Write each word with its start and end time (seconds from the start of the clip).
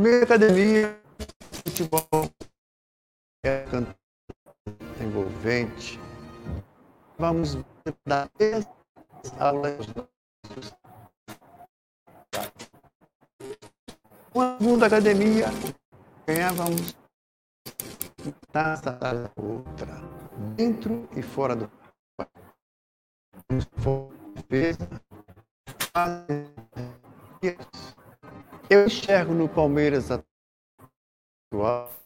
Minha 0.00 0.22
academia, 0.22 0.98
futebol 1.62 2.08
é 3.44 3.66
envolvente. 4.98 6.00
Vamos 7.18 7.58
dar 8.06 8.30
aulas. 9.38 9.76
Uma 14.34 14.56
segunda 14.58 14.86
academia, 14.86 15.48
ganhávamos 16.26 16.96
taça 18.50 18.92
da 18.92 19.30
outra, 19.36 20.00
dentro 20.56 21.06
e 21.14 21.20
fora 21.20 21.54
do 21.54 21.70
eu 28.70 28.86
enxergo 28.86 29.34
no 29.34 29.48
Palmeiras 29.48 30.08
atual 31.52 31.99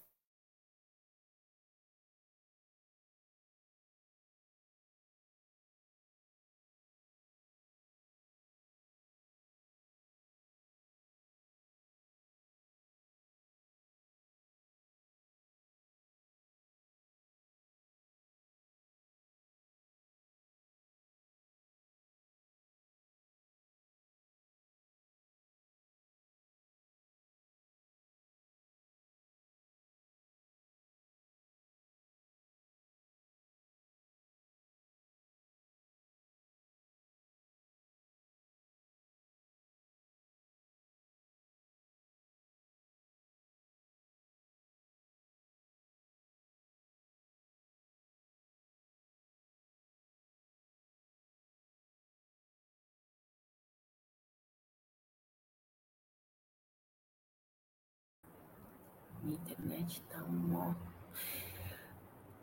Minha 59.24 59.36
internet 59.36 60.02
tá 60.10 60.22
uma. 60.22 60.76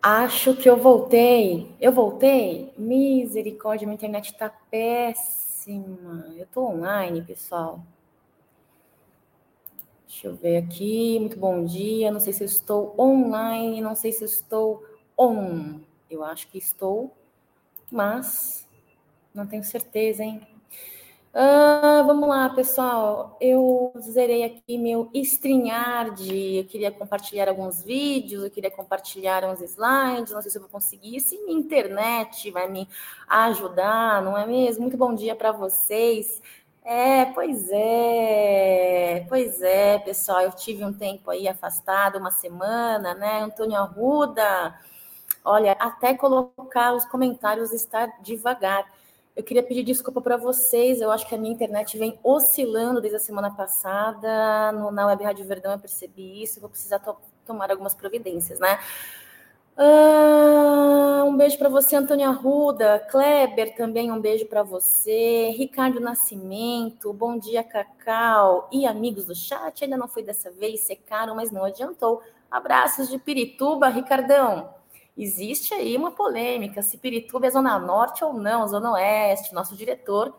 Acho 0.01 0.55
que 0.55 0.67
eu 0.67 0.77
voltei. 0.77 1.75
Eu 1.79 1.91
voltei? 1.91 2.73
Misericórdia, 2.75 3.85
minha 3.85 3.95
internet 3.95 4.33
tá 4.33 4.49
péssima. 4.49 6.25
Eu 6.35 6.47
tô 6.47 6.65
online, 6.65 7.21
pessoal. 7.21 7.83
Deixa 10.07 10.27
eu 10.27 10.35
ver 10.35 10.57
aqui. 10.57 11.19
Muito 11.19 11.37
bom 11.37 11.63
dia. 11.63 12.11
Não 12.11 12.19
sei 12.19 12.33
se 12.33 12.43
eu 12.43 12.47
estou 12.47 12.95
online, 12.97 13.79
não 13.79 13.93
sei 13.93 14.11
se 14.11 14.23
eu 14.23 14.27
estou 14.27 14.83
on. 15.15 15.81
Eu 16.09 16.23
acho 16.23 16.47
que 16.47 16.57
estou, 16.57 17.15
mas 17.91 18.67
não 19.33 19.45
tenho 19.45 19.63
certeza, 19.63 20.23
hein? 20.23 20.50
Ah, 21.33 22.03
vamos 22.05 22.27
lá, 22.27 22.49
pessoal. 22.49 23.37
Eu 23.39 23.93
zerei 24.01 24.43
aqui 24.43 24.77
meu 24.77 25.09
StreamYard. 25.13 26.57
Eu 26.57 26.65
queria 26.65 26.91
compartilhar 26.91 27.47
alguns 27.47 27.81
vídeos, 27.81 28.43
eu 28.43 28.51
queria 28.51 28.69
compartilhar 28.69 29.43
uns 29.45 29.61
slides. 29.61 30.33
Não 30.33 30.41
sei 30.41 30.51
se 30.51 30.57
eu 30.57 30.61
vou 30.61 30.69
conseguir. 30.69 31.19
Se 31.21 31.37
minha 31.45 31.57
internet 31.57 32.51
vai 32.51 32.67
me 32.69 32.87
ajudar, 33.27 34.21
não 34.21 34.37
é 34.37 34.45
mesmo? 34.45 34.81
Muito 34.81 34.97
bom 34.97 35.15
dia 35.15 35.33
para 35.35 35.51
vocês. 35.53 36.41
É, 36.83 37.25
pois 37.27 37.69
é, 37.71 39.25
pois 39.29 39.61
é, 39.61 39.99
pessoal. 39.99 40.41
Eu 40.41 40.51
tive 40.51 40.83
um 40.83 40.91
tempo 40.93 41.31
aí 41.31 41.47
afastado, 41.47 42.17
uma 42.17 42.31
semana, 42.31 43.13
né? 43.13 43.41
Antônio 43.41 43.77
Arruda. 43.77 44.75
Olha, 45.45 45.73
até 45.73 46.13
colocar 46.15 46.93
os 46.93 47.05
comentários 47.05 47.71
está 47.71 48.07
devagar. 48.21 48.85
Eu 49.35 49.43
queria 49.43 49.63
pedir 49.63 49.83
desculpa 49.83 50.21
para 50.21 50.35
vocês. 50.35 50.99
Eu 50.99 51.09
acho 51.09 51.27
que 51.27 51.33
a 51.33 51.37
minha 51.37 51.53
internet 51.53 51.97
vem 51.97 52.19
oscilando 52.23 52.99
desde 52.99 53.15
a 53.17 53.19
semana 53.19 53.49
passada. 53.49 54.71
No, 54.73 54.91
na 54.91 55.07
Web 55.07 55.23
Rádio 55.23 55.45
Verdão 55.45 55.71
eu 55.71 55.79
percebi 55.79 56.43
isso. 56.43 56.59
Vou 56.59 56.69
precisar 56.69 56.99
to 56.99 57.15
tomar 57.45 57.71
algumas 57.71 57.95
providências, 57.95 58.59
né? 58.59 58.79
Ah, 59.77 61.23
um 61.25 61.35
beijo 61.37 61.57
para 61.57 61.69
você, 61.69 61.95
Antônia 61.95 62.27
Arruda. 62.27 62.99
Kleber, 63.09 63.73
também 63.75 64.11
um 64.11 64.19
beijo 64.19 64.45
para 64.47 64.63
você. 64.63 65.49
Ricardo 65.51 66.01
Nascimento, 66.01 67.13
bom 67.13 67.37
dia, 67.39 67.63
Cacau. 67.63 68.67
E 68.71 68.85
amigos 68.85 69.25
do 69.25 69.33
chat, 69.33 69.83
ainda 69.83 69.97
não 69.97 70.09
foi 70.09 70.23
dessa 70.23 70.51
vez, 70.51 70.81
secaram, 70.81 71.35
mas 71.35 71.51
não 71.51 71.63
adiantou. 71.63 72.21
Abraços 72.49 73.09
de 73.09 73.17
Pirituba, 73.17 73.87
Ricardão 73.87 74.80
existe 75.17 75.73
aí 75.73 75.95
uma 75.95 76.11
polêmica 76.11 76.81
se 76.81 76.97
Pirituba 76.97 77.47
é 77.47 77.51
zona 77.51 77.77
norte 77.79 78.23
ou 78.23 78.33
não, 78.33 78.67
zona 78.67 78.93
oeste. 78.93 79.53
Nosso 79.53 79.75
diretor 79.75 80.33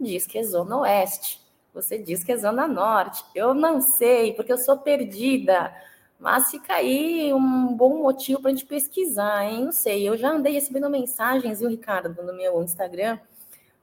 diz 0.00 0.26
que 0.26 0.38
é 0.38 0.42
zona 0.42 0.78
oeste. 0.78 1.40
Você 1.72 1.98
diz 1.98 2.24
que 2.24 2.32
é 2.32 2.36
zona 2.36 2.66
norte. 2.66 3.24
Eu 3.34 3.54
não 3.54 3.80
sei, 3.80 4.32
porque 4.32 4.52
eu 4.52 4.58
sou 4.58 4.78
perdida. 4.78 5.74
Mas 6.18 6.50
fica 6.50 6.74
aí 6.74 7.32
um 7.34 7.74
bom 7.74 8.02
motivo 8.02 8.40
para 8.40 8.50
a 8.50 8.54
gente 8.54 8.64
pesquisar, 8.66 9.44
hein? 9.44 9.66
Não 9.66 9.72
sei. 9.72 10.08
Eu 10.08 10.16
já 10.16 10.30
andei 10.30 10.54
recebendo 10.54 10.88
mensagens, 10.88 11.60
viu, 11.60 11.68
Ricardo, 11.68 12.22
no 12.22 12.32
meu 12.34 12.62
Instagram, 12.62 13.18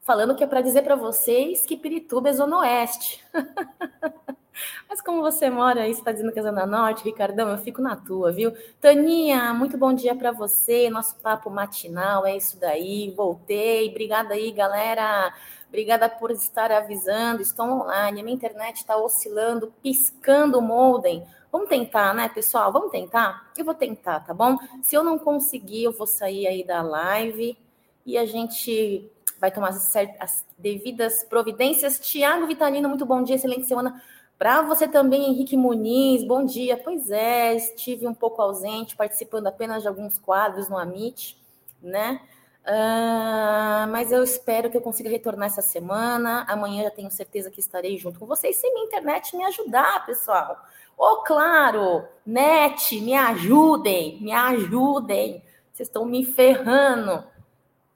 falando 0.02 0.36
que 0.36 0.44
é 0.44 0.48
para 0.48 0.62
dizer 0.62 0.82
para 0.82 0.96
vocês 0.96 1.66
que 1.66 1.78
Pirituba 1.78 2.30
é 2.30 2.34
zona 2.34 2.58
oeste. 2.60 3.24
Mas 4.90 5.02
como 5.02 5.22
você 5.22 5.50
mora 5.50 5.84
você 5.84 5.92
está 5.92 6.12
dizendo 6.12 6.32
que 6.32 6.40
é 6.40 6.44
Zona 6.44 6.66
Norte, 6.66 7.04
Ricardão, 7.04 7.50
eu 7.50 7.58
fico 7.58 7.82
na 7.82 7.96
tua, 7.96 8.32
viu? 8.32 8.54
Taninha, 8.80 9.54
muito 9.54 9.78
bom 9.78 9.94
dia 9.94 10.16
para 10.16 10.32
você. 10.32 10.90
Nosso 10.90 11.16
papo 11.16 11.50
matinal 11.50 12.26
é 12.26 12.38
isso 12.38 12.60
daí. 12.60 13.14
Voltei. 13.16 13.90
Obrigada 13.90 14.34
aí, 14.34 14.52
galera. 14.52 15.34
Obrigada 15.68 16.08
por 16.08 16.32
estar 16.32 16.72
avisando. 16.72 17.42
Estou 17.42 17.66
online. 17.66 18.22
A 18.22 18.24
minha 18.24 18.36
internet 18.36 18.78
está 18.78 18.96
oscilando, 18.96 19.74
piscando 19.82 20.60
o 20.60 20.62
modem. 20.62 21.26
Vamos 21.52 21.70
tentar, 21.70 22.14
né, 22.14 22.30
pessoal? 22.30 22.72
Vamos 22.72 22.92
tentar? 22.92 23.52
Eu 23.58 23.64
vou 23.64 23.76
tentar, 23.76 24.20
tá 24.22 24.34
bom? 24.34 24.58
Se 24.82 24.96
eu 24.96 25.04
não 25.04 25.20
conseguir, 25.20 25.84
eu 25.84 25.92
vou 25.92 26.08
sair 26.08 26.48
aí 26.48 26.64
da 26.64 26.82
live 26.82 27.58
e 28.06 28.18
a 28.18 28.26
gente 28.26 29.10
vai 29.40 29.52
tomar 29.52 29.70
as, 29.70 29.96
as 30.20 30.46
devidas 30.58 31.24
providências. 31.24 32.00
Tiago 32.00 32.48
Vitalino, 32.48 32.90
muito 32.90 33.06
bom 33.06 33.22
dia, 33.22 33.36
excelente 33.36 33.68
semana 33.68 34.02
para 34.38 34.62
você 34.64 34.88
também, 34.88 35.30
Henrique 35.30 35.56
Muniz, 35.56 36.24
bom 36.24 36.46
dia. 36.46 36.78
Pois 36.78 37.10
é, 37.10 37.56
estive 37.56 38.08
um 38.08 38.14
pouco 38.14 38.42
ausente, 38.42 38.96
participando 38.96 39.48
apenas 39.48 39.82
de 39.82 39.88
alguns 39.88 40.18
quadros 40.18 40.70
no 40.70 40.78
Amit, 40.78 41.38
né? 41.82 42.20
Uh, 42.64 43.92
mas 43.92 44.10
eu 44.10 44.24
espero 44.24 44.70
que 44.70 44.78
eu 44.78 44.82
consiga 44.82 45.10
retornar 45.10 45.48
essa 45.48 45.62
semana. 45.62 46.46
Amanhã 46.48 46.84
já 46.84 46.92
tenho 46.92 47.12
certeza 47.12 47.52
que 47.52 47.60
estarei 47.60 47.98
junto 47.98 48.20
com 48.20 48.26
vocês. 48.26 48.56
Se 48.56 48.72
minha 48.72 48.86
internet 48.86 49.36
me 49.36 49.44
ajudar, 49.44 50.06
pessoal. 50.06 50.58
Ô, 50.98 51.06
oh, 51.06 51.24
claro, 51.24 52.06
net, 52.26 53.00
me 53.02 53.16
ajudem, 53.16 54.22
me 54.22 54.32
ajudem. 54.32 55.44
Vocês 55.74 55.90
estão 55.90 56.06
me 56.06 56.24
ferrando. 56.24 57.24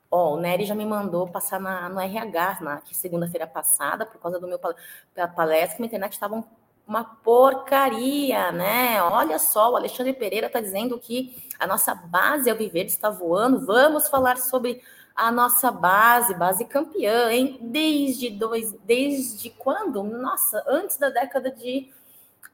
Ó, 0.09 0.35
o 0.35 0.40
Nery 0.40 0.66
já 0.66 0.73
me 0.73 0.85
mandou 0.85 1.28
passar 1.28 1.59
na, 1.59 1.90
no 1.90 2.00
RH 2.00 2.59
na 2.62 2.81
segunda-feira 2.91 3.45
passada, 3.45 4.06
por 4.06 4.19
causa 4.19 4.40
do 4.40 4.47
meu 4.47 4.59
palestra, 4.59 5.75
que 5.75 5.81
minha 5.81 5.88
internet 5.88 6.13
estava 6.13 6.44
uma 6.88 7.03
porcaria, 7.03 8.52
né? 8.53 9.02
Olha 9.03 9.37
só, 9.37 9.73
o 9.73 9.76
Alexandre 9.76 10.14
Pereira 10.14 10.47
está 10.47 10.61
dizendo 10.61 10.97
que 10.97 11.49
a 11.59 11.67
nossa 11.67 11.93
base 11.93 12.49
ao 12.49 12.55
viver 12.55 12.85
está 12.85 13.09
voando. 13.09 13.66
Vamos 13.66 14.08
falar 14.08 14.37
sobre 14.37 14.82
a 15.14 15.29
nossa 15.29 15.70
base, 15.70 16.34
base 16.35 16.64
campeã, 16.64 17.29
hein? 17.29 17.59
Desde 17.61 18.29
dois, 18.29 18.72
desde 18.85 19.49
quando? 19.49 20.02
Nossa, 20.02 20.64
antes 20.67 20.97
da 20.97 21.09
década 21.09 21.52
de 21.52 21.91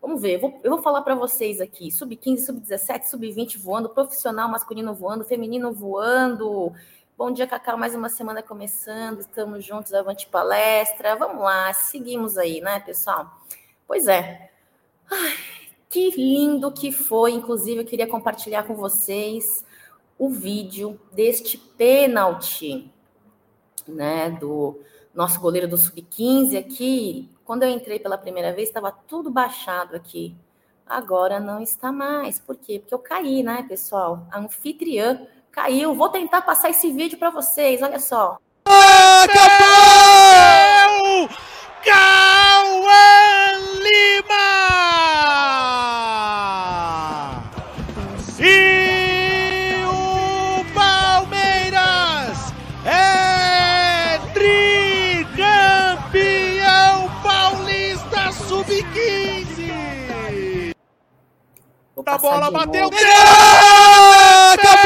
Vamos 0.03 0.21
ver, 0.21 0.37
vou, 0.37 0.59
eu 0.65 0.71
vou 0.71 0.81
falar 0.81 1.01
para 1.01 1.15
vocês 1.15 1.61
aqui: 1.61 1.89
sub-15, 1.89 2.39
sub-17, 2.39 3.03
sub-20 3.05 3.57
voando, 3.57 3.87
profissional 3.87 4.49
masculino 4.49 4.93
voando, 4.93 5.23
feminino 5.23 5.71
voando, 5.71 6.73
Bom 7.15 7.29
dia, 7.31 7.45
Cacau. 7.45 7.77
Mais 7.77 7.93
uma 7.93 8.09
semana 8.09 8.41
começando. 8.41 9.19
Estamos 9.19 9.63
juntos, 9.63 9.93
avante 9.93 10.27
palestra. 10.27 11.15
Vamos 11.15 11.43
lá, 11.43 11.71
seguimos 11.71 12.39
aí, 12.39 12.59
né, 12.59 12.79
pessoal? 12.79 13.39
Pois 13.85 14.07
é. 14.07 14.49
Ai, 15.11 15.35
que 15.87 16.09
lindo 16.09 16.71
que 16.71 16.91
foi. 16.91 17.33
Inclusive, 17.33 17.81
eu 17.81 17.85
queria 17.85 18.07
compartilhar 18.07 18.63
com 18.63 18.73
vocês 18.73 19.63
o 20.17 20.27
vídeo 20.27 20.99
deste 21.11 21.55
pênalti, 21.55 22.91
né, 23.87 24.31
do 24.31 24.81
nosso 25.13 25.39
goleiro 25.39 25.67
do 25.67 25.77
Sub-15 25.77 26.57
aqui. 26.57 27.29
Quando 27.45 27.61
eu 27.61 27.69
entrei 27.69 27.99
pela 27.99 28.17
primeira 28.17 28.51
vez, 28.53 28.69
estava 28.69 28.91
tudo 28.91 29.29
baixado 29.29 29.95
aqui. 29.95 30.35
Agora 30.83 31.39
não 31.39 31.61
está 31.61 31.91
mais. 31.91 32.39
Por 32.39 32.55
quê? 32.55 32.79
Porque 32.79 32.93
eu 32.95 32.99
caí, 32.99 33.43
né, 33.43 33.63
pessoal? 33.69 34.25
A 34.31 34.39
anfitriã 34.39 35.27
caiu. 35.53 35.93
Vou 35.93 36.09
tentar 36.09 36.41
passar 36.41 36.69
esse 36.69 36.91
vídeo 36.91 37.17
para 37.17 37.29
vocês. 37.29 37.81
Olha 37.81 37.99
só. 37.99 38.37
Acabou! 39.23 41.29
Cauã 41.85 43.59
Lima! 43.79 44.49
E 48.39 49.83
o 49.85 50.65
Palmeiras 50.73 52.51
é 52.85 54.19
tricampeão 54.33 55.37
paulista 57.21 58.31
sub-15! 58.47 60.73
A 62.05 62.17
bola 62.17 62.51
bateu! 62.51 62.89
Acabou! 64.53 64.82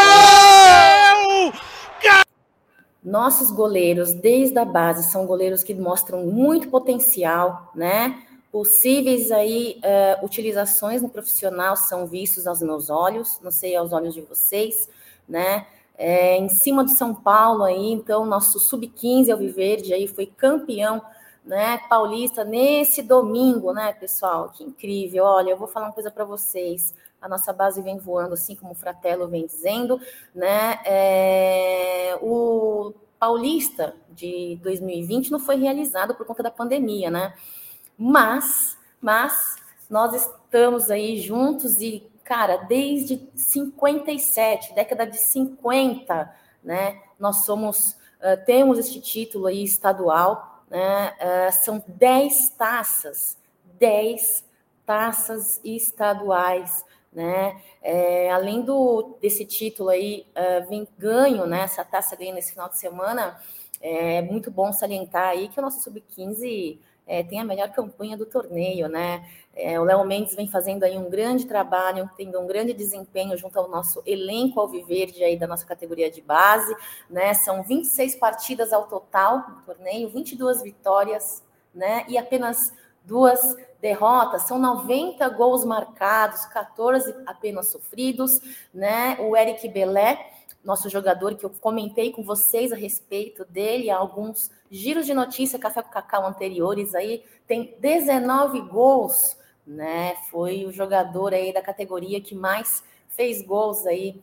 Nossos 3.07 3.51
goleiros, 3.51 4.11
desde 4.11 4.59
a 4.59 4.65
base, 4.65 5.09
são 5.09 5.25
goleiros 5.25 5.63
que 5.63 5.73
mostram 5.73 6.25
muito 6.25 6.67
potencial, 6.67 7.71
né? 7.73 8.21
Possíveis 8.51 9.31
aí 9.31 9.79
uh, 9.79 10.25
utilizações 10.25 11.01
no 11.01 11.07
profissional 11.07 11.77
são 11.77 12.05
vistos 12.05 12.45
aos 12.45 12.61
meus 12.61 12.89
olhos, 12.89 13.39
não 13.41 13.49
sei 13.49 13.77
aos 13.77 13.93
olhos 13.93 14.13
de 14.13 14.19
vocês, 14.19 14.89
né? 15.25 15.65
É, 15.97 16.35
em 16.37 16.49
cima 16.49 16.83
do 16.83 16.89
São 16.89 17.15
Paulo 17.15 17.63
aí, 17.63 17.93
então 17.93 18.25
nosso 18.25 18.59
sub-15 18.59 19.31
Alviverde 19.31 19.93
aí 19.93 20.05
foi 20.05 20.25
campeão, 20.25 21.01
né? 21.45 21.79
Paulista 21.87 22.43
nesse 22.43 23.01
domingo, 23.01 23.71
né, 23.71 23.93
pessoal? 23.93 24.49
Que 24.49 24.65
incrível! 24.65 25.23
Olha, 25.23 25.51
eu 25.51 25.57
vou 25.57 25.69
falar 25.69 25.85
uma 25.85 25.93
coisa 25.93 26.11
para 26.11 26.25
vocês 26.25 26.93
a 27.21 27.27
nossa 27.27 27.51
base 27.51 27.81
vem 27.81 27.97
voando, 27.97 28.33
assim 28.33 28.55
como 28.55 28.71
o 28.71 28.75
Fratello 28.75 29.27
vem 29.27 29.45
dizendo, 29.45 29.99
né? 30.33 30.79
É, 30.85 32.17
o 32.21 32.93
Paulista 33.19 33.95
de 34.09 34.59
2020 34.61 35.31
não 35.31 35.39
foi 35.39 35.55
realizado 35.55 36.15
por 36.15 36.25
conta 36.25 36.43
da 36.43 36.51
pandemia, 36.51 37.09
né? 37.09 37.33
Mas, 37.97 38.77
mas 39.01 39.55
nós 39.89 40.13
estamos 40.13 40.91
aí 40.91 41.19
juntos 41.19 41.81
e, 41.81 42.07
cara, 42.23 42.57
desde 42.57 43.27
57, 43.35 44.75
década 44.75 45.05
de 45.07 45.17
50, 45.17 46.31
né? 46.63 47.01
Nós 47.19 47.45
somos, 47.45 47.93
uh, 48.21 48.45
temos 48.45 48.77
este 48.77 49.01
título 49.01 49.47
aí 49.47 49.63
estadual, 49.63 50.63
né? 50.69 51.13
Uh, 51.19 51.63
são 51.63 51.83
10 51.87 52.49
taças, 52.49 53.37
10 53.79 54.45
taças 54.85 55.59
estaduais 55.63 56.85
né? 57.11 57.61
É, 57.81 58.31
além 58.31 58.61
do 58.61 59.17
desse 59.21 59.45
título 59.45 59.89
aí, 59.89 60.25
uh, 60.35 60.67
vem 60.69 60.87
ganho, 60.97 61.45
né? 61.45 61.61
Essa 61.61 61.83
taça 61.83 62.15
ganha 62.15 62.33
nesse 62.33 62.51
final 62.51 62.69
de 62.69 62.77
semana. 62.77 63.39
É 63.79 64.21
muito 64.21 64.49
bom 64.49 64.73
salientar 64.73 65.29
aí 65.29 65.49
que 65.49 65.59
o 65.59 65.61
nosso 65.61 65.81
sub-15 65.81 66.79
é, 67.07 67.23
tem 67.23 67.39
a 67.39 67.43
melhor 67.43 67.69
campanha 67.69 68.17
do 68.17 68.25
torneio, 68.25 68.89
né? 68.89 69.25
É, 69.55 69.79
o 69.79 69.83
Léo 69.83 70.05
Mendes 70.05 70.35
vem 70.35 70.47
fazendo 70.47 70.83
aí 70.83 70.97
um 70.97 71.09
grande 71.09 71.45
trabalho, 71.45 72.09
tendo 72.17 72.39
um 72.39 72.45
grande 72.45 72.73
desempenho 72.73 73.35
junto 73.37 73.57
ao 73.57 73.69
nosso 73.69 74.03
elenco 74.05 74.59
alviverde 74.59 75.23
aí 75.23 75.37
da 75.37 75.47
nossa 75.47 75.65
categoria 75.65 76.11
de 76.11 76.21
base, 76.21 76.75
né? 77.09 77.33
São 77.33 77.63
26 77.63 78.15
partidas 78.15 78.73
ao 78.73 78.87
total 78.87 79.49
no 79.49 79.61
torneio, 79.61 80.09
22 80.09 80.61
vitórias, 80.61 81.43
né? 81.73 82.05
E 82.09 82.17
apenas 82.17 82.73
duas 83.05 83.55
derrotas, 83.81 84.43
são 84.43 84.57
90 84.59 85.27
gols 85.29 85.63
marcados, 85.63 86.45
14 86.45 87.13
apenas 87.25 87.67
sofridos, 87.67 88.39
né? 88.73 89.17
O 89.19 89.35
Eric 89.35 89.67
Belé, 89.69 90.31
nosso 90.63 90.89
jogador 90.89 91.35
que 91.35 91.45
eu 91.45 91.49
comentei 91.49 92.11
com 92.11 92.23
vocês 92.23 92.71
a 92.71 92.75
respeito 92.75 93.45
dele, 93.45 93.89
alguns 93.89 94.51
giros 94.69 95.05
de 95.05 95.13
notícia 95.13 95.59
Café 95.59 95.81
com 95.81 95.89
Cacau 95.89 96.25
anteriores 96.25 96.93
aí, 96.95 97.23
tem 97.47 97.75
19 97.79 98.61
gols, 98.61 99.37
né? 99.65 100.15
Foi 100.29 100.65
o 100.65 100.71
jogador 100.71 101.33
aí 101.33 101.53
da 101.53 101.61
categoria 101.61 102.19
que 102.19 102.35
mais 102.35 102.83
fez 103.09 103.41
gols 103.41 103.85
aí 103.85 104.21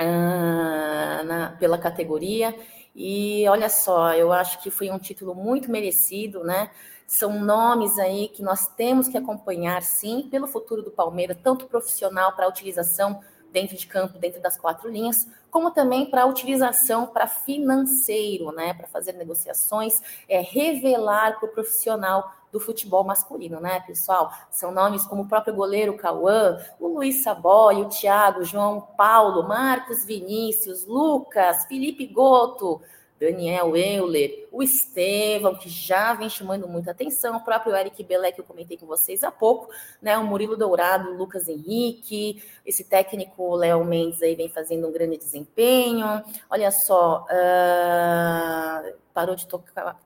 uh, 0.00 1.24
na, 1.24 1.56
pela 1.58 1.78
categoria. 1.78 2.54
E 2.94 3.46
olha 3.48 3.68
só, 3.68 4.14
eu 4.14 4.32
acho 4.32 4.62
que 4.62 4.70
foi 4.70 4.90
um 4.90 4.98
título 4.98 5.34
muito 5.34 5.70
merecido, 5.70 6.42
né? 6.42 6.70
São 7.10 7.40
nomes 7.40 7.98
aí 7.98 8.28
que 8.28 8.40
nós 8.40 8.68
temos 8.68 9.08
que 9.08 9.18
acompanhar, 9.18 9.82
sim, 9.82 10.28
pelo 10.30 10.46
futuro 10.46 10.80
do 10.80 10.92
Palmeiras, 10.92 11.36
tanto 11.42 11.66
profissional 11.66 12.36
para 12.36 12.46
utilização 12.46 13.20
dentro 13.50 13.76
de 13.76 13.84
campo, 13.84 14.16
dentro 14.16 14.40
das 14.40 14.56
quatro 14.56 14.88
linhas, 14.88 15.26
como 15.50 15.72
também 15.72 16.08
para 16.08 16.24
utilização 16.24 17.08
para 17.08 17.26
financeiro, 17.26 18.52
né? 18.52 18.74
Para 18.74 18.86
fazer 18.86 19.14
negociações, 19.14 20.00
é, 20.28 20.40
revelar 20.40 21.40
para 21.40 21.48
o 21.48 21.52
profissional 21.52 22.30
do 22.52 22.60
futebol 22.60 23.02
masculino, 23.02 23.58
né, 23.58 23.80
pessoal? 23.80 24.32
São 24.48 24.70
nomes 24.70 25.04
como 25.04 25.22
o 25.22 25.28
próprio 25.28 25.52
goleiro 25.52 25.96
Cauã, 25.96 26.60
o 26.78 26.86
Luiz 26.86 27.24
Saboy, 27.24 27.82
o 27.82 27.88
Thiago, 27.88 28.44
João 28.44 28.80
Paulo, 28.96 29.48
Marcos 29.48 30.04
Vinícius, 30.04 30.86
Lucas, 30.86 31.64
Felipe 31.64 32.06
Goto, 32.06 32.80
Daniel 33.20 33.76
Euler, 33.76 34.48
o 34.50 34.62
Estevão, 34.62 35.54
que 35.54 35.68
já 35.68 36.14
vem 36.14 36.30
chamando 36.30 36.66
muita 36.66 36.92
atenção, 36.92 37.36
o 37.36 37.44
próprio 37.44 37.76
Eric 37.76 38.02
Belé, 38.02 38.32
que 38.32 38.40
eu 38.40 38.44
comentei 38.44 38.78
com 38.78 38.86
vocês 38.86 39.22
há 39.22 39.30
pouco, 39.30 39.70
né? 40.00 40.16
O 40.16 40.24
Murilo 40.24 40.56
Dourado, 40.56 41.10
o 41.10 41.16
Lucas 41.18 41.46
Henrique, 41.46 42.42
esse 42.64 42.82
técnico 42.82 43.54
Léo 43.56 43.84
Mendes 43.84 44.22
aí 44.22 44.34
vem 44.34 44.48
fazendo 44.48 44.88
um 44.88 44.92
grande 44.92 45.18
desempenho. 45.18 46.06
Olha 46.48 46.70
só, 46.70 47.26
uh, 47.26 48.94
parou 49.12 49.36
de 49.36 49.46
tocar, 49.46 50.00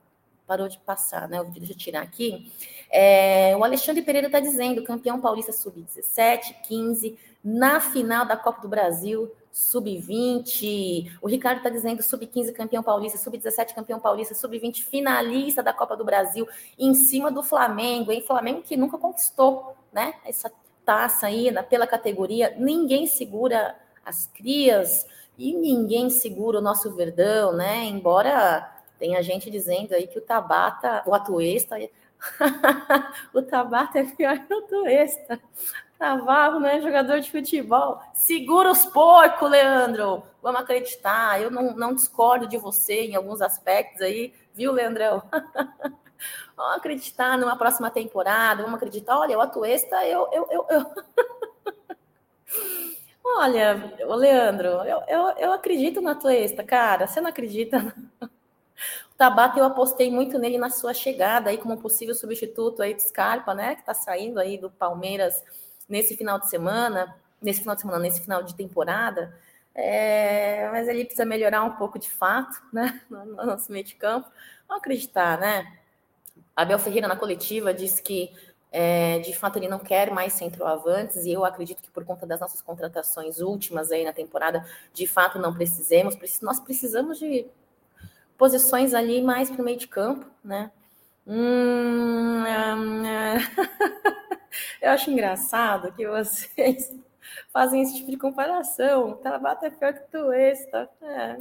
parou 0.44 0.68
de 0.68 0.80
passar, 0.80 1.28
né? 1.28 1.40
Deixa 1.54 1.72
eu 1.72 1.76
tirar 1.76 2.02
aqui. 2.02 2.52
É, 2.90 3.56
o 3.56 3.62
Alexandre 3.62 4.02
Pereira 4.02 4.26
está 4.26 4.40
dizendo, 4.40 4.82
campeão 4.82 5.20
paulista 5.20 5.52
sub-17, 5.52 6.62
15, 6.66 7.16
na 7.44 7.78
final 7.78 8.26
da 8.26 8.36
Copa 8.36 8.60
do 8.60 8.68
Brasil, 8.68 9.30
sub-20. 9.54 11.16
O 11.22 11.28
Ricardo 11.28 11.58
está 11.58 11.70
dizendo 11.70 12.02
sub-15 12.02 12.52
campeão 12.52 12.82
paulista, 12.82 13.16
sub-17 13.16 13.72
campeão 13.72 14.00
paulista, 14.00 14.34
sub-20 14.34 14.82
finalista 14.82 15.62
da 15.62 15.72
Copa 15.72 15.96
do 15.96 16.04
Brasil, 16.04 16.44
em 16.76 16.92
cima 16.92 17.30
do 17.30 17.40
Flamengo, 17.40 18.10
hein? 18.10 18.20
Flamengo 18.26 18.62
que 18.62 18.76
nunca 18.76 18.98
conquistou, 18.98 19.76
né? 19.92 20.14
Essa 20.24 20.50
taça 20.84 21.28
aí 21.28 21.52
na, 21.52 21.62
pela 21.62 21.86
categoria. 21.86 22.52
Ninguém 22.58 23.06
segura 23.06 23.76
as 24.04 24.26
crias 24.26 25.06
e 25.38 25.54
ninguém 25.54 26.10
segura 26.10 26.58
o 26.58 26.62
nosso 26.62 26.92
Verdão, 26.92 27.52
né? 27.52 27.84
Embora 27.84 28.68
tenha 28.98 29.22
gente 29.22 29.52
dizendo 29.52 29.94
aí 29.94 30.08
que 30.08 30.18
o 30.18 30.22
Tabata, 30.22 31.04
o 31.06 31.14
Atuesta, 31.14 31.76
o 33.32 33.42
Tabata 33.42 33.98
é 33.98 34.04
pior 34.04 34.38
que 34.38 34.52
o 34.52 34.58
Atuesta. 34.58 35.40
Navarro, 35.98 36.60
né? 36.60 36.80
Jogador 36.80 37.20
de 37.20 37.30
futebol. 37.30 38.00
Segura 38.12 38.70
os 38.70 38.84
porcos, 38.84 39.50
Leandro. 39.50 40.22
Vamos 40.42 40.60
acreditar. 40.60 41.40
Eu 41.40 41.50
não, 41.50 41.74
não 41.74 41.94
discordo 41.94 42.46
de 42.46 42.58
você 42.58 43.06
em 43.06 43.14
alguns 43.14 43.40
aspectos 43.40 44.02
aí, 44.02 44.34
viu, 44.52 44.72
Leandrão? 44.72 45.22
vamos 46.56 46.76
acreditar 46.76 47.38
numa 47.38 47.56
próxima 47.56 47.90
temporada. 47.90 48.62
Vamos 48.62 48.76
acreditar. 48.76 49.18
Olha, 49.18 49.38
o 49.38 49.40
Atuesta, 49.40 50.04
eu. 50.06 50.28
eu, 50.32 50.48
eu, 50.50 50.66
eu... 50.70 50.84
Olha, 53.26 53.96
Leandro, 54.06 54.68
eu, 54.68 55.02
eu, 55.08 55.28
eu 55.38 55.52
acredito 55.52 56.00
no 56.00 56.10
Atuesta, 56.10 56.62
cara. 56.62 57.06
Você 57.06 57.20
não 57.20 57.30
acredita? 57.30 57.94
O 59.12 59.14
Tabata, 59.16 59.58
eu 59.58 59.64
apostei 59.64 60.10
muito 60.10 60.38
nele 60.38 60.58
na 60.58 60.70
sua 60.70 60.92
chegada 60.92 61.50
aí 61.50 61.58
como 61.58 61.76
possível 61.78 62.14
substituto 62.14 62.82
aí 62.82 62.94
do 62.94 63.00
Scarpa, 63.00 63.54
né? 63.54 63.76
Que 63.76 63.84
tá 63.84 63.94
saindo 63.94 64.38
aí 64.40 64.58
do 64.58 64.70
Palmeiras 64.70 65.42
nesse 65.88 66.16
final 66.16 66.38
de 66.38 66.48
semana, 66.48 67.14
nesse 67.40 67.60
final 67.60 67.74
de 67.74 67.82
semana, 67.82 67.98
nesse 67.98 68.20
final 68.20 68.42
de 68.42 68.54
temporada, 68.54 69.38
é, 69.74 70.68
mas 70.70 70.88
ele 70.88 71.04
precisa 71.04 71.24
melhorar 71.24 71.62
um 71.62 71.72
pouco 71.72 71.98
de 71.98 72.10
fato, 72.10 72.62
né, 72.72 73.00
no 73.10 73.44
nosso 73.44 73.70
meio 73.70 73.84
de 73.84 73.94
campo. 73.94 74.30
Vamos 74.66 74.80
acreditar, 74.80 75.38
né? 75.38 75.78
Abel 76.56 76.78
Ferreira, 76.78 77.08
na 77.08 77.16
coletiva, 77.16 77.74
disse 77.74 78.00
que 78.02 78.32
é, 78.70 79.18
de 79.20 79.34
fato 79.34 79.58
ele 79.58 79.68
não 79.68 79.78
quer 79.78 80.10
mais 80.10 80.32
centroavantes, 80.32 81.26
e 81.26 81.32
eu 81.32 81.44
acredito 81.44 81.82
que 81.82 81.90
por 81.90 82.04
conta 82.04 82.26
das 82.26 82.40
nossas 82.40 82.62
contratações 82.62 83.40
últimas 83.40 83.92
aí 83.92 84.04
na 84.04 84.12
temporada, 84.12 84.64
de 84.92 85.06
fato 85.06 85.38
não 85.38 85.52
precisemos, 85.52 86.16
nós 86.40 86.58
precisamos 86.60 87.18
de 87.18 87.46
posições 88.36 88.94
ali 88.94 89.22
mais 89.22 89.50
para 89.50 89.62
o 89.62 89.64
meio 89.64 89.78
de 89.78 89.88
campo, 89.88 90.26
né? 90.42 90.70
Hum, 91.26 92.42
hum, 92.42 93.02
hum. 93.02 94.04
Eu 94.80 94.90
acho 94.90 95.10
engraçado 95.10 95.92
que 95.92 96.06
vocês 96.06 96.94
fazem 97.52 97.82
esse 97.82 97.96
tipo 97.96 98.10
de 98.10 98.16
comparação. 98.16 99.16
Tabata 99.16 99.66
é 99.66 99.70
pior 99.70 99.92
que 99.94 100.10
tu, 100.10 100.32
esse, 100.32 100.66
tá? 100.70 100.88
É. 101.02 101.36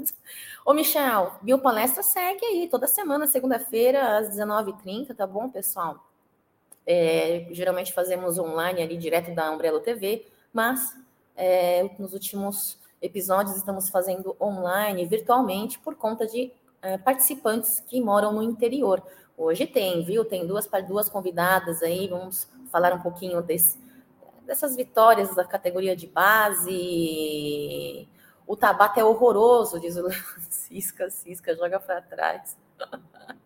Ô, 0.66 0.74
Michel, 0.74 1.34
Biopalestra 1.42 2.02
segue 2.02 2.46
aí 2.46 2.68
toda 2.70 2.88
semana, 2.88 3.28
segunda-feira, 3.28 4.18
às 4.18 4.30
19h30, 4.30 5.16
tá 5.16 5.28
bom, 5.28 5.50
pessoal? 5.50 6.08
É, 6.86 7.48
geralmente 7.52 7.94
fazemos 7.94 8.38
online 8.38 8.82
ali, 8.82 8.98
direto 8.98 9.34
da 9.34 9.52
Umbrella 9.52 9.80
TV, 9.80 10.26
mas 10.52 10.98
é, 11.36 11.90
nos 11.98 12.14
últimos 12.14 12.78
episódios 13.02 13.56
estamos 13.58 13.90
fazendo 13.90 14.36
online, 14.40 15.06
virtualmente, 15.06 15.80
por 15.80 15.96
conta 15.96 16.26
de 16.26 16.52
é, 16.84 16.98
participantes 16.98 17.80
que 17.80 18.02
moram 18.02 18.34
no 18.34 18.44
interior. 18.44 19.02
Hoje 19.38 19.66
tem, 19.66 20.04
viu? 20.04 20.26
Tem 20.26 20.46
duas, 20.46 20.70
duas 20.88 21.10
convidadas 21.10 21.82
aí, 21.82 22.08
vamos 22.08 22.48
falar 22.70 22.94
um 22.94 23.02
pouquinho 23.02 23.42
desse, 23.42 23.80
dessas 24.46 24.76
vitórias 24.76 25.34
da 25.36 25.46
categoria 25.46 25.96
de 25.96 26.06
base. 26.06 28.08
O 28.46 28.56
Tabata 28.56 29.00
é 29.00 29.04
horroroso, 29.04 29.80
diz 29.80 29.98
o 29.98 30.08
Cisca, 30.52 31.10
Cisca, 31.10 31.56
joga 31.56 31.80
para 31.80 32.02
trás. 32.02 32.56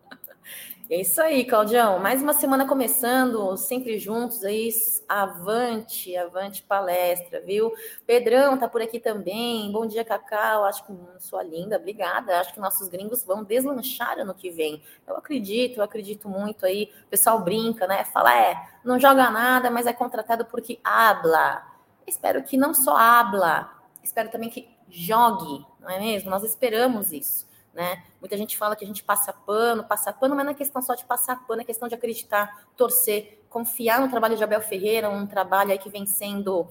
É 0.90 1.02
isso 1.02 1.22
aí, 1.22 1.44
Claudião. 1.44 2.00
Mais 2.00 2.22
uma 2.22 2.32
semana 2.32 2.66
começando, 2.66 3.58
sempre 3.58 4.00
juntos 4.00 4.46
aí. 4.46 4.70
Avante, 5.10 6.16
avante 6.16 6.64
palestra, 6.64 7.42
viu? 7.42 7.74
Pedrão 8.06 8.58
tá 8.58 8.70
por 8.70 8.82
aqui 8.82 8.98
também. 8.98 9.70
Bom 9.70 9.86
dia, 9.86 10.06
Cacau. 10.06 10.64
Acho 10.64 10.86
que 10.86 10.94
sua 11.20 11.44
linda, 11.44 11.76
obrigada. 11.76 12.40
Acho 12.40 12.54
que 12.54 12.60
nossos 12.62 12.88
gringos 12.88 13.22
vão 13.22 13.44
deslanchar 13.44 14.18
ano 14.18 14.34
que 14.34 14.50
vem. 14.50 14.82
Eu 15.06 15.18
acredito, 15.18 15.80
eu 15.80 15.84
acredito 15.84 16.30
muito 16.30 16.66
aí. 16.66 16.90
O 17.06 17.10
pessoal 17.10 17.42
brinca, 17.42 17.86
né? 17.86 18.06
Fala, 18.06 18.34
é, 18.34 18.56
não 18.82 18.98
joga 18.98 19.30
nada, 19.30 19.70
mas 19.70 19.88
é 19.88 19.92
contratado 19.92 20.46
porque 20.46 20.80
habla. 20.82 21.68
Espero 22.08 22.42
que 22.44 22.56
não 22.56 22.74
só 22.74 22.96
habla, 22.96 23.70
espero 24.02 24.30
também 24.30 24.50
que 24.50 24.70
jogue, 24.90 25.66
não 25.82 25.90
é 25.90 26.00
mesmo? 26.00 26.30
Nós 26.30 26.46
esperamos 26.46 27.12
isso. 27.12 27.47
Né? 27.78 28.02
Muita 28.20 28.36
gente 28.36 28.58
fala 28.58 28.76
que 28.76 28.84
a 28.84 28.88
gente 28.88 29.04
passa 29.04 29.32
pano, 29.32 29.84
passa 29.84 30.12
pano, 30.12 30.36
mas 30.36 30.44
não 30.44 30.52
é 30.52 30.56
questão 30.56 30.82
só 30.82 30.96
de 30.96 31.06
passar 31.06 31.46
pano, 31.46 31.62
é 31.62 31.64
questão 31.64 31.88
de 31.88 31.94
acreditar, 31.94 32.66
torcer, 32.76 33.40
confiar 33.52 34.02
no 34.02 34.10
trabalho 34.10 34.36
de 34.36 34.44
Abel 34.44 34.62
Ferreira, 34.62 35.12
um 35.12 35.28
trabalho 35.28 35.78
que 35.78 35.88
vem 35.88 36.04
sendo 36.04 36.68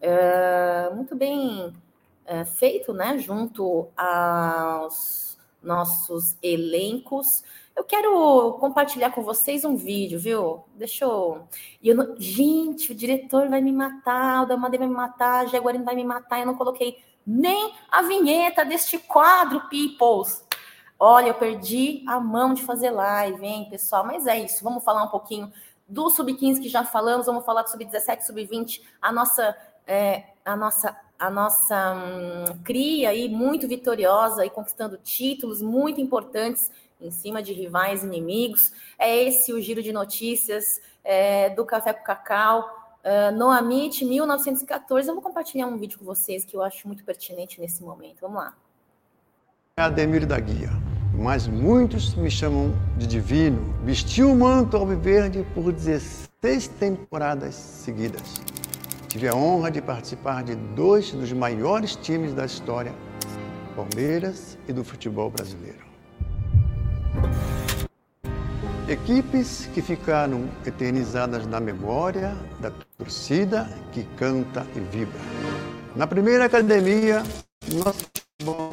é, 0.00 0.88
muito 0.94 1.14
bem 1.14 1.74
é, 2.24 2.46
feito, 2.46 2.94
né? 2.94 3.18
Junto 3.18 3.88
aos 3.94 5.36
nossos 5.62 6.38
elencos. 6.42 7.44
Eu 7.76 7.84
quero 7.84 8.54
compartilhar 8.54 9.10
com 9.10 9.22
vocês 9.22 9.62
um 9.62 9.76
vídeo, 9.76 10.18
viu? 10.18 10.64
Deixa 10.74 11.04
eu. 11.04 11.46
eu 11.84 11.94
não... 11.94 12.14
Gente, 12.18 12.92
o 12.92 12.94
diretor 12.94 13.50
vai 13.50 13.60
me 13.60 13.72
matar, 13.72 14.44
o 14.44 14.46
Damadei 14.46 14.78
vai 14.78 14.88
me 14.88 14.94
matar, 14.94 15.40
a 15.40 15.46
Jaguarino 15.46 15.84
vai 15.84 15.94
me 15.94 16.04
matar. 16.04 16.40
Eu 16.40 16.46
não 16.46 16.54
coloquei 16.54 16.96
nem 17.26 17.74
a 17.90 18.00
vinheta 18.00 18.64
deste 18.64 18.96
quadro, 18.96 19.68
Peoples. 19.68 20.45
Olha, 20.98 21.28
eu 21.28 21.34
perdi 21.34 22.02
a 22.06 22.18
mão 22.18 22.54
de 22.54 22.62
fazer 22.62 22.90
live, 22.90 23.44
hein, 23.44 23.68
pessoal? 23.68 24.04
Mas 24.04 24.26
é 24.26 24.38
isso. 24.38 24.64
Vamos 24.64 24.82
falar 24.82 25.04
um 25.04 25.08
pouquinho 25.08 25.52
do 25.86 26.10
sub-15 26.10 26.60
que 26.60 26.68
já 26.68 26.84
falamos, 26.84 27.26
vamos 27.26 27.44
falar 27.44 27.62
do 27.62 27.70
sub-17, 27.70 28.22
sub-20, 28.22 28.82
a 29.00 29.12
nossa, 29.12 29.56
é, 29.86 30.24
a 30.44 30.56
nossa, 30.56 30.96
a 31.18 31.30
nossa 31.30 31.94
hum, 31.94 32.58
cria 32.64 33.10
aí 33.10 33.28
muito 33.28 33.68
vitoriosa 33.68 34.44
e 34.44 34.50
conquistando 34.50 34.96
títulos 34.96 35.62
muito 35.62 36.00
importantes 36.00 36.70
em 37.00 37.10
cima 37.10 37.42
de 37.42 37.52
rivais 37.52 38.02
inimigos. 38.02 38.72
É 38.98 39.14
esse 39.22 39.52
o 39.52 39.60
giro 39.60 39.82
de 39.82 39.92
notícias 39.92 40.80
é, 41.04 41.50
do 41.50 41.64
Café 41.64 41.92
com 41.92 42.02
Cacau. 42.02 42.84
Uh, 43.04 43.30
no 43.36 43.50
Amit 43.50 44.04
1914, 44.04 45.08
eu 45.08 45.14
vou 45.14 45.22
compartilhar 45.22 45.68
um 45.68 45.76
vídeo 45.76 45.96
com 45.96 46.04
vocês 46.04 46.44
que 46.44 46.56
eu 46.56 46.62
acho 46.62 46.88
muito 46.88 47.04
pertinente 47.04 47.60
nesse 47.60 47.80
momento. 47.84 48.22
Vamos 48.22 48.38
lá. 48.38 48.65
Ademir 49.78 50.24
da 50.24 50.40
Guia, 50.40 50.70
mas 51.12 51.46
muitos 51.46 52.14
me 52.14 52.30
chamam 52.30 52.74
de 52.96 53.06
divino. 53.06 53.74
Vesti 53.84 54.22
o 54.22 54.34
manto 54.34 54.74
alviverde 54.74 55.46
por 55.54 55.70
16 55.70 56.68
temporadas 56.80 57.54
seguidas. 57.54 58.40
Tive 59.06 59.28
a 59.28 59.34
honra 59.34 59.70
de 59.70 59.82
participar 59.82 60.44
de 60.44 60.54
dois 60.54 61.12
dos 61.12 61.30
maiores 61.30 61.94
times 61.94 62.32
da 62.32 62.46
história, 62.46 62.90
Palmeiras 63.76 64.56
e 64.66 64.72
do 64.72 64.82
futebol 64.82 65.28
brasileiro. 65.30 65.84
Equipes 68.88 69.68
que 69.74 69.82
ficaram 69.82 70.48
eternizadas 70.64 71.46
na 71.46 71.60
memória 71.60 72.34
da 72.60 72.72
torcida 72.96 73.68
que 73.92 74.04
canta 74.16 74.66
e 74.74 74.80
vibra. 74.80 75.20
Na 75.94 76.06
primeira 76.06 76.46
academia, 76.46 77.22
nosso 77.70 78.06
futebol 78.38 78.70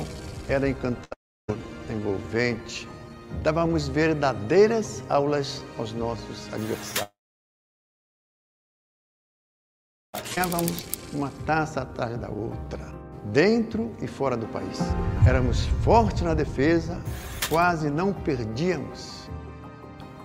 era 0.50 0.68
encantador, 0.68 1.08
envolvente. 1.90 2.88
Dávamos 3.42 3.88
verdadeiras 3.88 5.04
aulas 5.10 5.64
aos 5.78 5.94
nossos 5.94 6.54
adversários. 6.54 7.12
Ganhávamos 10.36 10.86
uma 11.14 11.32
taça 11.46 11.82
atrás 11.82 12.18
da 12.18 12.30
outra, 12.30 12.94
dentro 13.26 13.96
e 14.02 14.08
fora 14.08 14.38
do 14.38 14.48
país. 14.48 14.80
Éramos 15.28 15.66
fortes 15.84 16.22
na 16.22 16.34
defesa, 16.34 17.02
quase 17.50 17.90
não 17.90 18.14
perdíamos. 18.14 19.30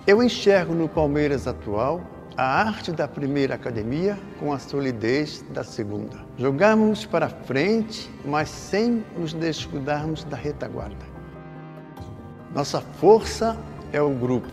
Eu 0.05 0.23
enxergo 0.23 0.73
no 0.73 0.89
Palmeiras 0.89 1.47
atual 1.47 2.01
a 2.39 2.61
arte 2.61 2.93
da 2.93 3.05
primeira 3.05 3.55
academia 3.55 4.17
com 4.39 4.53
a 4.53 4.59
solidez 4.59 5.43
da 5.49 5.61
segunda. 5.61 6.15
Jogamos 6.37 7.05
para 7.05 7.27
frente, 7.27 8.09
mas 8.23 8.47
sem 8.47 9.03
nos 9.17 9.33
descuidarmos 9.33 10.23
da 10.23 10.37
retaguarda. 10.37 11.05
Nossa 12.55 12.79
força 12.79 13.57
é 13.91 14.01
o 14.01 14.11
grupo. 14.11 14.47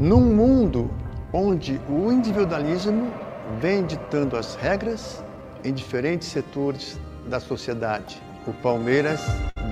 Num 0.00 0.22
mundo 0.22 0.90
onde 1.34 1.78
o 1.86 2.10
individualismo 2.10 3.12
vem 3.60 3.84
ditando 3.84 4.34
as 4.34 4.54
regras 4.54 5.22
em 5.62 5.70
diferentes 5.70 6.28
setores 6.28 6.98
da 7.28 7.40
sociedade, 7.40 8.22
o 8.46 8.54
Palmeiras 8.54 9.20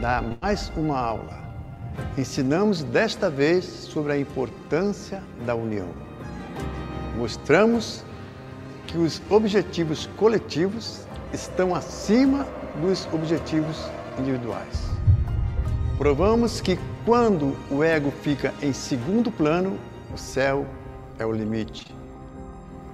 dá 0.03 0.23
mais 0.43 0.71
uma 0.77 0.99
aula. 0.99 1.41
Ensinamos 2.19 2.83
desta 2.83 3.31
vez 3.31 3.65
sobre 3.65 4.13
a 4.13 4.19
importância 4.19 5.23
da 5.47 5.55
união 5.55 6.12
mostramos 7.17 8.05
que 8.87 8.99
os 8.99 9.23
objetivos 9.31 10.09
coletivos 10.17 11.07
estão 11.33 11.75
acima 11.75 12.47
dos 12.81 13.07
objetivos 13.13 13.77
individuais. 14.19 14.91
Provamos 15.99 16.61
que 16.61 16.79
quando 17.05 17.57
o 17.71 17.83
ego 17.83 18.11
fica 18.11 18.53
em 18.63 18.73
segundo 18.73 19.31
plano, 19.31 19.79
o 20.13 20.19
céu 20.19 20.67
é 21.19 21.25
o 21.25 21.33
limite. 21.33 21.95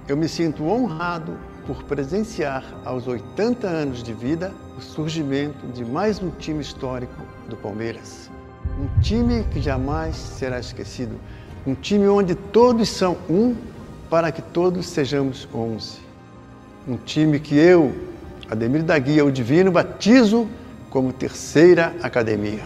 Eu 0.07 0.17
me 0.17 0.27
sinto 0.27 0.65
honrado 0.65 1.37
por 1.67 1.83
presenciar 1.83 2.63
aos 2.83 3.07
80 3.07 3.67
anos 3.67 4.01
de 4.01 4.13
vida 4.13 4.51
o 4.77 4.81
surgimento 4.81 5.67
de 5.67 5.85
mais 5.85 6.21
um 6.21 6.31
time 6.31 6.61
histórico 6.61 7.21
do 7.47 7.55
Palmeiras. 7.55 8.31
Um 8.79 9.01
time 9.01 9.43
que 9.51 9.61
jamais 9.61 10.15
será 10.15 10.59
esquecido. 10.59 11.19
Um 11.67 11.75
time 11.75 12.07
onde 12.07 12.33
todos 12.33 12.89
são 12.89 13.17
um 13.29 13.55
para 14.09 14.31
que 14.31 14.41
todos 14.41 14.87
sejamos 14.87 15.47
onze. 15.53 15.99
Um 16.87 16.97
time 16.97 17.39
que 17.39 17.55
eu, 17.55 17.93
Ademir 18.49 18.83
da 18.83 18.97
Guia, 18.97 19.23
o 19.23 19.31
Divino, 19.31 19.71
batizo 19.71 20.49
como 20.89 21.13
terceira 21.13 21.95
academia. 22.01 22.63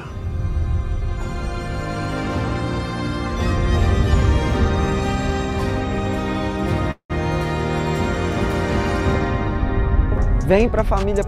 Vem 10.48 10.70
para 10.70 10.82
a 10.82 10.86
família 10.86 11.24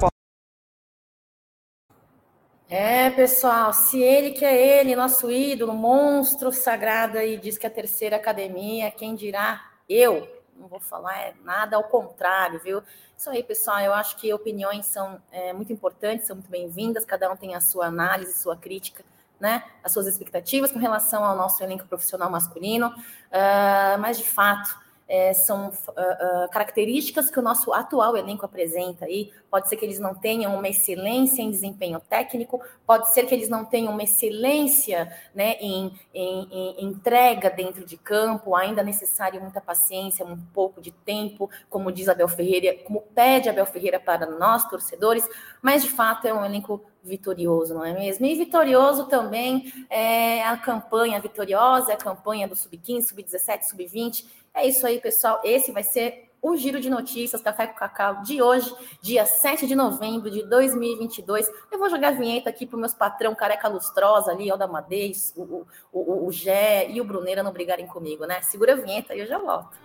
é, 2.68 3.12
pessoal, 3.12 3.72
se 3.72 4.02
ele 4.02 4.32
que 4.32 4.44
é 4.44 4.80
ele, 4.80 4.96
nosso 4.96 5.32
ídolo, 5.32 5.74
monstro 5.74 6.52
sagrado 6.52 7.18
aí, 7.18 7.38
diz 7.38 7.58
que 7.60 7.66
é 7.66 7.70
a 7.70 7.72
terceira 7.72 8.16
academia, 8.16 8.90
quem 8.90 9.14
dirá 9.14 9.75
eu 9.88 10.28
não 10.58 10.68
vou 10.68 10.80
falar 10.80 11.18
é 11.18 11.34
nada 11.44 11.76
ao 11.76 11.84
contrário, 11.84 12.60
viu? 12.60 12.82
Isso 13.18 13.30
aí, 13.30 13.44
pessoal. 13.44 13.80
Eu 13.80 13.94
acho 13.94 14.18
que 14.18 14.34
opiniões 14.34 14.86
são 14.86 15.22
é, 15.32 15.54
muito 15.54 15.72
importantes, 15.72 16.28
são 16.28 16.36
muito 16.36 16.50
bem-vindas. 16.50 17.06
Cada 17.06 17.32
um 17.32 17.36
tem 17.36 17.56
a 17.56 17.62
sua 17.62 17.88
análise, 17.88 18.38
sua 18.38 18.56
crítica, 18.56 19.04
né? 19.40 19.64
As 19.84 19.92
suas 19.92 20.08
expectativas 20.08 20.72
com 20.72 20.80
relação 20.80 21.24
ao 21.24 21.36
nosso 21.36 21.62
elenco 21.64 21.86
profissional 21.88 22.30
masculino. 22.30 22.88
Uh, 22.88 24.00
mas, 24.00 24.18
de 24.18 24.28
fato, 24.28 24.78
é, 25.08 25.34
são 25.34 25.70
uh, 25.70 25.72
uh, 25.72 26.50
características 26.52 27.30
que 27.30 27.40
o 27.40 27.42
nosso 27.42 27.72
atual 27.74 28.18
elenco 28.18 28.46
apresenta 28.46 29.06
aí. 29.06 29.32
Pode 29.52 29.70
ser 29.70 29.78
que 29.78 29.86
eles 29.86 30.00
não 30.00 30.16
tenham 30.16 30.56
uma 30.56 30.68
excelência 30.68 31.42
em 31.42 31.52
desempenho 31.52 32.00
técnico, 32.00 32.62
pode 32.86 33.12
ser 33.14 33.26
que 33.26 33.34
eles 33.34 33.48
não 33.48 33.64
tenham 33.64 33.94
uma 33.94 34.04
excelência 34.04 35.12
né, 35.34 35.54
em, 35.62 35.94
em, 36.14 36.50
em 36.52 36.86
entrega 36.86 37.50
dentro 37.50 37.86
de 37.86 37.98
campo, 37.98 38.56
ainda 38.56 38.84
necessário 38.84 39.40
muita 39.40 39.62
paciência, 39.62 40.26
um 40.26 40.38
pouco 40.54 40.82
de 40.82 40.92
tempo, 40.92 41.50
como 41.70 41.92
diz 41.92 42.10
Abel 42.10 42.28
Ferreira, 42.28 42.76
como 42.84 43.02
pede 43.02 43.48
Abel 43.48 43.66
Ferreira 43.66 44.00
para 44.00 44.26
nós, 44.26 44.68
torcedores, 44.68 45.28
mas 45.62 45.84
de 45.84 45.90
fato 45.90 46.28
é 46.28 46.34
um 46.34 46.44
elenco 46.44 46.84
vitorioso, 47.04 47.76
não 47.76 47.86
é 47.86 47.94
mesmo? 47.94 48.26
E 48.26 48.34
vitorioso 48.34 49.06
também 49.06 49.72
é 49.92 50.44
a 50.44 50.58
campanha 50.58 51.22
vitoriosa, 51.22 51.92
é 51.92 51.94
a 51.94 51.98
campanha 51.98 52.48
do 52.48 52.56
Sub-15, 52.56 53.02
Sub-17, 53.04 53.64
Sub-20 53.64 54.26
é 54.56 54.68
isso 54.68 54.88
aí, 54.88 55.00
pessoal. 55.00 55.42
Esse 55.44 55.72
vai 55.72 55.84
ser 55.84 56.26
o 56.42 56.56
giro 56.56 56.80
de 56.80 56.90
notícias 56.90 57.42
Café 57.42 57.66
com 57.66 57.74
Cacau 57.74 58.22
de 58.22 58.40
hoje, 58.40 58.72
dia 59.02 59.26
7 59.26 59.66
de 59.66 59.76
novembro 59.76 60.30
de 60.30 60.44
2022. 60.48 61.50
Eu 61.72 61.80
vou 61.80 61.90
jogar 61.90 62.10
a 62.10 62.12
vinheta 62.12 62.50
aqui 62.50 62.66
para 62.68 62.76
os 62.76 62.80
meus 62.80 62.94
patrão 62.94 63.34
careca 63.34 63.68
lustrosa 63.68 64.32
ali, 64.32 64.50
Alda 64.50 64.68
Madez, 64.68 65.34
o, 65.36 65.42
o, 65.42 65.68
o, 65.92 66.28
o 66.28 66.32
Gé 66.32 66.88
e 66.90 67.02
o 67.02 67.04
Bruneira 67.04 67.42
não 67.42 67.52
brigarem 67.52 67.88
comigo, 67.88 68.26
né? 68.26 68.42
Segura 68.44 68.74
a 68.74 68.76
vinheta 68.76 69.16
e 69.16 69.22
eu 69.22 69.26
já 69.26 69.40
volto. 69.40 69.76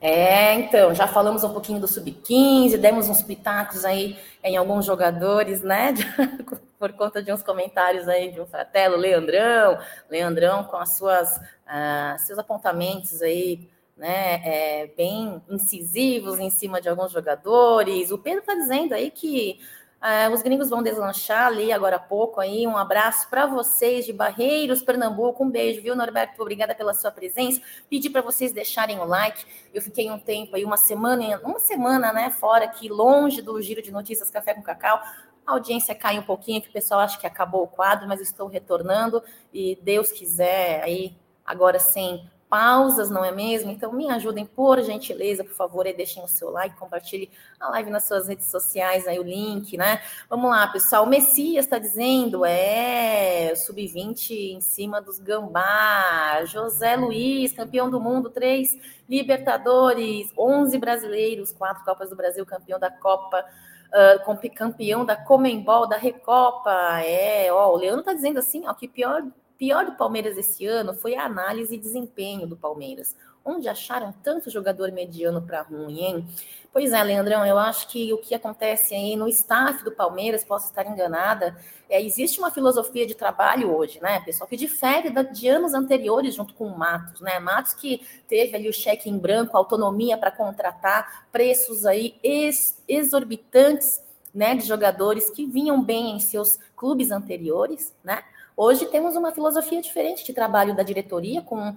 É, 0.00 0.54
então, 0.54 0.94
já 0.94 1.06
falamos 1.06 1.44
um 1.44 1.52
pouquinho 1.52 1.78
do 1.78 1.86
Sub-15, 1.86 2.78
demos 2.78 3.08
uns 3.10 3.20
pitacos 3.20 3.84
aí 3.84 4.18
em 4.42 4.56
alguns 4.56 4.86
jogadores, 4.86 5.62
né? 5.62 5.92
Por 6.78 6.92
conta 6.94 7.22
de 7.22 7.30
uns 7.30 7.42
comentários 7.42 8.08
aí 8.08 8.32
de 8.32 8.40
um 8.40 8.46
fratelo, 8.46 8.96
Leandrão, 8.96 9.78
Leandrão 10.08 10.64
com 10.64 10.78
as 10.78 10.96
suas, 10.96 11.36
uh, 11.36 12.18
seus 12.18 12.38
apontamentos 12.38 13.20
aí, 13.20 13.68
né, 13.94 14.40
é, 14.42 14.86
bem 14.96 15.42
incisivos 15.50 16.38
em 16.38 16.48
cima 16.48 16.80
de 16.80 16.88
alguns 16.88 17.12
jogadores. 17.12 18.10
O 18.10 18.16
Pedro 18.16 18.40
está 18.40 18.54
dizendo 18.54 18.94
aí 18.94 19.10
que 19.10 19.60
Uh, 20.00 20.32
os 20.32 20.40
gringos 20.40 20.70
vão 20.70 20.82
deslanchar 20.82 21.48
ali 21.48 21.70
agora 21.70 21.96
há 21.96 21.98
pouco 21.98 22.40
aí. 22.40 22.66
Um 22.66 22.76
abraço 22.76 23.28
para 23.28 23.44
vocês 23.44 24.06
de 24.06 24.14
Barreiros, 24.14 24.82
Pernambuco. 24.82 25.44
Um 25.44 25.50
beijo, 25.50 25.82
viu, 25.82 25.94
Norberto? 25.94 26.40
Obrigada 26.40 26.74
pela 26.74 26.94
sua 26.94 27.10
presença. 27.10 27.60
Pedi 27.88 28.08
para 28.08 28.22
vocês 28.22 28.50
deixarem 28.50 28.98
o 28.98 29.04
like. 29.04 29.44
Eu 29.74 29.82
fiquei 29.82 30.10
um 30.10 30.18
tempo 30.18 30.56
aí, 30.56 30.64
uma 30.64 30.78
semana, 30.78 31.38
uma 31.44 31.58
semana, 31.58 32.14
né, 32.14 32.30
fora 32.30 32.64
aqui, 32.64 32.88
longe 32.88 33.42
do 33.42 33.60
giro 33.60 33.82
de 33.82 33.92
notícias 33.92 34.30
Café 34.30 34.54
com 34.54 34.62
Cacau. 34.62 35.02
A 35.46 35.52
audiência 35.52 35.94
cai 35.94 36.18
um 36.18 36.22
pouquinho, 36.22 36.62
que 36.62 36.70
o 36.70 36.72
pessoal 36.72 37.00
acha 37.00 37.18
que 37.18 37.26
acabou 37.26 37.64
o 37.64 37.68
quadro, 37.68 38.08
mas 38.08 38.22
estou 38.22 38.48
retornando 38.48 39.22
e 39.52 39.78
Deus 39.82 40.10
quiser 40.10 40.82
aí 40.82 41.14
agora 41.44 41.78
sem 41.78 42.26
pausas, 42.50 43.08
não 43.08 43.24
é 43.24 43.30
mesmo? 43.30 43.70
Então 43.70 43.92
me 43.92 44.10
ajudem, 44.10 44.44
por 44.44 44.82
gentileza, 44.82 45.44
por 45.44 45.54
favor, 45.54 45.86
e 45.86 45.92
deixem 45.92 46.22
o 46.22 46.26
seu 46.26 46.50
like, 46.50 46.76
compartilhe 46.76 47.30
a 47.60 47.70
live 47.70 47.90
nas 47.90 48.08
suas 48.08 48.26
redes 48.26 48.46
sociais, 48.46 49.06
aí 49.06 49.20
o 49.20 49.22
link, 49.22 49.76
né? 49.76 50.02
Vamos 50.28 50.50
lá, 50.50 50.66
pessoal. 50.66 51.04
O 51.04 51.08
Messias 51.08 51.64
está 51.64 51.78
dizendo, 51.78 52.44
é, 52.44 53.54
sub-20 53.54 54.56
em 54.56 54.60
cima 54.60 55.00
dos 55.00 55.20
gambá. 55.20 56.44
José 56.44 56.96
Luiz, 56.96 57.52
campeão 57.52 57.88
do 57.88 58.00
mundo, 58.00 58.28
três 58.28 58.76
Libertadores, 59.08 60.32
11 60.36 60.78
brasileiros, 60.78 61.52
quatro 61.52 61.84
Copas 61.84 62.10
do 62.10 62.16
Brasil, 62.16 62.44
campeão 62.44 62.78
da 62.78 62.90
Copa. 62.90 63.44
Uh, 63.90 64.50
campeão 64.54 65.04
da 65.04 65.16
Comembol, 65.16 65.88
da 65.88 65.96
Recopa, 65.96 66.70
é, 67.02 67.52
ó, 67.52 67.72
o 67.72 67.76
Leandro 67.76 68.04
tá 68.04 68.12
dizendo 68.12 68.38
assim, 68.38 68.62
ó, 68.68 68.72
que 68.72 68.86
pior 68.86 69.24
pior 69.60 69.84
do 69.84 69.92
Palmeiras 69.92 70.38
esse 70.38 70.64
ano 70.64 70.94
foi 70.94 71.14
a 71.14 71.26
análise 71.26 71.74
e 71.74 71.78
desempenho 71.78 72.46
do 72.46 72.56
Palmeiras. 72.56 73.14
Onde 73.44 73.68
acharam 73.68 74.14
tanto 74.22 74.50
jogador 74.50 74.90
mediano 74.90 75.42
para 75.42 75.60
ruim, 75.60 76.00
hein? 76.00 76.28
Pois 76.72 76.94
é, 76.94 77.02
Leandrão, 77.02 77.44
eu 77.44 77.58
acho 77.58 77.86
que 77.88 78.10
o 78.10 78.16
que 78.16 78.34
acontece 78.34 78.94
aí 78.94 79.16
no 79.16 79.28
staff 79.28 79.84
do 79.84 79.92
Palmeiras, 79.92 80.44
posso 80.44 80.68
estar 80.68 80.86
enganada, 80.86 81.54
é, 81.90 82.02
existe 82.02 82.38
uma 82.38 82.50
filosofia 82.50 83.06
de 83.06 83.14
trabalho 83.14 83.74
hoje, 83.74 84.00
né, 84.00 84.20
pessoal, 84.20 84.48
que 84.48 84.56
difere 84.56 85.10
de 85.32 85.48
anos 85.48 85.74
anteriores 85.74 86.34
junto 86.34 86.54
com 86.54 86.66
o 86.66 86.78
Matos, 86.78 87.20
né? 87.20 87.38
Matos 87.38 87.74
que 87.74 88.00
teve 88.28 88.56
ali 88.56 88.68
o 88.68 88.72
cheque 88.72 89.10
em 89.10 89.18
branco, 89.18 89.56
autonomia 89.56 90.16
para 90.16 90.30
contratar, 90.30 91.26
preços 91.30 91.84
aí 91.84 92.14
ex 92.22 92.82
exorbitantes, 92.88 94.02
né, 94.34 94.54
de 94.54 94.64
jogadores 94.64 95.28
que 95.28 95.44
vinham 95.44 95.82
bem 95.82 96.16
em 96.16 96.20
seus 96.20 96.58
clubes 96.76 97.10
anteriores, 97.10 97.94
né? 98.02 98.22
Hoje 98.62 98.84
temos 98.84 99.16
uma 99.16 99.32
filosofia 99.32 99.80
diferente 99.80 100.22
de 100.22 100.34
trabalho 100.34 100.76
da 100.76 100.82
diretoria, 100.82 101.40
com 101.40 101.74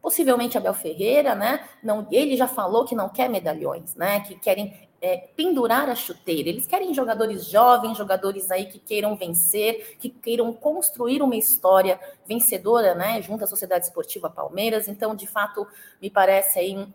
possivelmente 0.00 0.56
Abel 0.56 0.72
Ferreira, 0.72 1.34
né? 1.34 1.68
Não, 1.82 2.06
ele 2.12 2.36
já 2.36 2.46
falou 2.46 2.84
que 2.84 2.94
não 2.94 3.08
quer 3.08 3.28
medalhões, 3.28 3.96
né? 3.96 4.20
Que 4.20 4.36
querem 4.36 4.72
é, 5.00 5.16
pendurar 5.16 5.90
a 5.90 5.96
chuteira. 5.96 6.48
Eles 6.48 6.64
querem 6.64 6.94
jogadores 6.94 7.46
jovens, 7.46 7.98
jogadores 7.98 8.52
aí 8.52 8.66
que 8.66 8.78
queiram 8.78 9.16
vencer, 9.16 9.96
que 9.98 10.10
queiram 10.10 10.52
construir 10.52 11.22
uma 11.22 11.34
história 11.34 11.98
vencedora, 12.24 12.94
né? 12.94 13.20
Junto 13.20 13.42
à 13.42 13.46
Sociedade 13.48 13.86
Esportiva 13.86 14.30
Palmeiras. 14.30 14.86
Então, 14.86 15.16
de 15.16 15.26
fato, 15.26 15.66
me 16.00 16.08
parece 16.08 16.56
aí 16.56 16.86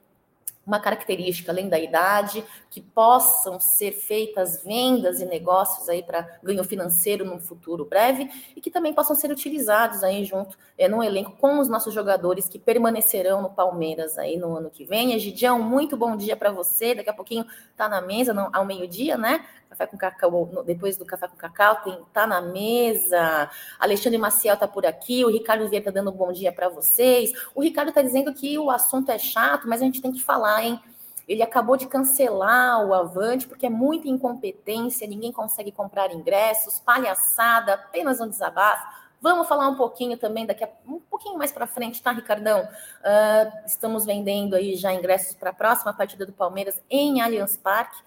uma 0.68 0.82
característica, 0.82 1.50
além 1.50 1.70
da 1.70 1.80
idade, 1.80 2.44
que 2.70 2.82
possam 2.82 3.58
ser 3.58 3.94
feitas 3.94 4.62
vendas 4.64 5.22
e 5.22 5.26
negócios 5.26 5.88
aí 5.88 6.04
para 6.04 6.38
ganho 6.44 6.64
financeiro 6.66 7.24
no 7.24 7.40
futuro 7.40 7.86
breve 7.86 8.30
e 8.54 8.60
que 8.60 8.70
também 8.70 8.94
possam 8.94 9.16
ser 9.16 9.32
utilizados 9.32 10.04
aí 10.04 10.26
junto 10.26 10.58
é, 10.78 10.90
no 10.90 11.02
elenco 11.02 11.32
com 11.38 11.60
os 11.60 11.70
nossos 11.70 11.94
jogadores 11.94 12.50
que 12.50 12.60
permanecerão 12.60 13.42
no 13.42 13.50
Palmeiras 13.50 14.18
aí 14.18 14.36
no 14.36 14.58
ano 14.58 14.70
que 14.70 14.84
vem. 14.84 15.14
Egidião, 15.14 15.60
muito 15.60 15.96
bom 15.96 16.18
dia 16.18 16.36
para 16.36 16.52
você. 16.52 16.94
Daqui 16.94 17.10
a 17.10 17.14
pouquinho 17.14 17.46
tá 17.78 17.88
na 17.88 18.02
mesa 18.02 18.34
no, 18.34 18.50
ao 18.52 18.66
meio-dia, 18.66 19.18
né? 19.18 19.46
Café 19.70 19.88
com 19.88 19.98
Cacau, 19.98 20.64
depois 20.66 20.98
do 20.98 21.06
Café 21.06 21.28
com 21.28 21.36
Cacau, 21.36 21.78
tem, 21.84 21.98
tá 22.14 22.26
na 22.26 22.42
mesa. 22.42 23.50
Alexandre 23.80 24.18
Maciel 24.18 24.58
tá 24.58 24.68
por 24.68 24.86
aqui, 24.86 25.24
o 25.24 25.30
Ricardo 25.30 25.68
Vieira 25.68 25.86
tá 25.86 25.92
dando 25.92 26.12
um 26.12 26.16
bom 26.16 26.32
dia 26.32 26.52
para 26.52 26.70
vocês. 26.70 27.32
O 27.54 27.62
Ricardo 27.62 27.92
tá 27.92 28.02
dizendo 28.02 28.34
que 28.34 28.58
o 28.58 28.70
assunto 28.70 29.12
é 29.12 29.18
chato, 29.18 29.68
mas 29.68 29.82
a 29.82 29.86
gente 29.86 30.02
tem 30.02 30.12
que 30.12 30.22
falar, 30.22 30.64
hein? 30.64 30.80
Ele 31.28 31.44
acabou 31.44 31.76
de 31.76 31.88
cancelar 31.88 32.86
o 32.86 32.94
Avante 32.94 33.48
porque 33.48 33.66
é 33.66 33.70
muita 33.70 34.08
incompetência, 34.08 35.06
ninguém 35.06 35.32
consegue 35.32 35.72
comprar 35.72 36.14
ingressos, 36.14 36.80
palhaçada, 36.80 37.74
apenas 37.74 38.22
um 38.22 38.30
desabafo. 38.30 38.88
Vamos 39.20 39.48
falar 39.48 39.68
um 39.68 39.76
pouquinho 39.76 40.18
também 40.18 40.46
daqui 40.46 40.64
a 40.64 40.70
um 40.88 41.00
pouquinho 41.00 41.38
mais 41.38 41.52
para 41.52 41.68
frente, 41.68 42.02
tá, 42.02 42.12
Ricardão? 42.12 42.62
Uh, 42.62 43.66
estamos 43.66 44.06
vendendo 44.06 44.56
aí 44.56 44.76
já 44.76 44.94
ingressos 44.94 45.36
para 45.36 45.50
a 45.50 45.54
próxima 45.54 45.92
partida 45.92 46.26
do 46.26 46.32
Palmeiras 46.32 46.80
em 46.90 47.20
Allianz 47.20 47.58
Parque 47.58 47.98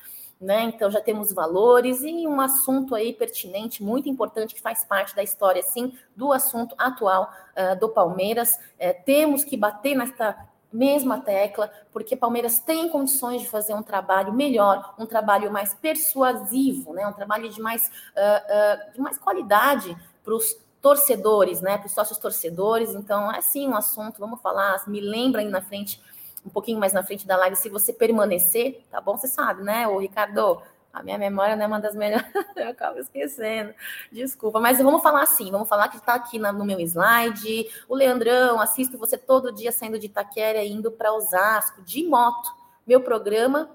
né? 0.41 0.63
Então 0.63 0.91
já 0.91 1.01
temos 1.01 1.33
valores 1.33 2.03
e 2.03 2.27
um 2.27 2.41
assunto 2.41 2.95
aí 2.95 3.13
pertinente, 3.13 3.83
muito 3.83 4.09
importante, 4.09 4.55
que 4.55 4.61
faz 4.61 4.83
parte 4.85 5.15
da 5.15 5.23
história, 5.23 5.63
sim, 5.63 5.93
do 6.17 6.33
assunto 6.33 6.75
atual 6.79 7.31
uh, 7.57 7.79
do 7.79 7.91
Palmeiras. 7.91 8.55
Uh, 8.55 9.05
temos 9.05 9.45
que 9.45 9.57
bater 9.57 9.95
nesta 9.95 10.49
mesma 10.73 11.21
tecla, 11.21 11.71
porque 11.93 12.17
Palmeiras 12.17 12.61
tem 12.61 12.89
condições 12.89 13.43
de 13.43 13.49
fazer 13.49 13.75
um 13.75 13.83
trabalho 13.83 14.33
melhor, 14.33 14.95
um 14.99 15.05
trabalho 15.05 15.53
mais 15.53 15.75
persuasivo, 15.75 16.95
né? 16.95 17.07
Um 17.07 17.13
trabalho 17.13 17.51
de 17.51 17.61
mais, 17.61 17.91
uh, 18.17 18.93
de 18.95 19.01
mais 19.01 19.19
qualidade 19.19 19.95
para 20.25 20.35
os 20.35 20.57
torcedores, 20.81 21.61
né? 21.61 21.77
Para 21.77 21.87
os 21.87 21.93
sócios 21.93 22.19
torcedores. 22.19 22.95
Então, 22.95 23.31
é 23.31 23.43
sim 23.43 23.69
um 23.69 23.77
assunto, 23.77 24.19
vamos 24.19 24.41
falar, 24.41 24.83
me 24.89 25.01
lembra 25.01 25.43
aí 25.43 25.49
na 25.49 25.61
frente 25.61 26.01
um 26.45 26.51
pouquinho 26.51 26.79
mais 26.79 26.93
na 26.93 27.03
frente 27.03 27.27
da 27.27 27.37
live, 27.37 27.57
se 27.57 27.69
você 27.69 27.93
permanecer, 27.93 28.85
tá 28.91 29.01
bom? 29.01 29.17
Você 29.17 29.29
sabe, 29.29 29.63
né, 29.63 29.87
o 29.87 29.99
Ricardo? 29.99 30.63
A 30.93 31.05
minha 31.05 31.17
memória 31.17 31.55
não 31.55 31.63
é 31.63 31.67
uma 31.69 31.79
das 31.79 31.95
melhores, 31.95 32.27
eu 32.57 32.69
acabo 32.69 32.99
esquecendo. 32.99 33.73
Desculpa, 34.11 34.59
mas 34.59 34.79
vamos 34.79 35.01
falar 35.03 35.23
assim, 35.23 35.49
vamos 35.49 35.69
falar 35.69 35.89
que 35.89 35.99
está 35.99 36.15
aqui 36.15 36.37
no 36.37 36.65
meu 36.65 36.81
slide. 36.81 37.69
O 37.89 37.95
Leandrão, 37.95 38.61
assisto 38.61 38.99
você 38.99 39.17
todo 39.17 39.53
dia 39.53 39.71
saindo 39.71 40.01
de 40.01 40.07
Itaquera 40.07 40.65
indo 40.65 40.91
para 40.91 41.13
Osasco 41.13 41.81
de 41.83 42.03
moto. 42.03 42.51
Meu 42.85 43.01
programa 43.01 43.71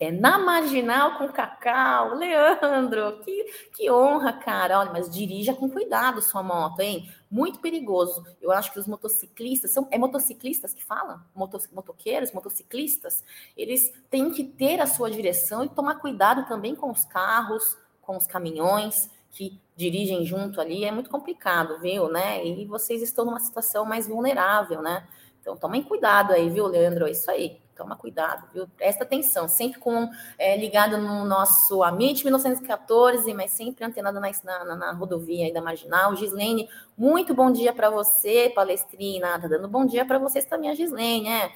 É 0.00 0.10
na 0.10 0.38
marginal 0.38 1.18
com 1.18 1.28
cacau. 1.28 2.14
Leandro, 2.14 3.20
que, 3.22 3.44
que 3.76 3.90
honra, 3.90 4.32
cara. 4.32 4.78
Olha, 4.80 4.90
mas 4.90 5.10
dirija 5.10 5.52
com 5.52 5.68
cuidado 5.68 6.22
sua 6.22 6.42
moto, 6.42 6.80
hein? 6.80 7.06
Muito 7.30 7.60
perigoso. 7.60 8.24
Eu 8.40 8.50
acho 8.50 8.72
que 8.72 8.78
os 8.78 8.86
motociclistas, 8.86 9.72
são, 9.72 9.86
é 9.90 9.98
motociclistas 9.98 10.72
que 10.72 10.82
falam? 10.82 11.20
Motos, 11.34 11.68
motoqueiros, 11.70 12.32
motociclistas, 12.32 13.22
eles 13.54 13.92
têm 14.08 14.30
que 14.30 14.42
ter 14.42 14.80
a 14.80 14.86
sua 14.86 15.10
direção 15.10 15.62
e 15.62 15.68
tomar 15.68 15.96
cuidado 15.96 16.48
também 16.48 16.74
com 16.74 16.90
os 16.90 17.04
carros, 17.04 17.76
com 18.00 18.16
os 18.16 18.26
caminhões 18.26 19.10
que 19.30 19.60
dirigem 19.76 20.24
junto 20.24 20.62
ali. 20.62 20.82
É 20.82 20.90
muito 20.90 21.10
complicado, 21.10 21.78
viu, 21.78 22.08
né? 22.08 22.42
E 22.42 22.64
vocês 22.64 23.02
estão 23.02 23.26
numa 23.26 23.38
situação 23.38 23.84
mais 23.84 24.08
vulnerável, 24.08 24.80
né? 24.80 25.06
Então 25.42 25.58
tomem 25.58 25.82
cuidado 25.82 26.32
aí, 26.32 26.48
viu, 26.48 26.66
Leandro? 26.66 27.06
É 27.06 27.10
isso 27.10 27.30
aí. 27.30 27.59
Toma 27.80 27.96
cuidado, 27.96 28.46
viu? 28.52 28.68
Presta 28.76 29.04
atenção, 29.04 29.48
sempre 29.48 29.80
com 29.80 30.10
é, 30.38 30.54
ligado 30.54 30.98
no 30.98 31.24
nosso 31.24 31.82
Amit 31.82 32.22
1914, 32.22 33.32
mas 33.32 33.52
sempre 33.52 33.86
antenado 33.86 34.20
na, 34.20 34.30
na, 34.66 34.76
na 34.76 34.92
rodovia 34.92 35.46
aí 35.46 35.52
da 35.52 35.62
Marginal. 35.62 36.14
Gislene, 36.14 36.68
muito 36.94 37.32
bom 37.32 37.50
dia 37.50 37.72
para 37.72 37.88
você, 37.88 38.52
Palestrina. 38.54 39.38
Tá 39.40 39.48
dando 39.48 39.66
bom 39.66 39.86
dia 39.86 40.04
para 40.04 40.18
vocês 40.18 40.44
também, 40.44 40.68
a 40.68 40.74
Gislene, 40.74 41.26
é. 41.26 41.52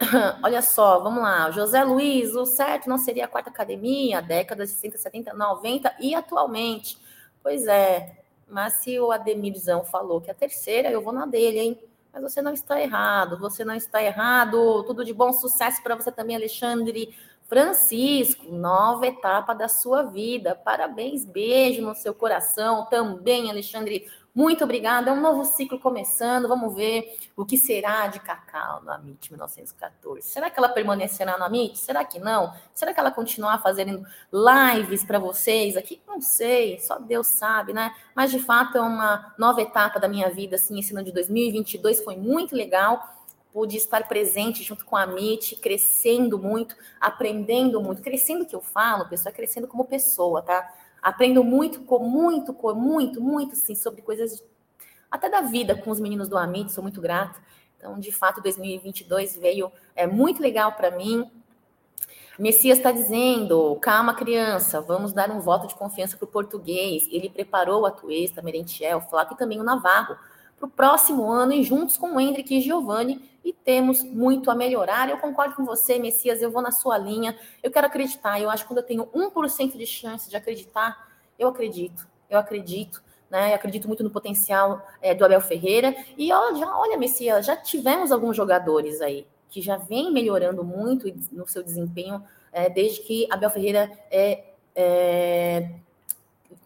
Olha 0.42 0.62
só, 0.62 1.00
vamos 1.00 1.22
lá. 1.22 1.50
José 1.50 1.84
Luiz, 1.84 2.34
o 2.34 2.46
certo 2.46 2.88
não 2.88 2.96
seria 2.96 3.26
a 3.26 3.28
quarta 3.28 3.50
academia, 3.50 4.22
décadas 4.22 4.70
de 4.70 4.76
60, 4.76 4.96
70, 4.96 5.34
90 5.34 5.94
e 6.00 6.14
atualmente. 6.14 6.96
Pois 7.42 7.66
é, 7.66 8.16
mas 8.48 8.72
se 8.76 8.98
o 8.98 9.12
Ademirzão 9.12 9.84
falou 9.84 10.18
que 10.18 10.30
a 10.30 10.34
terceira, 10.34 10.90
eu 10.90 11.02
vou 11.02 11.12
na 11.12 11.26
dele, 11.26 11.58
hein? 11.58 11.91
Mas 12.12 12.22
você 12.22 12.42
não 12.42 12.52
está 12.52 12.80
errado, 12.80 13.38
você 13.38 13.64
não 13.64 13.74
está 13.74 14.02
errado. 14.02 14.84
Tudo 14.84 15.04
de 15.04 15.14
bom 15.14 15.32
sucesso 15.32 15.82
para 15.82 15.94
você 15.94 16.12
também, 16.12 16.36
Alexandre 16.36 17.14
Francisco. 17.48 18.52
Nova 18.52 19.06
etapa 19.06 19.54
da 19.54 19.68
sua 19.68 20.02
vida. 20.02 20.54
Parabéns, 20.54 21.24
beijo 21.24 21.80
no 21.82 21.94
seu 21.94 22.14
coração 22.14 22.86
também, 22.86 23.50
Alexandre 23.50 24.06
muito 24.34 24.64
obrigada. 24.64 25.10
É 25.10 25.12
um 25.12 25.20
novo 25.20 25.44
ciclo 25.44 25.78
começando. 25.78 26.48
Vamos 26.48 26.74
ver 26.74 27.18
o 27.36 27.44
que 27.44 27.58
será 27.58 28.06
de 28.06 28.18
Cacau 28.18 28.82
no 28.82 28.90
Amit 28.90 29.30
1914. 29.30 30.26
Será 30.26 30.48
que 30.48 30.58
ela 30.58 30.70
permanecerá 30.70 31.36
no 31.36 31.44
Amit? 31.44 31.78
Será 31.78 32.02
que 32.02 32.18
não? 32.18 32.54
Será 32.72 32.94
que 32.94 33.00
ela 33.00 33.10
continuar 33.10 33.62
fazendo 33.62 34.06
lives 34.32 35.04
para 35.04 35.18
vocês 35.18 35.76
aqui? 35.76 36.00
Não 36.06 36.20
sei, 36.22 36.80
só 36.80 36.98
Deus 36.98 37.26
sabe, 37.26 37.74
né? 37.74 37.94
Mas 38.14 38.30
de 38.30 38.38
fato 38.38 38.78
é 38.78 38.80
uma 38.80 39.34
nova 39.36 39.60
etapa 39.60 40.00
da 40.00 40.08
minha 40.08 40.30
vida. 40.30 40.56
Assim, 40.56 40.78
esse 40.78 40.94
ano 40.94 41.04
de 41.04 41.12
2022 41.12 42.02
foi 42.02 42.16
muito 42.16 42.56
legal. 42.56 43.06
Pude 43.52 43.76
estar 43.76 44.08
presente 44.08 44.62
junto 44.62 44.82
com 44.82 44.96
a 44.96 45.02
Amit, 45.02 45.56
crescendo 45.56 46.38
muito, 46.38 46.74
aprendendo 46.98 47.82
muito, 47.82 48.00
crescendo 48.00 48.44
o 48.44 48.46
que 48.46 48.56
eu 48.56 48.62
falo, 48.62 49.06
pessoal, 49.10 49.30
é 49.30 49.36
crescendo 49.36 49.68
como 49.68 49.84
pessoa, 49.84 50.40
tá? 50.40 50.72
Aprendo 51.02 51.42
muito, 51.42 51.80
com 51.80 51.98
muito, 51.98 52.54
com 52.54 52.72
muito, 52.74 53.20
muito, 53.20 53.56
sim, 53.56 53.74
sobre 53.74 54.02
coisas 54.02 54.42
até 55.10 55.28
da 55.28 55.42
vida 55.42 55.74
com 55.74 55.90
os 55.90 56.00
meninos 56.00 56.28
do 56.28 56.38
Amit, 56.38 56.72
sou 56.72 56.82
muito 56.82 57.00
grata. 57.00 57.38
Então, 57.76 57.98
de 57.98 58.12
fato, 58.12 58.40
2022 58.40 59.36
veio 59.36 59.72
é 59.96 60.06
muito 60.06 60.40
legal 60.40 60.72
para 60.72 60.90
mim. 60.92 61.28
Messias 62.38 62.78
está 62.78 62.92
dizendo: 62.92 63.76
calma, 63.82 64.14
criança, 64.14 64.80
vamos 64.80 65.12
dar 65.12 65.30
um 65.30 65.40
voto 65.40 65.66
de 65.66 65.74
confiança 65.74 66.16
para 66.16 66.24
o 66.24 66.28
português. 66.28 67.08
Ele 67.10 67.28
preparou 67.28 67.84
a 67.84 67.90
Tuesta, 67.90 68.40
Merentiel, 68.40 69.00
Flaco 69.00 69.34
e 69.34 69.36
também 69.36 69.60
o 69.60 69.64
Navarro 69.64 70.16
para 70.62 70.68
o 70.68 70.70
próximo 70.70 71.28
ano 71.28 71.52
e 71.52 71.64
juntos 71.64 71.96
com 71.96 72.14
o 72.14 72.20
Hendrick 72.20 72.56
e 72.56 72.60
Giovanni 72.60 73.28
e 73.44 73.52
temos 73.52 74.02
muito 74.04 74.48
a 74.48 74.54
melhorar. 74.54 75.10
Eu 75.10 75.18
concordo 75.18 75.56
com 75.56 75.64
você, 75.64 75.98
Messias, 75.98 76.40
eu 76.40 76.52
vou 76.52 76.62
na 76.62 76.70
sua 76.70 76.96
linha. 76.96 77.36
Eu 77.60 77.70
quero 77.72 77.88
acreditar. 77.88 78.40
Eu 78.40 78.48
acho 78.48 78.62
que 78.62 78.68
quando 78.68 78.78
eu 78.78 78.86
tenho 78.86 79.06
1% 79.06 79.76
de 79.76 79.86
chance 79.86 80.30
de 80.30 80.36
acreditar, 80.36 81.08
eu 81.36 81.48
acredito. 81.48 82.06
Eu 82.30 82.38
acredito. 82.38 83.02
Né? 83.28 83.50
Eu 83.50 83.56
acredito 83.56 83.88
muito 83.88 84.04
no 84.04 84.10
potencial 84.10 84.86
é, 85.00 85.12
do 85.12 85.24
Abel 85.24 85.40
Ferreira. 85.40 85.96
E 86.16 86.32
ó, 86.32 86.54
já, 86.54 86.78
olha, 86.78 86.96
Messias, 86.96 87.44
já 87.44 87.56
tivemos 87.56 88.12
alguns 88.12 88.36
jogadores 88.36 89.00
aí 89.00 89.26
que 89.48 89.60
já 89.60 89.76
vem 89.76 90.12
melhorando 90.12 90.62
muito 90.62 91.12
no 91.32 91.46
seu 91.48 91.62
desempenho 91.62 92.22
é, 92.52 92.70
desde 92.70 93.00
que 93.00 93.26
Abel 93.30 93.50
Ferreira 93.50 93.90
é, 94.10 94.44
é 94.76 95.70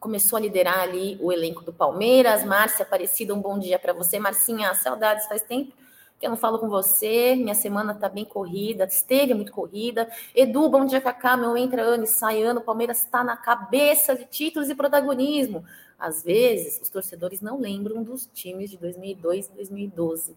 começou 0.00 0.36
a 0.36 0.40
liderar 0.40 0.80
ali 0.80 1.18
o 1.20 1.32
elenco 1.32 1.62
do 1.62 1.72
Palmeiras. 1.72 2.44
Márcia 2.44 2.84
Aparecida, 2.84 3.34
um 3.34 3.40
bom 3.40 3.58
dia 3.58 3.78
para 3.78 3.92
você. 3.92 4.18
Marcinha, 4.18 4.74
saudades, 4.74 5.26
faz 5.26 5.42
tempo 5.42 5.72
que 6.18 6.26
eu 6.26 6.30
não 6.30 6.36
falo 6.36 6.58
com 6.58 6.68
você. 6.68 7.34
Minha 7.36 7.54
semana 7.54 7.94
tá 7.94 8.08
bem 8.08 8.24
corrida, 8.24 8.84
esteve 8.84 9.34
muito 9.34 9.52
corrida. 9.52 10.10
Edu, 10.34 10.68
bom 10.68 10.84
dia, 10.84 11.00
Cacá. 11.00 11.36
Meu 11.36 11.56
entra 11.56 11.82
ano 11.82 12.04
e 12.04 12.06
sai 12.06 12.42
ano. 12.42 12.60
Palmeiras 12.60 13.00
está 13.00 13.22
na 13.22 13.36
cabeça 13.36 14.14
de 14.14 14.24
títulos 14.24 14.70
e 14.70 14.74
protagonismo. 14.74 15.64
Às 15.98 16.22
vezes, 16.22 16.80
os 16.80 16.88
torcedores 16.88 17.40
não 17.40 17.58
lembram 17.58 18.02
dos 18.02 18.28
times 18.32 18.70
de 18.70 18.76
2002 18.76 19.46
e 19.46 19.52
2012. 19.52 20.36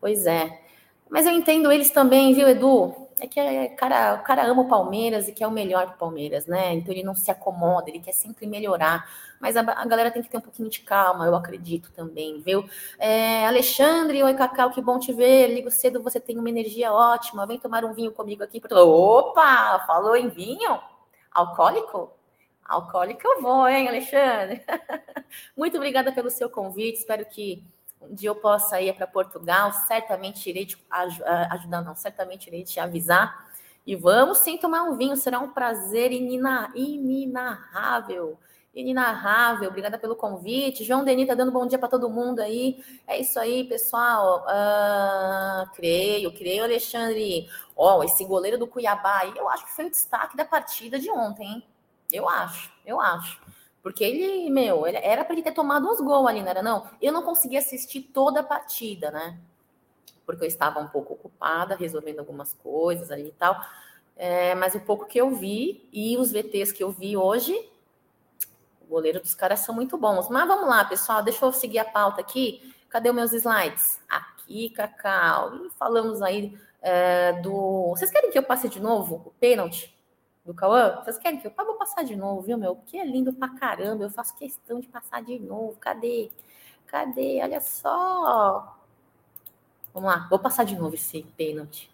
Pois 0.00 0.26
é. 0.26 0.63
Mas 1.14 1.26
eu 1.26 1.32
entendo 1.32 1.70
eles 1.70 1.90
também, 1.90 2.34
viu, 2.34 2.48
Edu? 2.48 3.04
é 3.20 3.26
que 3.28 3.38
é, 3.38 3.68
cara, 3.68 4.16
o 4.16 4.24
cara 4.24 4.44
ama 4.44 4.62
o 4.62 4.68
Palmeiras 4.68 5.28
e 5.28 5.32
quer 5.32 5.46
o 5.46 5.50
melhor 5.50 5.86
para 5.86 5.94
o 5.94 5.98
Palmeiras, 5.98 6.44
né? 6.46 6.74
Então 6.74 6.92
ele 6.92 7.04
não 7.04 7.14
se 7.14 7.30
acomoda, 7.30 7.88
ele 7.88 8.00
quer 8.00 8.10
sempre 8.10 8.48
melhorar. 8.48 9.08
Mas 9.40 9.56
a, 9.56 9.60
a, 9.60 9.86
galera 9.86 10.10
tem 10.10 10.22
que 10.24 10.28
ter 10.28 10.38
um 10.38 10.40
pouquinho 10.40 10.68
de 10.68 10.80
calma, 10.80 11.24
eu 11.24 11.36
acredito 11.36 11.92
também, 11.92 12.40
viu? 12.40 12.68
É, 12.98 13.46
Alexandre, 13.46 14.24
oi 14.24 14.34
Cacau, 14.34 14.70
que 14.70 14.82
bom 14.82 14.98
te 14.98 15.12
ver. 15.12 15.54
Ligo 15.54 15.70
cedo, 15.70 16.02
você 16.02 16.18
tem 16.18 16.36
uma 16.36 16.48
energia 16.48 16.92
ótima. 16.92 17.46
Vem 17.46 17.60
tomar 17.60 17.84
um 17.84 17.94
vinho 17.94 18.10
comigo 18.10 18.42
aqui. 18.42 18.60
Opa, 18.72 19.84
falou 19.86 20.16
em 20.16 20.28
vinho? 20.28 20.80
Alcoólico? 21.30 22.10
Alcoólico 22.64 23.20
eu 23.24 23.40
vou, 23.40 23.68
hein, 23.68 23.86
Alexandre? 23.86 24.64
Muito 25.56 25.76
obrigada 25.76 26.10
pelo 26.10 26.30
seu 26.30 26.50
convite. 26.50 26.98
Espero 26.98 27.24
que 27.26 27.62
um 28.10 28.14
dia 28.14 28.30
eu 28.30 28.34
possa 28.34 28.80
ir 28.80 28.92
para 28.94 29.06
Portugal, 29.06 29.70
certamente 29.86 30.48
irei 30.48 30.64
te 30.66 30.76
ajudar, 30.90 31.82
não, 31.82 31.94
certamente 31.94 32.48
irei 32.48 32.64
te 32.64 32.80
avisar. 32.80 33.44
E 33.86 33.94
vamos 33.94 34.38
sim 34.38 34.56
tomar 34.56 34.84
um 34.84 34.96
vinho, 34.96 35.14
será 35.16 35.38
um 35.40 35.50
prazer 35.50 36.10
inenarrável. 36.12 38.38
Inenarrável, 38.74 39.68
obrigada 39.68 39.98
pelo 39.98 40.16
convite. 40.16 40.82
João 40.82 41.04
Denis 41.04 41.28
tá 41.28 41.34
dando 41.34 41.52
bom 41.52 41.66
dia 41.66 41.78
para 41.78 41.88
todo 41.88 42.10
mundo 42.10 42.40
aí. 42.40 42.82
É 43.06 43.20
isso 43.20 43.38
aí, 43.38 43.64
pessoal. 43.64 44.44
Uh, 44.48 45.70
creio, 45.74 46.32
creio, 46.32 46.64
Alexandre. 46.64 47.46
Ó, 47.76 47.98
oh, 47.98 48.02
esse 48.02 48.24
goleiro 48.24 48.58
do 48.58 48.66
Cuiabá 48.66 49.20
aí, 49.20 49.32
eu 49.36 49.48
acho 49.48 49.64
que 49.66 49.72
foi 49.72 49.84
o 49.84 49.90
destaque 49.90 50.36
da 50.36 50.44
partida 50.44 50.98
de 50.98 51.08
ontem, 51.10 51.46
hein? 51.46 51.64
Eu 52.12 52.28
acho, 52.28 52.72
eu 52.84 53.00
acho. 53.00 53.40
Porque 53.84 54.02
ele, 54.02 54.48
meu, 54.48 54.86
ele, 54.86 54.96
era 54.96 55.22
para 55.26 55.34
ele 55.34 55.42
ter 55.42 55.52
tomado 55.52 55.86
uns 55.86 56.00
gols 56.00 56.26
ali, 56.26 56.40
não 56.40 56.48
era 56.48 56.62
não? 56.62 56.88
Eu 57.02 57.12
não 57.12 57.22
consegui 57.22 57.58
assistir 57.58 58.00
toda 58.00 58.40
a 58.40 58.42
partida, 58.42 59.10
né? 59.10 59.38
Porque 60.24 60.42
eu 60.42 60.48
estava 60.48 60.80
um 60.80 60.88
pouco 60.88 61.12
ocupada, 61.12 61.76
resolvendo 61.76 62.20
algumas 62.20 62.54
coisas 62.54 63.10
ali 63.10 63.28
e 63.28 63.32
tal. 63.32 63.60
É, 64.16 64.54
mas 64.54 64.74
o 64.74 64.80
pouco 64.80 65.04
que 65.04 65.20
eu 65.20 65.36
vi 65.36 65.86
e 65.92 66.16
os 66.16 66.32
VTs 66.32 66.72
que 66.72 66.82
eu 66.82 66.90
vi 66.90 67.14
hoje, 67.14 67.54
o 68.80 68.86
goleiro 68.86 69.20
dos 69.20 69.34
caras 69.34 69.60
são 69.60 69.74
muito 69.74 69.98
bons. 69.98 70.30
Mas 70.30 70.48
vamos 70.48 70.66
lá, 70.66 70.82
pessoal, 70.86 71.22
deixa 71.22 71.44
eu 71.44 71.52
seguir 71.52 71.80
a 71.80 71.84
pauta 71.84 72.22
aqui. 72.22 72.74
Cadê 72.88 73.10
os 73.10 73.14
meus 73.14 73.34
slides? 73.34 74.00
Aqui, 74.08 74.70
Cacau. 74.70 75.56
E 75.56 75.70
falamos 75.78 76.22
aí 76.22 76.58
é, 76.80 77.34
do. 77.34 77.90
Vocês 77.90 78.10
querem 78.10 78.30
que 78.30 78.38
eu 78.38 78.44
passe 78.44 78.66
de 78.66 78.80
novo 78.80 79.24
o 79.26 79.30
pênalti? 79.32 79.93
Do 80.44 80.54
Cauã? 80.54 81.02
Vocês 81.02 81.18
querem 81.18 81.40
que 81.40 81.46
eu 81.46 81.52
vou 81.56 81.74
passar 81.76 82.04
de 82.04 82.16
novo, 82.16 82.42
viu, 82.42 82.58
meu? 82.58 82.76
Que 82.76 82.98
é 82.98 83.04
lindo 83.04 83.32
pra 83.32 83.48
caramba. 83.48 84.04
Eu 84.04 84.10
faço 84.10 84.36
questão 84.36 84.80
de 84.80 84.88
passar 84.88 85.22
de 85.22 85.38
novo. 85.38 85.78
Cadê? 85.78 86.30
Cadê? 86.86 87.40
Olha 87.42 87.60
só. 87.60 88.78
Vamos 89.92 90.10
lá, 90.10 90.26
vou 90.28 90.38
passar 90.38 90.64
de 90.64 90.76
novo 90.76 90.94
esse 90.94 91.22
pênalti. 91.36 91.90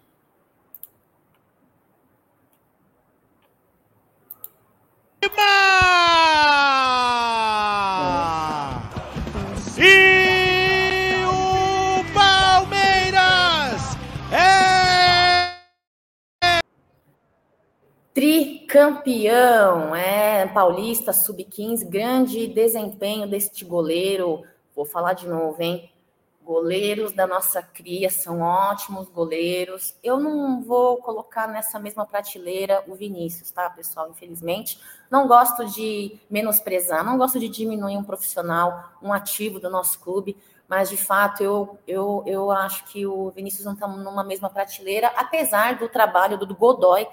Tricampeão, 18.21 19.95
é, 19.95 20.45
Paulista, 20.45 21.11
sub-15, 21.11 21.89
grande 21.89 22.45
desempenho 22.45 23.27
deste 23.27 23.65
goleiro. 23.65 24.43
Vou 24.75 24.85
falar 24.85 25.13
de 25.13 25.27
novo, 25.27 25.59
hein? 25.59 25.91
Goleiros 26.43 27.13
da 27.13 27.25
nossa 27.25 27.63
cria 27.63 28.11
são 28.11 28.41
ótimos 28.41 29.09
goleiros. 29.09 29.95
Eu 30.03 30.19
não 30.19 30.61
vou 30.61 30.97
colocar 30.97 31.47
nessa 31.47 31.79
mesma 31.79 32.05
prateleira 32.05 32.83
o 32.87 32.93
Vinícius, 32.93 33.49
tá, 33.49 33.67
pessoal? 33.71 34.07
Infelizmente, 34.11 34.79
não 35.09 35.27
gosto 35.27 35.65
de 35.65 36.19
menosprezar, 36.29 37.03
não 37.03 37.17
gosto 37.17 37.39
de 37.39 37.49
diminuir 37.49 37.97
um 37.97 38.03
profissional, 38.03 38.91
um 39.01 39.11
ativo 39.11 39.59
do 39.59 39.67
nosso 39.67 39.99
clube, 39.99 40.37
mas 40.67 40.91
de 40.91 40.97
fato 40.97 41.41
eu, 41.41 41.79
eu, 41.87 42.23
eu 42.27 42.51
acho 42.51 42.85
que 42.85 43.03
o 43.03 43.31
Vinícius 43.31 43.65
não 43.65 43.73
está 43.73 43.87
numa 43.87 44.23
mesma 44.23 44.47
prateleira, 44.47 45.11
apesar 45.17 45.79
do 45.79 45.89
trabalho 45.89 46.37
do 46.37 46.55
Godoy 46.55 47.07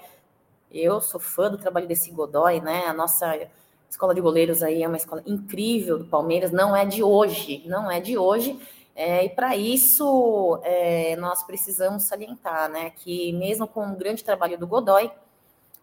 Eu 0.71 1.01
sou 1.01 1.19
fã 1.19 1.49
do 1.49 1.57
trabalho 1.57 1.87
desse 1.87 2.11
Godoy, 2.11 2.61
né? 2.61 2.85
A 2.85 2.93
nossa 2.93 3.39
escola 3.89 4.13
de 4.13 4.21
goleiros 4.21 4.61
aí 4.61 4.83
é 4.83 4.87
uma 4.87 4.97
escola 4.97 5.23
incrível 5.25 5.97
do 5.97 6.05
Palmeiras, 6.05 6.51
não 6.51 6.75
é 6.75 6.85
de 6.85 7.03
hoje, 7.03 7.63
não 7.65 7.89
é 7.89 7.99
de 7.99 8.17
hoje. 8.17 8.59
É, 8.95 9.25
e 9.25 9.29
para 9.29 9.55
isso, 9.55 10.59
é, 10.63 11.15
nós 11.15 11.43
precisamos 11.43 12.03
salientar, 12.03 12.69
né, 12.69 12.89
que 12.89 13.31
mesmo 13.31 13.65
com 13.65 13.87
o 13.87 13.95
grande 13.95 14.23
trabalho 14.25 14.57
do 14.57 14.67
Godoy, 14.67 15.09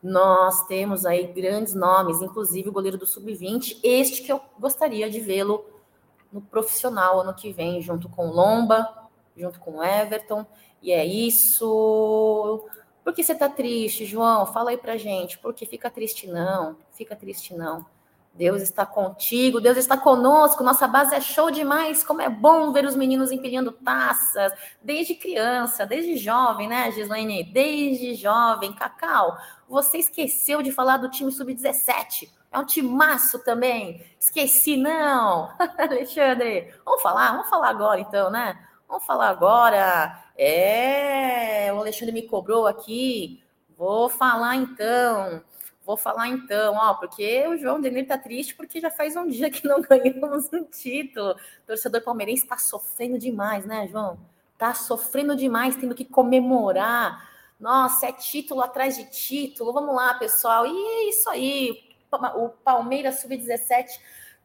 nós 0.02 0.66
temos 0.66 1.06
aí 1.06 1.26
grandes 1.26 1.74
nomes, 1.74 2.20
inclusive 2.20 2.68
o 2.68 2.72
goleiro 2.72 2.98
do 2.98 3.06
Sub-20, 3.06 3.80
este 3.82 4.22
que 4.22 4.30
eu 4.30 4.40
gostaria 4.58 5.10
de 5.10 5.18
vê-lo 5.18 5.64
no 6.30 6.42
profissional 6.42 7.20
ano 7.20 7.34
que 7.34 7.52
vem, 7.52 7.80
junto 7.80 8.08
com 8.08 8.28
o 8.28 8.32
Lomba, 8.32 8.86
junto 9.36 9.58
com 9.60 9.78
o 9.78 9.82
Everton. 9.82 10.44
E 10.82 10.92
é 10.92 11.04
isso. 11.04 12.64
Por 13.06 13.14
que 13.14 13.22
você 13.22 13.36
tá 13.36 13.48
triste, 13.48 14.04
João? 14.04 14.44
Fala 14.46 14.70
aí 14.70 14.76
pra 14.76 14.96
gente. 14.96 15.38
Por 15.38 15.54
que 15.54 15.64
fica 15.64 15.88
triste 15.88 16.26
não? 16.26 16.76
Fica 16.90 17.14
triste 17.14 17.54
não. 17.54 17.86
Deus 18.34 18.60
está 18.60 18.84
contigo, 18.84 19.60
Deus 19.60 19.76
está 19.76 19.96
conosco, 19.96 20.64
nossa 20.64 20.88
base 20.88 21.14
é 21.14 21.20
show 21.20 21.48
demais. 21.48 22.02
Como 22.02 22.20
é 22.20 22.28
bom 22.28 22.72
ver 22.72 22.84
os 22.84 22.96
meninos 22.96 23.30
empilhando 23.30 23.70
taças, 23.70 24.52
desde 24.82 25.14
criança, 25.14 25.86
desde 25.86 26.16
jovem, 26.16 26.66
né, 26.66 26.90
Gislaine? 26.90 27.44
Desde 27.44 28.16
jovem. 28.16 28.72
Cacau, 28.72 29.38
você 29.68 29.98
esqueceu 29.98 30.60
de 30.60 30.72
falar 30.72 30.96
do 30.96 31.08
time 31.08 31.30
sub-17. 31.30 32.28
É 32.50 32.58
um 32.58 32.66
timaço 32.66 33.38
também. 33.38 34.04
Esqueci, 34.18 34.76
não. 34.76 35.48
Alexandre, 35.78 36.74
vamos 36.84 37.00
falar? 37.00 37.30
Vamos 37.30 37.48
falar 37.48 37.68
agora, 37.68 38.00
então, 38.00 38.30
né? 38.32 38.58
Vamos 38.88 39.04
falar 39.04 39.28
agora. 39.28 40.24
É, 40.36 41.72
o 41.72 41.78
Alexandre 41.78 42.12
me 42.12 42.22
cobrou 42.22 42.66
aqui. 42.66 43.42
Vou 43.76 44.08
falar 44.08 44.56
então. 44.56 45.42
Vou 45.86 45.96
falar 45.96 46.28
então, 46.28 46.74
ó, 46.74 46.94
porque 46.94 47.46
o 47.46 47.56
João 47.56 47.80
Denir 47.80 48.08
tá 48.08 48.18
triste 48.18 48.56
porque 48.56 48.80
já 48.80 48.90
faz 48.90 49.14
um 49.14 49.28
dia 49.28 49.48
que 49.48 49.68
não 49.68 49.80
ganhamos 49.88 50.52
um 50.52 50.64
título. 50.64 51.30
O 51.30 51.36
torcedor 51.64 52.02
palmeirense 52.02 52.42
está 52.42 52.58
sofrendo 52.58 53.16
demais, 53.16 53.64
né, 53.64 53.86
João? 53.86 54.18
Tá 54.58 54.74
sofrendo 54.74 55.36
demais, 55.36 55.76
tendo 55.76 55.94
que 55.94 56.04
comemorar. 56.04 57.30
Nossa, 57.60 58.06
é 58.06 58.12
título 58.12 58.62
atrás 58.62 58.96
de 58.96 59.04
título. 59.04 59.72
Vamos 59.72 59.94
lá, 59.94 60.14
pessoal. 60.14 60.66
E 60.66 60.70
é 60.70 61.08
isso 61.08 61.30
aí. 61.30 61.84
O 62.34 62.48
Palmeiras 62.48 63.20
Sub-17, 63.20 63.86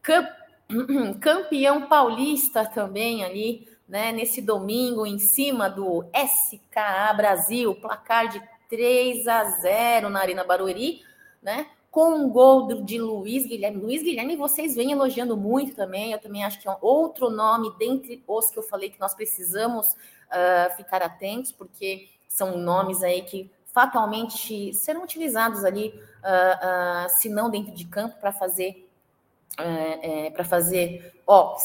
campeão 1.20 1.88
paulista 1.88 2.66
também 2.66 3.24
ali, 3.24 3.68
né? 3.92 4.14
Nesse 4.14 4.42
domingo, 4.42 5.06
em 5.06 5.20
cima 5.20 5.70
do 5.70 6.06
SKA 6.16 7.14
Brasil, 7.14 7.76
placar 7.76 8.30
de 8.30 8.42
3 8.70 9.28
a 9.28 9.44
0 9.44 10.10
na 10.10 10.22
Arena 10.22 10.46
Barueri 10.46 11.02
né? 11.44 11.68
Com 11.92 12.12
um 12.12 12.30
gol 12.30 12.84
de 12.86 12.98
Luiz 12.98 13.46
Guilherme. 13.46 13.82
Luiz 13.82 14.02
Guilherme, 14.02 14.38
vocês 14.38 14.76
vêm 14.76 14.94
elogiando 14.94 15.36
muito 15.36 15.76
também. 15.76 16.14
Eu 16.14 16.20
também 16.20 16.46
acho 16.46 16.62
que 16.62 16.70
é 16.70 16.72
um 16.72 16.78
outro 16.80 17.30
nome 17.30 17.70
dentre 17.78 18.24
os 18.26 18.50
que 18.50 18.58
eu 18.58 18.64
falei 18.64 18.90
que 18.90 19.00
nós 19.00 19.14
precisamos 19.14 19.92
uh, 19.92 20.74
ficar 20.78 21.02
atentos, 21.02 21.52
porque 21.52 22.08
são 22.30 22.58
nomes 22.58 23.04
aí 23.04 23.24
que 23.24 23.52
fatalmente 23.74 24.74
serão 24.74 25.04
utilizados 25.04 25.66
ali, 25.66 25.90
uh, 26.24 27.08
uh, 27.08 27.10
se 27.10 27.28
não 27.28 27.50
dentro 27.50 27.74
de 27.74 27.84
campo, 27.84 28.16
para 28.22 28.32
fazer, 28.32 28.90
uh, 29.60 30.28
uh, 30.28 30.32
para 30.32 30.46
fazer, 30.46 31.14
ó, 31.28 31.58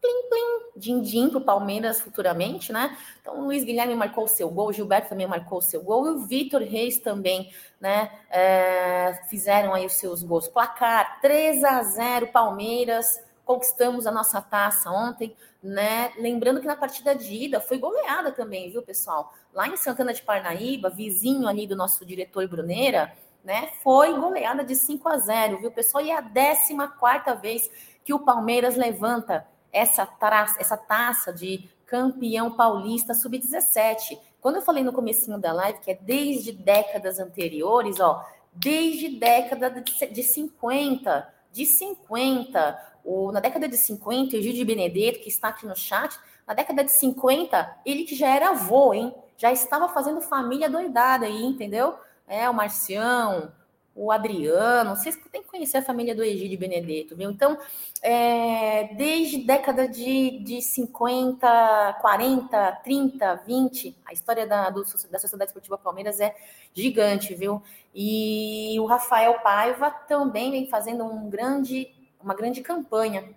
plim, 0.00 0.28
plim, 0.28 0.70
din-din 0.76 1.28
para 1.28 1.38
o 1.38 1.44
Palmeiras 1.44 2.00
futuramente, 2.00 2.72
né? 2.72 2.96
Então, 3.20 3.40
o 3.40 3.44
Luiz 3.44 3.64
Guilherme 3.64 3.94
marcou 3.94 4.24
o 4.24 4.28
seu 4.28 4.48
gol, 4.50 4.68
o 4.68 4.72
Gilberto 4.72 5.08
também 5.08 5.26
marcou 5.26 5.58
o 5.58 5.62
seu 5.62 5.82
gol, 5.82 6.06
e 6.06 6.10
o 6.10 6.18
Vitor 6.18 6.62
Reis 6.62 6.98
também, 6.98 7.52
né? 7.80 8.10
É, 8.30 9.20
fizeram 9.28 9.74
aí 9.74 9.86
os 9.86 9.94
seus 9.94 10.22
gols. 10.22 10.48
Placar 10.48 11.20
3 11.20 11.64
a 11.64 11.82
0 11.82 12.28
Palmeiras, 12.28 13.20
conquistamos 13.44 14.06
a 14.06 14.10
nossa 14.10 14.40
taça 14.40 14.90
ontem, 14.90 15.34
né? 15.62 16.12
Lembrando 16.18 16.60
que 16.60 16.66
na 16.66 16.76
partida 16.76 17.14
de 17.14 17.32
ida 17.34 17.60
foi 17.60 17.78
goleada 17.78 18.30
também, 18.30 18.70
viu, 18.70 18.82
pessoal? 18.82 19.32
Lá 19.52 19.66
em 19.66 19.76
Santana 19.76 20.12
de 20.12 20.22
Parnaíba, 20.22 20.90
vizinho 20.90 21.48
ali 21.48 21.66
do 21.66 21.74
nosso 21.74 22.04
diretor 22.04 22.46
Bruneira, 22.46 23.12
né? 23.42 23.70
Foi 23.82 24.12
goleada 24.14 24.62
de 24.62 24.76
5 24.76 25.08
a 25.08 25.18
0, 25.18 25.60
viu, 25.60 25.70
pessoal? 25.70 26.04
E 26.04 26.10
é 26.10 26.18
a 26.18 26.22
14 26.22 26.76
quarta 26.98 27.34
vez 27.34 27.70
que 28.04 28.12
o 28.12 28.18
Palmeiras 28.18 28.76
levanta 28.76 29.46
essa, 29.72 30.06
taça, 30.06 30.60
essa 30.60 30.76
taça 30.76 31.32
de 31.32 31.68
campeão 31.86 32.50
paulista 32.52 33.14
sub-17. 33.14 34.18
Quando 34.40 34.56
eu 34.56 34.62
falei 34.62 34.84
no 34.84 34.92
comecinho 34.92 35.38
da 35.38 35.52
live 35.52 35.80
que 35.80 35.90
é 35.90 35.98
desde 36.00 36.52
décadas 36.52 37.18
anteriores, 37.18 37.98
ó, 37.98 38.24
desde 38.52 39.08
década 39.08 39.70
de, 39.70 40.06
de 40.06 40.22
50, 40.22 41.34
de 41.52 41.66
50, 41.66 42.88
o, 43.04 43.32
na 43.32 43.40
década 43.40 43.68
de 43.68 43.76
50, 43.76 44.36
o 44.36 44.42
Gil 44.42 44.66
Benedetto, 44.66 45.20
que 45.20 45.28
está 45.28 45.48
aqui 45.48 45.66
no 45.66 45.76
chat, 45.76 46.14
na 46.46 46.54
década 46.54 46.84
de 46.84 46.92
50, 46.92 47.76
ele 47.84 48.04
que 48.04 48.14
já 48.14 48.28
era 48.28 48.50
avô, 48.50 48.92
hein? 48.92 49.14
Já 49.36 49.52
estava 49.52 49.88
fazendo 49.88 50.20
família 50.20 50.68
doidada 50.68 51.26
aí, 51.26 51.44
entendeu? 51.44 51.94
É, 52.26 52.48
o 52.48 52.54
Marcião, 52.54 53.52
o 53.98 54.12
Adriano, 54.12 54.94
vocês 54.94 55.18
têm 55.32 55.42
que 55.42 55.48
conhecer 55.48 55.78
a 55.78 55.82
família 55.82 56.14
do 56.14 56.22
Egídio 56.22 56.56
Benedetto, 56.56 57.16
viu? 57.16 57.28
Então, 57.32 57.58
é, 58.00 58.94
desde 58.94 59.38
década 59.38 59.88
de, 59.88 60.38
de 60.38 60.62
50, 60.62 61.98
40, 62.00 62.72
30, 62.84 63.34
20, 63.44 63.96
a 64.06 64.12
história 64.12 64.46
da, 64.46 64.70
do, 64.70 64.84
da 65.10 65.18
Sociedade 65.18 65.50
Esportiva 65.50 65.76
Palmeiras 65.76 66.20
é 66.20 66.32
gigante, 66.72 67.34
viu? 67.34 67.60
E 67.92 68.76
o 68.78 68.86
Rafael 68.86 69.40
Paiva 69.40 69.90
também 69.90 70.52
vem 70.52 70.68
fazendo 70.68 71.02
um 71.04 71.28
grande, 71.28 71.92
uma 72.22 72.34
grande 72.34 72.60
campanha 72.60 73.28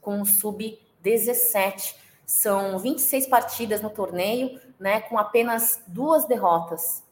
com 0.00 0.22
o 0.22 0.24
Sub-17. 0.24 1.94
São 2.24 2.78
26 2.78 3.26
partidas 3.26 3.82
no 3.82 3.90
torneio, 3.90 4.58
né, 4.78 5.02
com 5.02 5.18
apenas 5.18 5.82
duas 5.86 6.26
derrotas. 6.26 7.02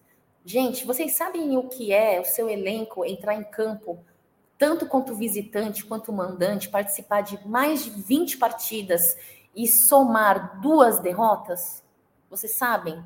Gente, 0.48 0.86
vocês 0.86 1.12
sabem 1.12 1.58
o 1.58 1.64
que 1.64 1.92
é 1.92 2.18
o 2.18 2.24
seu 2.24 2.48
elenco 2.48 3.04
entrar 3.04 3.34
em 3.34 3.44
campo, 3.44 4.02
tanto 4.56 4.86
quanto 4.86 5.14
visitante 5.14 5.84
quanto 5.84 6.10
mandante, 6.10 6.70
participar 6.70 7.20
de 7.20 7.46
mais 7.46 7.84
de 7.84 7.90
20 7.90 8.38
partidas 8.38 9.14
e 9.54 9.68
somar 9.68 10.58
duas 10.62 11.00
derrotas? 11.00 11.84
Vocês 12.30 12.54
sabem? 12.54 13.04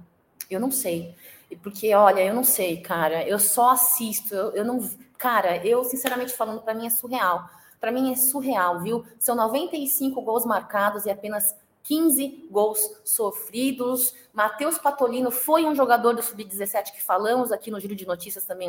Eu 0.48 0.60
não 0.60 0.70
sei. 0.70 1.16
Porque, 1.64 1.92
olha, 1.92 2.24
eu 2.24 2.32
não 2.32 2.44
sei, 2.44 2.80
cara. 2.80 3.26
Eu 3.26 3.40
só 3.40 3.70
assisto. 3.70 4.32
Eu, 4.32 4.52
eu 4.52 4.64
não. 4.64 4.88
Cara, 5.18 5.56
eu, 5.66 5.82
sinceramente 5.82 6.32
falando, 6.34 6.62
para 6.62 6.74
mim 6.74 6.86
é 6.86 6.90
surreal. 6.90 7.50
Para 7.80 7.90
mim 7.90 8.12
é 8.12 8.14
surreal, 8.14 8.80
viu? 8.82 9.04
São 9.18 9.34
95 9.34 10.22
gols 10.22 10.46
marcados 10.46 11.06
e 11.06 11.10
apenas 11.10 11.56
15 11.84 12.48
gols 12.50 13.00
sofridos. 13.04 14.14
Matheus 14.32 14.78
Patolino 14.78 15.30
foi 15.30 15.64
um 15.64 15.74
jogador 15.74 16.14
do 16.14 16.22
Sub-17 16.22 16.92
que 16.92 17.02
falamos 17.02 17.50
aqui 17.50 17.70
no 17.70 17.80
Giro 17.80 17.94
de 17.94 18.06
Notícias 18.06 18.44
também, 18.44 18.68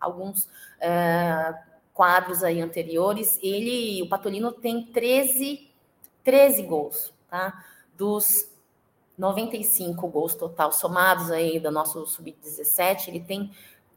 alguns 0.00 0.48
é, 0.80 1.54
quadros 1.92 2.42
aí 2.42 2.60
anteriores. 2.60 3.38
Ele, 3.42 4.02
o 4.02 4.08
Patolino 4.08 4.52
tem 4.52 4.84
13, 4.86 5.70
13 6.24 6.62
gols, 6.62 7.14
tá? 7.28 7.64
Dos 7.96 8.50
95 9.16 10.06
gols 10.08 10.34
total 10.34 10.72
somados 10.72 11.30
aí 11.30 11.58
do 11.58 11.70
nosso 11.70 12.06
Sub-17, 12.06 13.08
ele 13.08 13.20
tem 13.20 13.50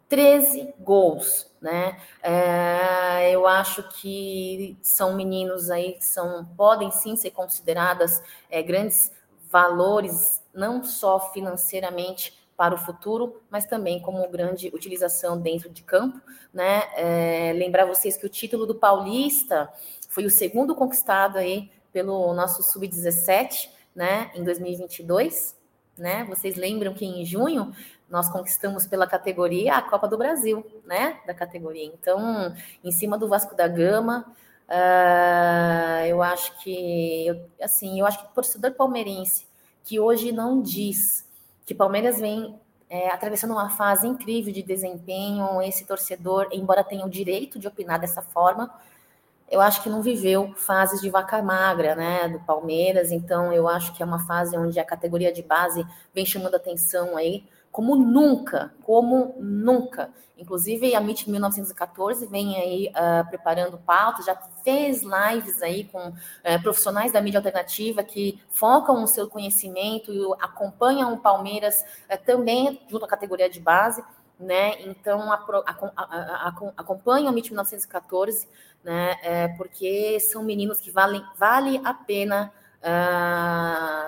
13 0.09 0.73
gols, 0.79 1.47
né? 1.61 2.01
É, 2.23 3.31
eu 3.31 3.45
acho 3.45 3.87
que 3.89 4.75
são 4.81 5.15
meninos 5.15 5.69
aí 5.69 5.93
que 5.93 6.05
são, 6.05 6.45
podem 6.57 6.89
sim 6.89 7.15
ser 7.15 7.29
consideradas 7.29 8.21
é, 8.49 8.61
grandes 8.63 9.11
valores, 9.51 10.41
não 10.53 10.83
só 10.83 11.31
financeiramente 11.31 12.37
para 12.57 12.75
o 12.75 12.77
futuro, 12.77 13.41
mas 13.49 13.65
também 13.65 14.01
como 14.01 14.27
grande 14.27 14.69
utilização 14.73 15.39
dentro 15.39 15.69
de 15.69 15.83
campo, 15.83 16.19
né? 16.53 16.83
É, 16.95 17.53
lembrar 17.53 17.85
vocês 17.85 18.17
que 18.17 18.25
o 18.25 18.29
título 18.29 18.65
do 18.65 18.75
Paulista 18.75 19.71
foi 20.09 20.25
o 20.25 20.29
segundo 20.29 20.75
conquistado 20.75 21.37
aí 21.37 21.71
pelo 21.93 22.33
nosso 22.33 22.63
sub-17, 22.63 23.69
né? 23.95 24.31
Em 24.35 24.43
2022, 24.43 25.55
né? 25.97 26.25
Vocês 26.25 26.55
lembram 26.55 26.93
que 26.93 27.05
em 27.05 27.23
junho 27.23 27.71
nós 28.09 28.29
conquistamos 28.29 28.87
pela 28.87 29.05
categoria 29.05 29.75
a 29.75 29.81
Copa 29.81 30.07
do 30.07 30.17
Brasil, 30.17 30.65
né? 30.85 31.19
Da 31.27 31.33
categoria. 31.33 31.85
Então, 31.85 32.53
em 32.83 32.91
cima 32.91 33.17
do 33.17 33.27
Vasco 33.27 33.55
da 33.55 33.67
Gama, 33.67 34.25
uh, 34.67 36.05
eu 36.07 36.21
acho 36.21 36.57
que, 36.63 37.27
eu, 37.27 37.45
assim, 37.61 37.99
eu 37.99 38.05
acho 38.05 38.19
que 38.19 38.25
o 38.25 38.35
torcedor 38.35 38.71
palmeirense 38.71 39.47
que 39.83 39.99
hoje 39.99 40.31
não 40.31 40.61
diz 40.61 41.27
que 41.65 41.73
Palmeiras 41.73 42.19
vem 42.19 42.59
é, 42.89 43.09
atravessando 43.09 43.51
uma 43.51 43.69
fase 43.69 44.07
incrível 44.07 44.51
de 44.51 44.63
desempenho, 44.63 45.61
esse 45.61 45.85
torcedor, 45.85 46.47
embora 46.51 46.83
tenha 46.83 47.05
o 47.05 47.09
direito 47.09 47.59
de 47.59 47.67
opinar 47.67 47.99
dessa 47.99 48.21
forma, 48.21 48.73
eu 49.49 49.61
acho 49.61 49.81
que 49.81 49.89
não 49.89 50.01
viveu 50.01 50.53
fases 50.55 51.01
de 51.01 51.09
vaca 51.09 51.41
magra, 51.41 51.95
né, 51.95 52.27
do 52.27 52.39
Palmeiras, 52.41 53.11
então 53.11 53.51
eu 53.51 53.67
acho 53.67 53.93
que 53.95 54.03
é 54.03 54.05
uma 54.05 54.19
fase 54.19 54.55
onde 54.57 54.79
a 54.79 54.85
categoria 54.85 55.31
de 55.31 55.41
base 55.41 55.85
vem 56.13 56.25
chamando 56.25 56.55
atenção 56.55 57.17
aí 57.17 57.43
como 57.71 57.95
nunca, 57.95 58.73
como 58.84 59.36
nunca. 59.39 60.12
Inclusive, 60.38 60.95
a 60.95 61.01
MIT 61.01 61.29
1914 61.29 62.25
vem 62.25 62.55
aí 62.55 62.88
uh, 62.89 63.29
preparando 63.29 63.77
pauta, 63.77 64.23
já 64.23 64.36
fez 64.63 65.01
lives 65.03 65.62
aí 65.62 65.84
com 65.84 66.10
uh, 66.10 66.13
profissionais 66.63 67.12
da 67.12 67.21
mídia 67.21 67.39
alternativa 67.39 68.03
que 68.03 68.41
focam 68.49 69.01
no 69.01 69.08
seu 69.08 69.29
conhecimento 69.29 70.13
e 70.13 70.19
acompanham 70.39 71.13
o 71.13 71.19
Palmeiras 71.19 71.84
uh, 72.10 72.17
também 72.25 72.82
junto 72.88 73.05
à 73.05 73.08
categoria 73.08 73.49
de 73.49 73.60
base, 73.60 74.01
né? 74.39 74.82
Então, 74.84 75.32
a, 75.32 75.36
a, 75.36 76.47
a, 76.47 76.53
acompanham 76.77 77.27
o 77.27 77.34
MIT 77.34 77.49
1914, 77.49 78.47
né? 78.82 79.17
É, 79.21 79.47
porque 79.49 80.19
são 80.21 80.41
meninos 80.41 80.79
que 80.79 80.89
valem, 80.89 81.21
vale 81.38 81.82
a 81.84 81.93
pena 81.93 82.51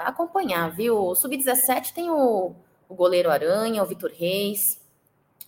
acompanhar, 0.05 0.71
viu? 0.71 0.97
O 0.97 1.13
Sub-17 1.13 1.93
tem 1.93 2.09
o, 2.09 2.55
o 2.91 2.95
goleiro 2.95 3.31
Aranha, 3.31 3.81
o 3.81 3.85
Vitor 3.85 4.11
Reis, 4.13 4.77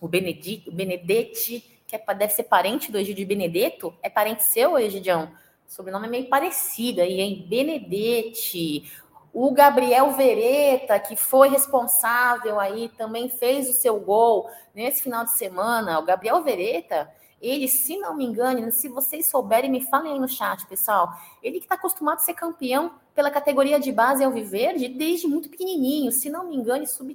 o, 0.00 0.08
Benedito, 0.08 0.70
o 0.70 0.72
Benedetti, 0.72 1.78
que 1.86 1.94
é, 1.94 2.14
deve 2.14 2.32
ser 2.32 2.44
parente 2.44 2.90
do 2.90 2.96
Egidio 2.96 3.26
Benedetto, 3.26 3.94
é 4.02 4.08
parente 4.08 4.42
seu, 4.42 4.78
Egidião? 4.78 5.30
Sobrenome 5.68 6.06
é 6.06 6.10
meio 6.10 6.28
parecido 6.30 7.02
aí, 7.02 7.20
hein? 7.20 7.46
Benedetti. 7.46 8.90
O 9.30 9.50
Gabriel 9.50 10.12
Vereta, 10.12 10.98
que 10.98 11.16
foi 11.16 11.50
responsável 11.50 12.58
aí, 12.58 12.88
também 12.96 13.28
fez 13.28 13.68
o 13.68 13.74
seu 13.74 14.00
gol 14.00 14.48
nesse 14.74 15.02
final 15.02 15.24
de 15.24 15.36
semana. 15.36 15.98
O 15.98 16.04
Gabriel 16.04 16.42
Vereta, 16.42 17.10
ele, 17.42 17.68
se 17.68 17.98
não 17.98 18.16
me 18.16 18.24
engano, 18.24 18.72
se 18.72 18.88
vocês 18.88 19.28
souberem, 19.28 19.70
me 19.70 19.82
falem 19.82 20.14
aí 20.14 20.18
no 20.18 20.28
chat, 20.28 20.66
pessoal. 20.66 21.12
Ele 21.42 21.58
que 21.58 21.66
está 21.66 21.74
acostumado 21.74 22.18
a 22.18 22.20
ser 22.20 22.34
campeão 22.34 22.94
pela 23.14 23.30
categoria 23.30 23.78
de 23.78 23.92
base 23.92 24.24
Alviverde 24.24 24.88
desde 24.88 25.26
muito 25.26 25.50
pequenininho. 25.50 26.10
Se 26.10 26.30
não 26.30 26.48
me 26.48 26.56
engano, 26.56 26.86
sub 26.86 27.14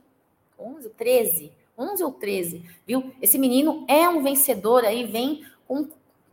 11, 0.59 0.89
13. 0.89 1.51
11 1.77 2.03
ou 2.03 2.11
13, 2.11 2.63
viu? 2.85 3.13
Esse 3.21 3.37
menino 3.37 3.85
é 3.87 4.09
um 4.09 4.21
vencedor 4.21 4.83
aí, 4.83 5.05
vem 5.05 5.45
com 5.65 5.87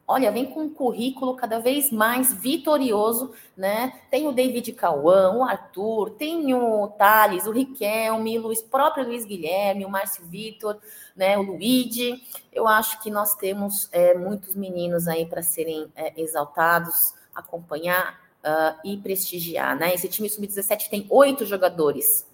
olha, 0.09 0.31
vem 0.31 0.47
com 0.47 0.61
um 0.61 0.71
currículo 0.71 1.35
cada 1.35 1.59
vez 1.59 1.91
mais 1.91 2.33
vitorioso, 2.33 3.33
né? 3.57 4.01
Tem 4.11 4.29
o 4.29 4.33
David 4.33 4.73
Cauã, 4.73 5.35
o 5.35 5.43
Arthur, 5.43 6.11
tem 6.11 6.55
o 6.55 6.87
Thales, 6.89 7.47
o 7.47 7.51
Riquelme, 7.51 8.39
o 8.39 8.43
Luiz, 8.43 8.63
próprio 8.63 9.05
Luiz 9.05 9.25
Guilherme, 9.25 9.85
o 9.85 9.91
Márcio 9.91 10.25
Vitor, 10.27 10.79
né? 11.17 11.37
O 11.37 11.43
Luigi. 11.43 12.23
Eu 12.53 12.69
acho 12.69 13.03
que 13.03 13.11
nós 13.11 13.35
temos 13.35 13.89
é, 13.91 14.15
muitos 14.15 14.55
meninos 14.55 15.09
aí 15.09 15.27
para 15.27 15.43
serem 15.43 15.91
é, 15.97 16.13
exaltados, 16.21 17.15
acompanhar 17.35 18.21
uh, 18.45 18.79
e 18.85 18.97
prestigiar, 18.97 19.77
né? 19.77 19.93
Esse 19.93 20.09
time 20.09 20.29
sub-17 20.29 20.89
tem 20.89 21.07
oito 21.11 21.45
jogadores. 21.45 22.27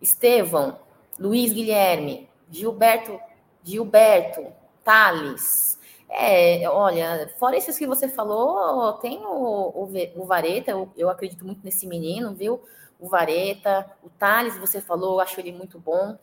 Estevão, 0.00 0.78
Luiz 1.18 1.52
Guilherme, 1.52 2.28
Gilberto, 2.50 3.18
Gilberto, 3.62 4.46
Thales. 4.82 5.78
É, 6.08 6.68
olha, 6.68 7.32
fora 7.38 7.56
esses 7.56 7.76
que 7.76 7.86
você 7.86 8.08
falou, 8.08 8.92
tem 8.94 9.18
o, 9.24 9.72
o, 9.74 9.90
o 10.16 10.24
Vareta, 10.24 10.70
eu, 10.70 10.88
eu, 10.96 11.08
acredito 11.08 11.44
muito 11.44 11.60
nesse 11.64 11.86
menino, 11.86 12.34
viu? 12.34 12.62
O 13.00 13.08
Vareta, 13.08 13.90
o 14.02 14.08
Thales, 14.10 14.56
você 14.58 14.80
falou, 14.80 15.14
eu 15.14 15.20
acho 15.20 15.40
ele 15.40 15.52
muito 15.52 15.78
bom. 15.78 16.16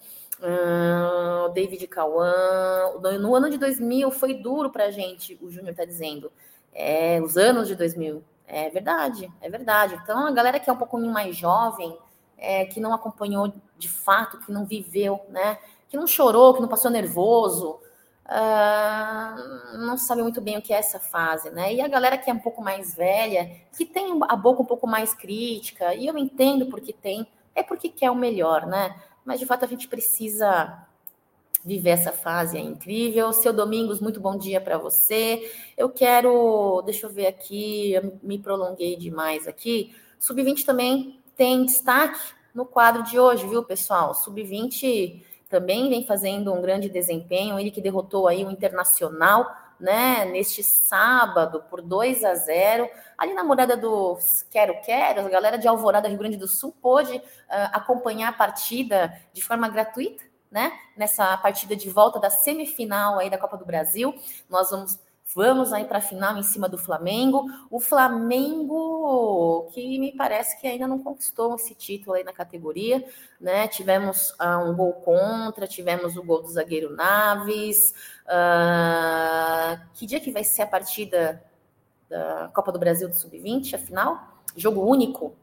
O 1.46 1.50
David 1.50 1.86
Cauã. 1.88 2.34
No 3.20 3.36
ano 3.36 3.50
de 3.50 3.58
2000 3.58 4.10
foi 4.12 4.34
duro 4.34 4.72
pra 4.72 4.90
gente, 4.90 5.38
o 5.42 5.52
Júnior 5.52 5.76
tá 5.76 5.86
dizendo. 5.86 6.32
É, 6.74 7.22
os 7.22 7.38
anos 7.38 7.68
de 7.68 7.76
2000. 7.76 8.24
É 8.48 8.70
verdade, 8.70 9.32
é 9.40 9.50
verdade. 9.50 10.00
Então, 10.02 10.28
a 10.28 10.32
galera 10.32 10.60
que 10.60 10.70
é 10.70 10.74
um 10.74 10.78
pouquinho 10.78 11.12
mais 11.12 11.36
jovem, 11.36 11.98
é, 12.42 12.66
que 12.66 12.80
não 12.80 12.92
acompanhou 12.92 13.54
de 13.78 13.88
fato, 13.88 14.40
que 14.40 14.52
não 14.52 14.66
viveu, 14.66 15.22
né? 15.30 15.60
Que 15.88 15.96
não 15.96 16.08
chorou, 16.08 16.56
que 16.56 16.62
não 16.62 16.68
passou 16.68 16.90
nervoso, 16.90 17.80
uh, 18.26 19.78
não 19.78 19.96
sabe 19.96 20.24
muito 20.24 20.42
bem 20.42 20.58
o 20.58 20.62
que 20.62 20.74
é 20.74 20.78
essa 20.78 21.00
fase, 21.00 21.52
né? 21.52 21.74
E 21.74 21.82
a 21.82 21.88
galera 21.88 22.18
que 22.18 22.32
é 22.32 22.34
um 22.34 22.40
pouco 22.40 22.62
mais 22.62 22.96
velha, 22.96 23.52
que 23.78 23.86
tem 23.86 24.20
a 24.28 24.36
boca 24.36 24.64
um 24.64 24.66
pouco 24.66 24.88
mais 24.88 25.14
crítica, 25.14 25.94
e 25.94 26.08
eu 26.08 26.18
entendo 26.18 26.66
porque 26.66 26.92
tem, 26.92 27.28
é 27.54 27.62
porque 27.62 27.90
quer 27.90 28.10
o 28.10 28.16
melhor, 28.16 28.66
né? 28.66 29.00
Mas 29.24 29.40
de 29.40 29.46
fato 29.46 29.64
a 29.64 29.68
gente 29.68 29.88
precisa 29.88 30.88
viver 31.64 31.92
essa 31.92 32.12
fase 32.12 32.58
é 32.58 32.60
incrível. 32.62 33.32
Seu 33.34 33.54
Domingos, 33.54 34.00
muito 34.00 34.20
bom 34.20 34.36
dia 34.36 34.60
para 34.60 34.80
você. 34.80 35.48
Eu 35.78 35.90
quero, 35.90 36.82
deixa 36.84 37.06
eu 37.06 37.12
ver 37.12 37.28
aqui, 37.28 37.94
eu 37.94 38.18
me 38.24 38.40
prolonguei 38.40 38.96
demais 38.96 39.48
aqui. 39.48 39.96
Sub-20 40.18 40.66
também 40.66 41.21
tem 41.36 41.66
destaque 41.66 42.20
no 42.54 42.66
quadro 42.66 43.04
de 43.04 43.20
hoje, 43.20 43.48
viu, 43.48 43.64
pessoal? 43.64 44.14
Sub-20 44.14 45.24
também 45.50 45.90
vem 45.90 46.06
fazendo 46.06 46.54
um 46.54 46.62
grande 46.62 46.90
desempenho, 46.90 47.60
ele 47.60 47.72
que 47.72 47.82
derrotou 47.82 48.28
aí 48.28 48.46
o 48.46 48.50
Internacional, 48.52 49.46
né, 49.80 50.26
neste 50.26 50.64
sábado 50.64 51.64
por 51.70 51.82
2 51.82 52.24
a 52.24 52.36
0. 52.36 52.88
Ali 53.18 53.34
na 53.34 53.44
morada 53.44 53.76
do 53.76 54.18
Quero 54.50 54.80
Quero, 54.82 55.26
a 55.26 55.30
galera 55.30 55.58
de 55.58 55.68
Alvorada, 55.68 56.08
Rio 56.08 56.18
Grande 56.18 56.38
do 56.38 56.48
Sul, 56.48 56.74
pôde 56.82 57.18
uh, 57.18 57.22
acompanhar 57.74 58.30
a 58.30 58.34
partida 58.34 59.14
de 59.34 59.44
forma 59.44 59.68
gratuita, 59.68 60.24
né, 60.50 60.72
nessa 60.96 61.36
partida 61.38 61.76
de 61.76 61.90
volta 61.90 62.20
da 62.20 62.30
semifinal 62.30 63.20
aí 63.20 63.30
da 63.30 63.38
Copa 63.38 63.58
do 63.58 63.66
Brasil. 63.66 64.14
Nós 64.50 64.70
vamos 64.70 65.00
Vamos 65.34 65.72
aí 65.72 65.86
para 65.86 66.00
a 66.00 66.02
final 66.02 66.38
em 66.38 66.44
cima 66.44 66.68
do 66.68 66.78
Flamengo. 66.78 67.46
O 67.70 67.80
Flamengo, 67.80 69.70
que 69.74 69.98
me 69.98 70.12
parece 70.12 70.60
que 70.60 70.68
ainda 70.68 70.88
não 70.88 71.00
conquistou 71.00 71.56
esse 71.56 71.74
título 71.74 72.16
aí 72.16 72.24
na 72.24 72.34
categoria, 72.34 73.04
né? 73.40 73.68
Tivemos 73.70 74.32
uh, 74.32 74.70
um 74.70 74.76
gol 74.76 74.94
contra, 74.94 75.66
tivemos 75.66 76.18
o 76.18 76.24
gol 76.24 76.42
do 76.42 76.50
zagueiro 76.50 76.94
Naves. 76.94 77.94
Uh, 78.26 79.82
que 79.94 80.06
dia 80.06 80.20
que 80.20 80.32
vai 80.32 80.44
ser 80.44 80.64
a 80.64 80.68
partida 80.68 81.42
da 82.10 82.50
Copa 82.54 82.72
do 82.72 82.80
Brasil 82.80 83.08
do 83.08 83.16
Sub-20, 83.16 83.74
a 83.74 83.78
final? 83.78 84.44
Jogo 84.58 84.82
único? 84.82 85.34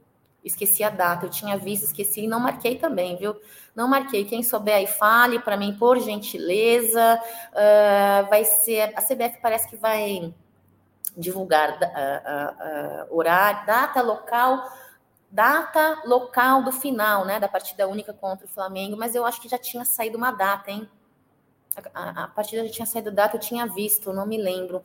Esqueci 0.48 0.82
a 0.82 0.90
data, 0.90 1.26
eu 1.26 1.30
tinha 1.30 1.56
visto, 1.56 1.84
esqueci 1.84 2.24
e 2.24 2.26
não 2.26 2.40
marquei 2.40 2.76
também, 2.76 3.16
viu? 3.16 3.36
Não 3.74 3.86
marquei. 3.86 4.24
Quem 4.24 4.42
souber 4.42 4.74
aí, 4.74 4.86
fale 4.86 5.38
para 5.38 5.56
mim, 5.56 5.76
por 5.78 6.00
gentileza. 6.00 7.20
Uh, 7.52 8.28
vai 8.28 8.44
ser. 8.44 8.92
A 8.96 9.02
CBF 9.02 9.40
parece 9.40 9.68
que 9.68 9.76
vai 9.76 10.34
divulgar 11.16 11.72
uh, 11.72 13.10
uh, 13.10 13.16
horário, 13.16 13.66
data 13.66 14.00
local, 14.00 14.64
data 15.30 16.02
local 16.04 16.62
do 16.62 16.72
final, 16.72 17.24
né? 17.24 17.38
Da 17.38 17.48
partida 17.48 17.86
única 17.86 18.12
contra 18.12 18.46
o 18.46 18.48
Flamengo, 18.48 18.96
mas 18.96 19.14
eu 19.14 19.26
acho 19.26 19.40
que 19.40 19.48
já 19.48 19.58
tinha 19.58 19.84
saído 19.84 20.16
uma 20.16 20.30
data, 20.30 20.70
hein? 20.70 20.88
A, 21.94 22.24
a 22.24 22.28
partida 22.28 22.64
já 22.66 22.72
tinha 22.72 22.86
saído 22.86 23.10
data, 23.10 23.36
eu 23.36 23.40
tinha 23.40 23.66
visto, 23.66 24.12
não 24.12 24.26
me 24.26 24.36
lembro. 24.36 24.82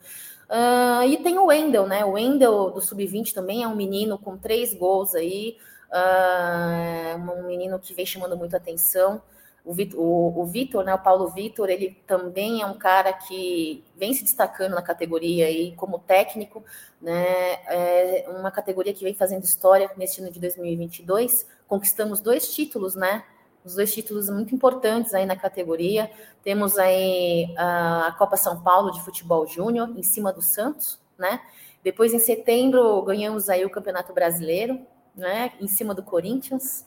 Uh, 0.48 1.02
e 1.08 1.16
tem 1.22 1.38
o 1.38 1.46
Wendel, 1.46 1.86
né? 1.86 2.04
O 2.04 2.12
Wendel 2.12 2.70
do 2.70 2.80
Sub-20 2.80 3.32
também 3.32 3.62
é 3.62 3.68
um 3.68 3.74
menino 3.74 4.18
com 4.18 4.36
três 4.36 4.74
gols 4.74 5.14
aí, 5.14 5.56
uh, 5.90 7.32
um 7.32 7.46
menino 7.46 7.78
que 7.78 7.94
vem 7.94 8.04
chamando 8.04 8.36
muito 8.36 8.56
atenção. 8.56 9.22
O, 9.64 9.72
Vitor, 9.72 9.98
o 9.98 10.44
Vitor, 10.44 10.84
né, 10.84 10.94
o 10.94 10.98
Paulo 10.98 11.26
Vitor, 11.28 11.70
ele 11.70 11.96
também 12.06 12.60
é 12.60 12.66
um 12.66 12.76
cara 12.76 13.14
que 13.14 13.82
vem 13.96 14.12
se 14.12 14.22
destacando 14.22 14.74
na 14.74 14.82
categoria 14.82 15.46
aí 15.46 15.72
como 15.74 15.98
técnico, 15.98 16.62
né? 17.00 17.24
É 17.66 18.26
uma 18.28 18.50
categoria 18.50 18.92
que 18.92 19.02
vem 19.02 19.14
fazendo 19.14 19.42
história 19.44 19.90
neste 19.96 20.20
ano 20.20 20.30
de 20.30 20.38
2022. 20.38 21.46
Conquistamos 21.66 22.20
dois 22.20 22.54
títulos, 22.54 22.94
né? 22.94 23.24
Os 23.64 23.74
dois 23.74 23.92
títulos 23.92 24.28
muito 24.28 24.54
importantes 24.54 25.14
aí 25.14 25.24
na 25.24 25.36
categoria. 25.36 26.10
Temos 26.42 26.76
aí 26.76 27.52
a 27.56 28.14
Copa 28.18 28.36
São 28.36 28.62
Paulo 28.62 28.90
de 28.90 29.02
Futebol 29.02 29.46
Júnior 29.46 29.90
em 29.96 30.02
cima 30.02 30.32
do 30.32 30.42
Santos, 30.42 31.00
né? 31.18 31.40
Depois 31.82 32.12
em 32.12 32.18
setembro 32.18 33.00
ganhamos 33.02 33.48
aí 33.48 33.64
o 33.64 33.70
Campeonato 33.70 34.12
Brasileiro, 34.12 34.80
né? 35.16 35.52
Em 35.60 35.66
cima 35.66 35.94
do 35.94 36.02
Corinthians. 36.02 36.84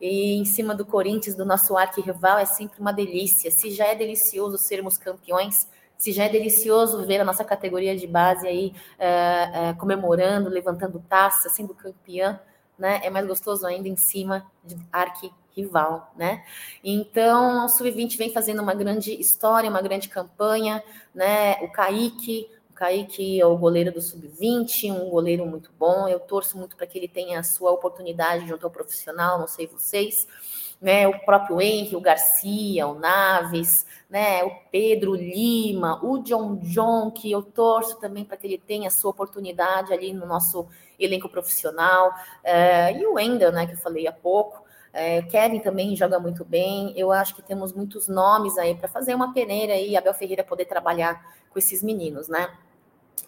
E 0.00 0.34
em 0.36 0.44
cima 0.44 0.74
do 0.74 0.86
Corinthians, 0.86 1.34
do 1.34 1.44
nosso 1.44 1.76
arquirrival, 1.76 2.38
é 2.38 2.44
sempre 2.44 2.80
uma 2.80 2.92
delícia. 2.92 3.50
Se 3.50 3.70
já 3.70 3.86
é 3.86 3.94
delicioso 3.94 4.56
sermos 4.56 4.96
campeões, 4.96 5.66
se 5.96 6.12
já 6.12 6.24
é 6.24 6.28
delicioso 6.28 7.04
ver 7.04 7.20
a 7.20 7.24
nossa 7.24 7.44
categoria 7.44 7.96
de 7.96 8.06
base 8.06 8.46
aí 8.46 8.72
uh, 8.98 9.72
uh, 9.72 9.76
comemorando, 9.76 10.48
levantando 10.48 11.02
taça, 11.08 11.48
sendo 11.48 11.74
campeã, 11.74 12.38
né? 12.78 13.00
É 13.02 13.10
mais 13.10 13.26
gostoso 13.26 13.66
ainda 13.66 13.88
em 13.88 13.96
cima 13.96 14.46
de 14.64 14.76
arqui 14.92 15.32
rival, 15.58 16.12
né? 16.16 16.44
Então, 16.82 17.64
o 17.66 17.68
Sub-20 17.68 18.16
vem 18.16 18.32
fazendo 18.32 18.62
uma 18.62 18.74
grande 18.74 19.12
história, 19.12 19.68
uma 19.68 19.82
grande 19.82 20.08
campanha, 20.08 20.82
né? 21.14 21.54
O 21.62 21.70
Kaique, 21.70 22.48
o 22.70 22.74
Kaique 22.74 23.40
é 23.40 23.46
o 23.46 23.56
goleiro 23.56 23.92
do 23.92 24.00
Sub-20, 24.00 24.92
um 24.92 25.10
goleiro 25.10 25.44
muito 25.44 25.70
bom. 25.78 26.08
Eu 26.08 26.20
torço 26.20 26.56
muito 26.56 26.76
para 26.76 26.86
que 26.86 26.98
ele 26.98 27.08
tenha 27.08 27.40
a 27.40 27.42
sua 27.42 27.72
oportunidade 27.72 28.46
junto 28.46 28.64
ao 28.64 28.70
profissional, 28.70 29.38
não 29.38 29.48
sei 29.48 29.66
vocês. 29.66 30.26
Né, 30.80 31.08
o 31.08 31.18
próprio 31.24 31.60
Henrique, 31.60 31.96
o 31.96 32.00
Garcia, 32.00 32.86
o 32.86 32.96
Naves, 32.96 33.84
né, 34.08 34.44
o 34.44 34.52
Pedro 34.70 35.16
Lima, 35.16 35.98
o 36.04 36.18
John 36.18 36.54
John, 36.58 37.10
que 37.10 37.28
eu 37.28 37.42
torço 37.42 37.98
também 37.98 38.24
para 38.24 38.36
que 38.36 38.46
ele 38.46 38.58
tenha 38.58 38.86
a 38.86 38.90
sua 38.92 39.10
oportunidade 39.10 39.92
ali 39.92 40.12
no 40.12 40.24
nosso 40.24 40.68
elenco 40.96 41.28
profissional, 41.28 42.12
é, 42.44 42.96
e 42.96 43.04
o 43.04 43.14
Wendel, 43.14 43.50
né, 43.50 43.66
que 43.66 43.72
eu 43.72 43.78
falei 43.78 44.06
há 44.06 44.12
pouco, 44.12 44.62
É, 44.92 45.22
Kevin 45.22 45.60
também 45.60 45.94
joga 45.96 46.18
muito 46.18 46.44
bem. 46.44 46.92
Eu 46.96 47.12
acho 47.12 47.34
que 47.34 47.42
temos 47.42 47.72
muitos 47.72 48.08
nomes 48.08 48.56
aí 48.58 48.74
para 48.74 48.88
fazer 48.88 49.14
uma 49.14 49.32
peneira 49.32 49.76
e 49.76 49.96
Abel 49.96 50.14
Ferreira 50.14 50.42
poder 50.42 50.64
trabalhar 50.64 51.34
com 51.50 51.58
esses 51.58 51.82
meninos, 51.82 52.28
né? 52.28 52.48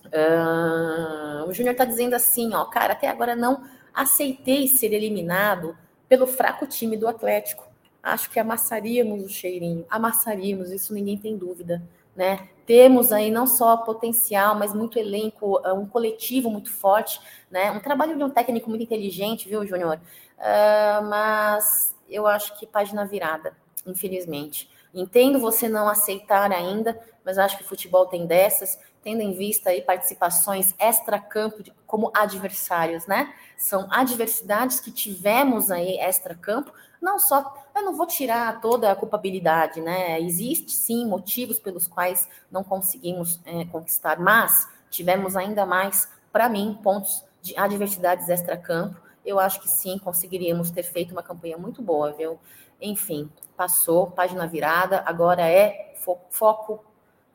Uh, 0.06 1.48
o 1.48 1.52
Júnior 1.52 1.72
está 1.72 1.84
dizendo 1.84 2.14
assim, 2.14 2.54
ó, 2.54 2.64
cara, 2.64 2.94
até 2.94 3.08
agora 3.08 3.36
não 3.36 3.62
aceitei 3.92 4.66
ser 4.68 4.92
eliminado 4.92 5.76
pelo 6.08 6.26
fraco 6.26 6.66
time 6.66 6.96
do 6.96 7.06
Atlético. 7.06 7.68
Acho 8.02 8.30
que 8.30 8.40
amassaríamos 8.40 9.22
o 9.24 9.28
cheirinho, 9.28 9.84
amassaríamos, 9.90 10.70
isso 10.70 10.94
ninguém 10.94 11.18
tem 11.18 11.36
dúvida, 11.36 11.82
né? 12.16 12.48
Temos 12.64 13.12
aí 13.12 13.30
não 13.30 13.46
só 13.46 13.76
potencial, 13.76 14.54
mas 14.54 14.72
muito 14.72 14.98
elenco, 14.98 15.60
um 15.74 15.86
coletivo 15.86 16.48
muito 16.48 16.72
forte, 16.72 17.20
né? 17.50 17.70
Um 17.72 17.80
trabalho 17.80 18.16
de 18.16 18.24
um 18.24 18.30
técnico 18.30 18.70
muito 18.70 18.82
inteligente, 18.82 19.48
viu, 19.48 19.66
Júnior? 19.66 20.00
Uh, 20.40 21.04
mas 21.06 21.94
eu 22.08 22.26
acho 22.26 22.58
que 22.58 22.66
página 22.66 23.04
virada, 23.04 23.54
infelizmente. 23.86 24.68
Entendo 24.92 25.38
você 25.38 25.68
não 25.68 25.88
aceitar 25.88 26.50
ainda, 26.50 26.98
mas 27.24 27.38
acho 27.38 27.56
que 27.58 27.62
o 27.62 27.68
futebol 27.68 28.06
tem 28.06 28.26
dessas 28.26 28.78
tendo 29.02 29.22
em 29.22 29.32
vista 29.32 29.70
aí 29.70 29.80
participações 29.82 30.74
extra-campo 30.78 31.62
como 31.86 32.10
adversários, 32.14 33.06
né? 33.06 33.32
São 33.56 33.86
adversidades 33.90 34.78
que 34.80 34.90
tivemos 34.90 35.70
aí 35.70 35.98
extra-campo, 35.98 36.72
não 37.00 37.18
só, 37.18 37.54
eu 37.74 37.82
não 37.82 37.96
vou 37.96 38.06
tirar 38.06 38.60
toda 38.60 38.90
a 38.90 38.96
culpabilidade, 38.96 39.80
né? 39.80 40.20
Existe 40.20 40.72
sim 40.72 41.06
motivos 41.06 41.58
pelos 41.58 41.88
quais 41.88 42.28
não 42.50 42.62
conseguimos 42.62 43.40
é, 43.44 43.64
conquistar, 43.66 44.18
mas 44.18 44.68
tivemos 44.90 45.34
ainda 45.36 45.64
mais, 45.64 46.08
para 46.30 46.48
mim, 46.48 46.78
pontos 46.82 47.24
de 47.40 47.56
adversidades 47.56 48.28
extra-campo. 48.28 49.00
Eu 49.24 49.38
acho 49.38 49.60
que 49.60 49.68
sim, 49.68 49.98
conseguiríamos 49.98 50.70
ter 50.70 50.82
feito 50.82 51.12
uma 51.12 51.22
campanha 51.22 51.58
muito 51.58 51.82
boa, 51.82 52.12
viu? 52.12 52.38
Enfim, 52.80 53.30
passou, 53.56 54.10
página 54.10 54.46
virada, 54.46 55.02
agora 55.06 55.46
é 55.48 55.94
fo 55.96 56.18
foco 56.30 56.82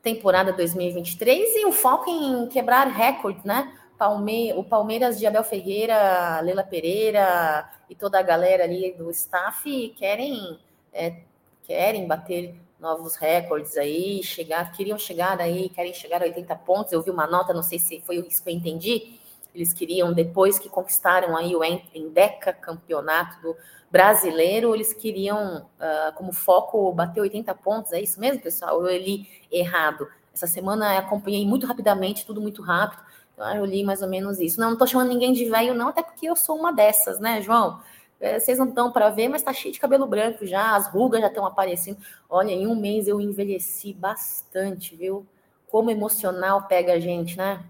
temporada 0.02 0.52
2023 0.52 1.56
e 1.56 1.66
o 1.66 1.72
foco 1.72 2.10
em 2.10 2.48
quebrar 2.48 2.86
recorde, 2.88 3.40
né? 3.44 3.76
Palme 3.98 4.52
o 4.52 4.62
Palmeiras 4.62 5.18
de 5.18 5.26
Abel 5.26 5.42
Ferreira, 5.42 6.40
Leila 6.40 6.62
Pereira 6.62 7.68
e 7.88 7.94
toda 7.94 8.18
a 8.18 8.22
galera 8.22 8.64
ali 8.64 8.92
do 8.92 9.10
staff 9.10 9.88
querem 9.96 10.58
é, 10.92 11.22
querem 11.64 12.06
bater 12.06 12.54
novos 12.78 13.16
recordes 13.16 13.76
aí, 13.76 14.22
chegar, 14.22 14.70
queriam 14.72 14.98
chegar 14.98 15.40
aí, 15.40 15.68
querem 15.70 15.92
chegar 15.94 16.22
a 16.22 16.26
80 16.26 16.54
pontos. 16.56 16.92
Eu 16.92 17.02
vi 17.02 17.10
uma 17.10 17.26
nota, 17.26 17.52
não 17.52 17.62
sei 17.62 17.78
se 17.78 18.00
foi 18.00 18.16
isso 18.16 18.42
que 18.42 18.50
eu 18.50 18.54
entendi. 18.54 19.18
Eles 19.56 19.72
queriam, 19.72 20.12
depois 20.12 20.58
que 20.58 20.68
conquistaram 20.68 21.36
aí 21.36 21.56
o 21.56 21.64
Endeca 21.64 22.52
campeonato 22.52 23.40
do 23.40 23.56
brasileiro, 23.90 24.74
eles 24.74 24.92
queriam, 24.92 25.66
uh, 25.80 26.12
como 26.14 26.32
foco, 26.32 26.92
bater 26.92 27.20
80 27.20 27.54
pontos. 27.54 27.92
É 27.92 28.00
isso 28.00 28.20
mesmo, 28.20 28.42
pessoal? 28.42 28.86
Eu 28.86 28.96
li 28.98 29.26
errado. 29.50 30.06
Essa 30.34 30.46
semana 30.46 30.98
acompanhei 30.98 31.46
muito 31.46 31.66
rapidamente, 31.66 32.26
tudo 32.26 32.40
muito 32.40 32.60
rápido. 32.60 33.02
Então, 33.32 33.56
eu 33.56 33.64
li 33.64 33.82
mais 33.82 34.02
ou 34.02 34.08
menos 34.08 34.38
isso. 34.38 34.60
Não, 34.60 34.74
não 34.74 34.86
chamando 34.86 35.08
ninguém 35.08 35.32
de 35.32 35.46
velho, 35.46 35.74
não, 35.74 35.88
até 35.88 36.02
porque 36.02 36.26
eu 36.26 36.36
sou 36.36 36.58
uma 36.58 36.72
dessas, 36.72 37.18
né, 37.18 37.40
João? 37.40 37.80
É, 38.20 38.38
vocês 38.38 38.58
não 38.58 38.68
estão 38.68 38.90
para 38.90 39.10
ver, 39.10 39.28
mas 39.28 39.42
tá 39.42 39.52
cheio 39.52 39.72
de 39.72 39.80
cabelo 39.80 40.06
branco 40.06 40.46
já, 40.46 40.74
as 40.74 40.88
rugas 40.88 41.20
já 41.20 41.28
estão 41.28 41.46
aparecendo. 41.46 41.98
Olha, 42.28 42.50
em 42.50 42.66
um 42.66 42.74
mês 42.74 43.08
eu 43.08 43.20
envelheci 43.20 43.92
bastante, 43.92 44.96
viu? 44.96 45.26
Como 45.68 45.90
emocional 45.90 46.66
pega 46.66 46.94
a 46.94 47.00
gente, 47.00 47.36
né? 47.36 47.62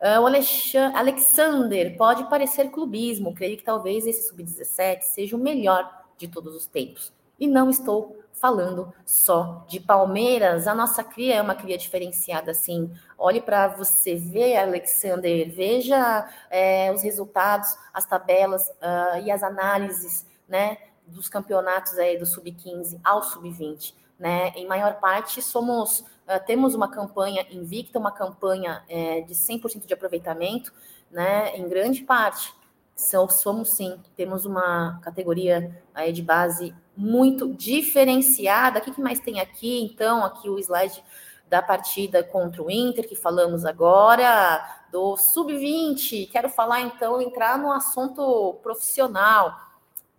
Uh, 0.00 0.20
o 0.22 0.96
Alexander 0.96 1.96
pode 1.96 2.28
parecer 2.28 2.70
clubismo, 2.70 3.34
creio 3.34 3.56
que 3.56 3.64
talvez 3.64 4.06
esse 4.06 4.28
sub-17 4.28 5.02
seja 5.02 5.36
o 5.36 5.40
melhor 5.40 5.90
de 6.16 6.28
todos 6.28 6.54
os 6.54 6.66
tempos. 6.66 7.12
E 7.38 7.46
não 7.46 7.68
estou 7.68 8.18
falando 8.32 8.92
só 9.04 9.64
de 9.68 9.80
Palmeiras. 9.80 10.66
A 10.66 10.74
nossa 10.74 11.02
cria 11.02 11.36
é 11.36 11.42
uma 11.42 11.54
cria 11.54 11.76
diferenciada, 11.76 12.52
assim. 12.52 12.92
Olhe 13.16 13.40
para 13.40 13.68
você 13.68 14.14
ver, 14.14 14.56
Alexander, 14.56 15.50
veja 15.52 16.28
é, 16.50 16.92
os 16.92 17.02
resultados, 17.02 17.76
as 17.92 18.04
tabelas 18.04 18.68
uh, 18.68 19.20
e 19.24 19.30
as 19.30 19.42
análises, 19.42 20.26
né, 20.48 20.78
dos 21.06 21.28
campeonatos 21.28 21.98
aí 21.98 22.18
do 22.18 22.26
sub-15 22.26 23.00
ao 23.04 23.22
sub-20, 23.22 23.94
né? 24.18 24.50
Em 24.50 24.66
maior 24.66 24.94
parte 25.00 25.42
somos 25.42 26.04
uh, 26.28 26.46
temos 26.46 26.74
uma 26.74 26.88
campanha 26.88 27.46
invicta, 27.50 27.98
uma 27.98 28.12
campanha 28.12 28.84
é, 28.88 29.22
de 29.22 29.34
100% 29.34 29.86
de 29.86 29.94
aproveitamento, 29.94 30.72
né? 31.10 31.56
Em 31.56 31.68
grande 31.68 32.02
parte 32.02 32.56
somos 32.98 33.70
sim, 33.70 34.00
temos 34.16 34.44
uma 34.44 34.98
categoria 35.02 35.80
aí 35.94 36.12
de 36.12 36.22
base 36.22 36.74
muito 36.96 37.54
diferenciada. 37.54 38.80
O 38.80 38.82
que, 38.82 38.90
que 38.90 39.00
mais 39.00 39.20
tem 39.20 39.40
aqui? 39.40 39.80
Então, 39.84 40.24
aqui 40.24 40.48
o 40.48 40.58
slide 40.58 41.02
da 41.48 41.62
partida 41.62 42.22
contra 42.24 42.62
o 42.62 42.70
Inter, 42.70 43.08
que 43.08 43.14
falamos 43.14 43.64
agora, 43.64 44.82
do 44.90 45.16
Sub-20. 45.16 46.28
Quero 46.30 46.48
falar, 46.48 46.80
então, 46.80 47.22
entrar 47.22 47.56
no 47.56 47.72
assunto 47.72 48.58
profissional. 48.62 49.56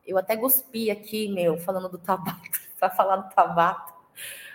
Eu 0.08 0.18
até 0.18 0.36
gospi 0.36 0.90
aqui, 0.90 1.28
meu, 1.28 1.58
falando 1.60 1.90
do 1.90 1.98
Tabata, 1.98 2.40
para 2.80 2.90
falar 2.90 3.18
do 3.18 3.36
Tabata. 3.36 3.94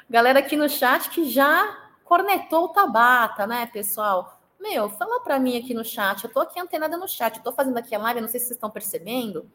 Galera 0.08 0.38
aqui 0.38 0.56
no 0.56 0.68
chat 0.68 1.10
que 1.10 1.28
já 1.30 1.76
cornetou 2.04 2.64
o 2.64 2.68
Tabata, 2.68 3.46
né, 3.46 3.66
pessoal? 3.66 4.40
Meu, 4.60 4.88
fala 4.90 5.20
para 5.20 5.38
mim 5.38 5.58
aqui 5.58 5.74
no 5.74 5.84
chat. 5.84 6.24
Eu 6.24 6.32
tô 6.32 6.40
aqui 6.40 6.60
antenada 6.60 6.96
no 6.96 7.08
chat, 7.08 7.36
eu 7.36 7.42
tô 7.42 7.52
fazendo 7.52 7.78
aqui 7.78 7.94
a 7.94 7.98
live, 7.98 8.20
não 8.20 8.28
sei 8.28 8.40
se 8.40 8.46
vocês 8.46 8.56
estão 8.56 8.70
percebendo 8.70 9.50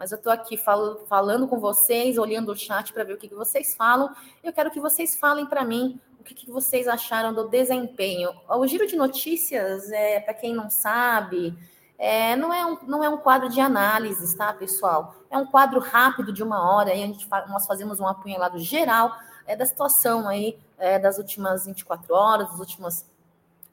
mas 0.00 0.12
eu 0.12 0.16
estou 0.16 0.32
aqui 0.32 0.56
falo, 0.56 1.04
falando 1.06 1.46
com 1.46 1.60
vocês, 1.60 2.16
olhando 2.16 2.52
o 2.52 2.56
chat 2.56 2.90
para 2.90 3.04
ver 3.04 3.12
o 3.12 3.18
que, 3.18 3.28
que, 3.28 3.34
vocês 3.34 3.74
falam. 3.74 4.10
Eu 4.42 4.50
quero 4.50 4.70
que 4.70 4.80
vocês 4.80 5.14
falem 5.14 5.44
para 5.44 5.62
mim 5.62 6.00
o 6.18 6.24
que, 6.24 6.34
que, 6.34 6.50
vocês 6.50 6.88
acharam 6.88 7.34
do 7.34 7.46
desempenho. 7.46 8.30
O 8.48 8.66
giro 8.66 8.86
de 8.86 8.96
notícias, 8.96 9.92
é, 9.92 10.18
para 10.20 10.32
quem 10.32 10.54
não 10.54 10.70
sabe, 10.70 11.54
é, 11.98 12.34
não, 12.34 12.50
é 12.50 12.64
um, 12.64 12.78
não 12.86 13.04
é 13.04 13.10
um 13.10 13.18
quadro 13.18 13.50
de 13.50 13.60
análise, 13.60 14.34
tá, 14.38 14.54
pessoal? 14.54 15.14
É 15.30 15.36
um 15.36 15.44
quadro 15.44 15.78
rápido 15.78 16.32
de 16.32 16.42
uma 16.42 16.66
hora, 16.66 16.92
aí 16.92 17.02
a 17.02 17.06
gente, 17.06 17.28
nós 17.50 17.66
fazemos 17.66 18.00
um 18.00 18.06
apunhalado 18.06 18.58
geral 18.58 19.14
é, 19.46 19.56
da 19.56 19.66
situação 19.66 20.28
aí 20.28 20.58
é, 20.78 20.98
das 20.98 21.18
últimas 21.18 21.66
24 21.66 22.14
horas, 22.14 22.50
das 22.50 22.58
últimas 22.58 23.06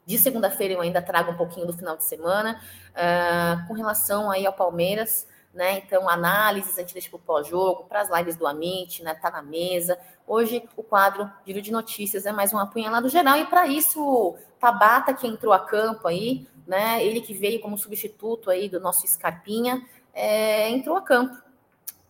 de 0.05 0.17
segunda-feira 0.17 0.73
eu 0.73 0.81
ainda 0.81 1.01
trago 1.01 1.31
um 1.31 1.35
pouquinho 1.35 1.67
do 1.67 1.73
final 1.73 1.97
de 1.97 2.05
semana, 2.05 2.61
uh, 2.93 3.67
com 3.67 3.73
relação 3.73 4.31
aí 4.31 4.45
ao 4.45 4.53
Palmeiras 4.53 5.27
né? 5.57 5.79
Então, 5.79 6.07
análises, 6.07 6.77
a 6.77 6.81
gente 6.81 6.93
deixa 6.93 7.09
para 7.09 7.17
o 7.17 7.19
pós-jogo, 7.19 7.85
para 7.85 8.01
as 8.01 8.09
lives 8.11 8.35
do 8.35 8.45
Amit, 8.45 9.01
né? 9.01 9.15
Tá 9.15 9.31
na 9.31 9.41
mesa. 9.41 9.97
Hoje, 10.27 10.63
o 10.77 10.83
quadro 10.83 11.29
Giro 11.45 11.61
de 11.63 11.71
Notícias 11.71 12.27
é 12.27 12.31
mais 12.31 12.53
um 12.53 12.59
apunhalado 12.59 13.09
geral, 13.09 13.37
e 13.37 13.45
para 13.45 13.65
isso, 13.65 14.35
Tabata, 14.59 15.15
que 15.15 15.25
entrou 15.25 15.51
a 15.51 15.59
campo 15.59 16.07
aí, 16.07 16.47
né? 16.67 17.03
Ele 17.03 17.21
que 17.21 17.33
veio 17.33 17.59
como 17.59 17.75
substituto 17.75 18.51
aí 18.51 18.69
do 18.69 18.79
nosso 18.79 19.07
Scarpinha, 19.07 19.83
é, 20.13 20.69
entrou 20.69 20.95
a 20.95 21.01
campo. 21.01 21.35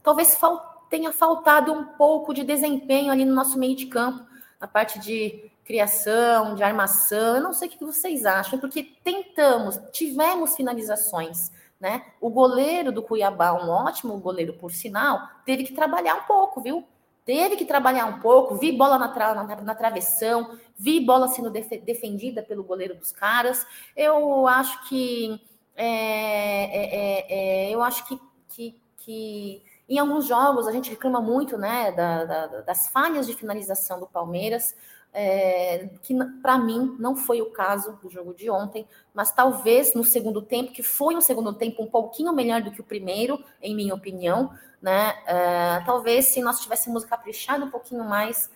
Talvez 0.03 0.35
fal 0.35 0.76
tenha 0.89 1.11
faltado 1.11 1.71
um 1.71 1.85
pouco 1.85 2.33
de 2.33 2.43
desempenho 2.43 3.11
ali 3.11 3.25
no 3.25 3.33
nosso 3.33 3.57
meio 3.57 3.75
de 3.75 3.85
campo, 3.85 4.25
na 4.59 4.67
parte 4.67 4.99
de 4.99 5.51
criação, 5.63 6.55
de 6.55 6.63
armação. 6.63 7.35
Eu 7.35 7.43
não 7.43 7.53
sei 7.53 7.67
o 7.67 7.71
que 7.71 7.83
vocês 7.83 8.25
acham, 8.25 8.59
porque 8.59 8.83
tentamos, 9.03 9.79
tivemos 9.91 10.55
finalizações 10.55 11.51
né? 11.79 12.05
O 12.19 12.29
goleiro 12.29 12.91
do 12.91 13.03
Cuiabá, 13.03 13.53
um 13.53 13.69
ótimo 13.69 14.17
goleiro, 14.17 14.53
por 14.53 14.71
sinal, 14.71 15.27
teve 15.45 15.63
que 15.63 15.73
trabalhar 15.73 16.15
um 16.15 16.23
pouco, 16.23 16.61
viu? 16.61 16.83
Teve 17.23 17.55
que 17.55 17.65
trabalhar 17.65 18.05
um 18.05 18.19
pouco. 18.19 18.55
Vi 18.55 18.71
bola 18.71 18.97
na, 18.97 19.09
tra 19.09 19.35
na, 19.35 19.55
na 19.61 19.75
travessão, 19.75 20.57
vi 20.77 20.99
bola 20.99 21.27
sendo 21.27 21.49
def 21.49 21.69
defendida 21.83 22.41
pelo 22.41 22.63
goleiro 22.63 22.95
dos 22.95 23.11
caras. 23.11 23.65
Eu 23.95 24.47
acho 24.47 24.87
que. 24.87 25.39
É, 25.75 25.85
é, 25.85 26.95
é, 26.95 27.67
é, 27.69 27.71
eu 27.71 27.83
acho 27.83 28.07
que, 28.07 28.19
que, 28.49 28.81
que, 28.97 29.61
em 29.87 29.99
alguns 29.99 30.25
jogos 30.25 30.67
a 30.67 30.71
gente 30.71 30.89
reclama 30.89 31.21
muito 31.21 31.57
né, 31.57 31.91
da, 31.91 32.25
da, 32.25 32.47
das 32.61 32.87
falhas 32.89 33.25
de 33.25 33.33
finalização 33.33 33.99
do 33.99 34.07
Palmeiras 34.07 34.75
é, 35.13 35.89
que 36.03 36.13
para 36.41 36.59
mim 36.59 36.95
não 36.99 37.15
foi 37.15 37.41
o 37.41 37.49
caso 37.49 37.93
do 38.01 38.07
jogo 38.07 38.35
de 38.35 38.51
ontem, 38.51 38.87
mas 39.13 39.31
talvez 39.31 39.95
no 39.95 40.03
segundo 40.03 40.43
tempo, 40.43 40.71
que 40.71 40.83
foi 40.83 41.15
um 41.15 41.21
segundo 41.21 41.53
tempo 41.53 41.81
um 41.81 41.87
pouquinho 41.87 42.31
melhor 42.33 42.61
do 42.61 42.71
que 42.71 42.81
o 42.81 42.83
primeiro, 42.83 43.43
em 43.59 43.75
minha 43.75 43.95
opinião, 43.95 44.51
né? 44.79 45.15
É, 45.25 45.81
talvez 45.85 46.27
se 46.27 46.41
nós 46.41 46.59
tivéssemos 46.59 47.03
caprichado 47.03 47.65
um 47.65 47.71
pouquinho 47.71 48.03
mais, 48.03 48.51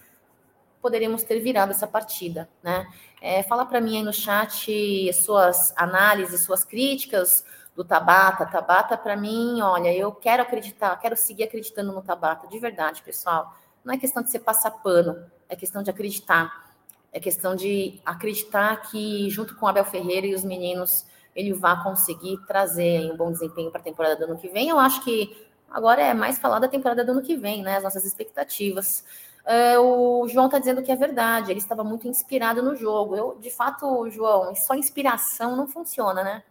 poderíamos 0.79 1.23
ter 1.23 1.39
virado 1.39 1.71
essa 1.71 1.87
partida, 1.87 2.47
né? 2.61 2.87
É, 3.19 3.41
fala 3.41 3.65
para 3.65 3.81
mim 3.81 3.97
aí 3.97 4.03
no 4.03 4.13
chat 4.13 5.11
suas 5.13 5.73
análises, 5.75 6.41
suas 6.41 6.63
críticas 6.63 7.43
do 7.75 7.83
Tabata. 7.83 8.45
Tabata, 8.45 8.97
para 8.97 9.15
mim, 9.15 9.61
olha, 9.61 9.93
eu 9.93 10.11
quero 10.11 10.43
acreditar, 10.43 10.95
quero 10.99 11.15
seguir 11.15 11.43
acreditando 11.43 11.91
no 11.91 12.01
Tabata, 12.01 12.47
de 12.47 12.59
verdade, 12.59 13.01
pessoal. 13.01 13.53
Não 13.83 13.93
é 13.93 13.97
questão 13.97 14.21
de 14.21 14.29
você 14.29 14.39
passar 14.39 14.71
pano, 14.71 15.25
é 15.49 15.55
questão 15.55 15.81
de 15.81 15.89
acreditar. 15.89 16.71
É 17.11 17.19
questão 17.19 17.55
de 17.55 17.99
acreditar 18.05 18.83
que, 18.83 19.29
junto 19.29 19.55
com 19.55 19.67
Abel 19.67 19.83
Ferreira 19.83 20.25
e 20.25 20.33
os 20.33 20.43
meninos, 20.43 21.05
ele 21.35 21.53
vai 21.53 21.81
conseguir 21.83 22.37
trazer 22.47 23.11
um 23.11 23.17
bom 23.17 23.31
desempenho 23.31 23.69
para 23.69 23.81
a 23.81 23.83
temporada 23.83 24.15
do 24.15 24.31
ano 24.31 24.37
que 24.37 24.47
vem. 24.47 24.69
Eu 24.69 24.79
acho 24.79 25.03
que 25.03 25.51
Agora 25.71 26.01
é 26.01 26.13
mais 26.13 26.37
falar 26.37 26.59
da 26.59 26.67
temporada 26.67 27.03
do 27.03 27.13
ano 27.13 27.21
que 27.21 27.37
vem, 27.37 27.63
né? 27.63 27.77
As 27.77 27.83
nossas 27.83 28.03
expectativas. 28.03 29.05
É, 29.45 29.79
o 29.79 30.27
João 30.27 30.47
está 30.47 30.59
dizendo 30.59 30.83
que 30.83 30.91
é 30.91 30.95
verdade, 30.95 31.49
ele 31.49 31.59
estava 31.59 31.83
muito 31.83 32.07
inspirado 32.07 32.61
no 32.61 32.75
jogo. 32.75 33.15
Eu, 33.15 33.37
de 33.39 33.49
fato, 33.49 34.09
João, 34.09 34.53
só 34.53 34.75
inspiração 34.75 35.55
não 35.55 35.67
funciona, 35.67 36.23
né? 36.23 36.43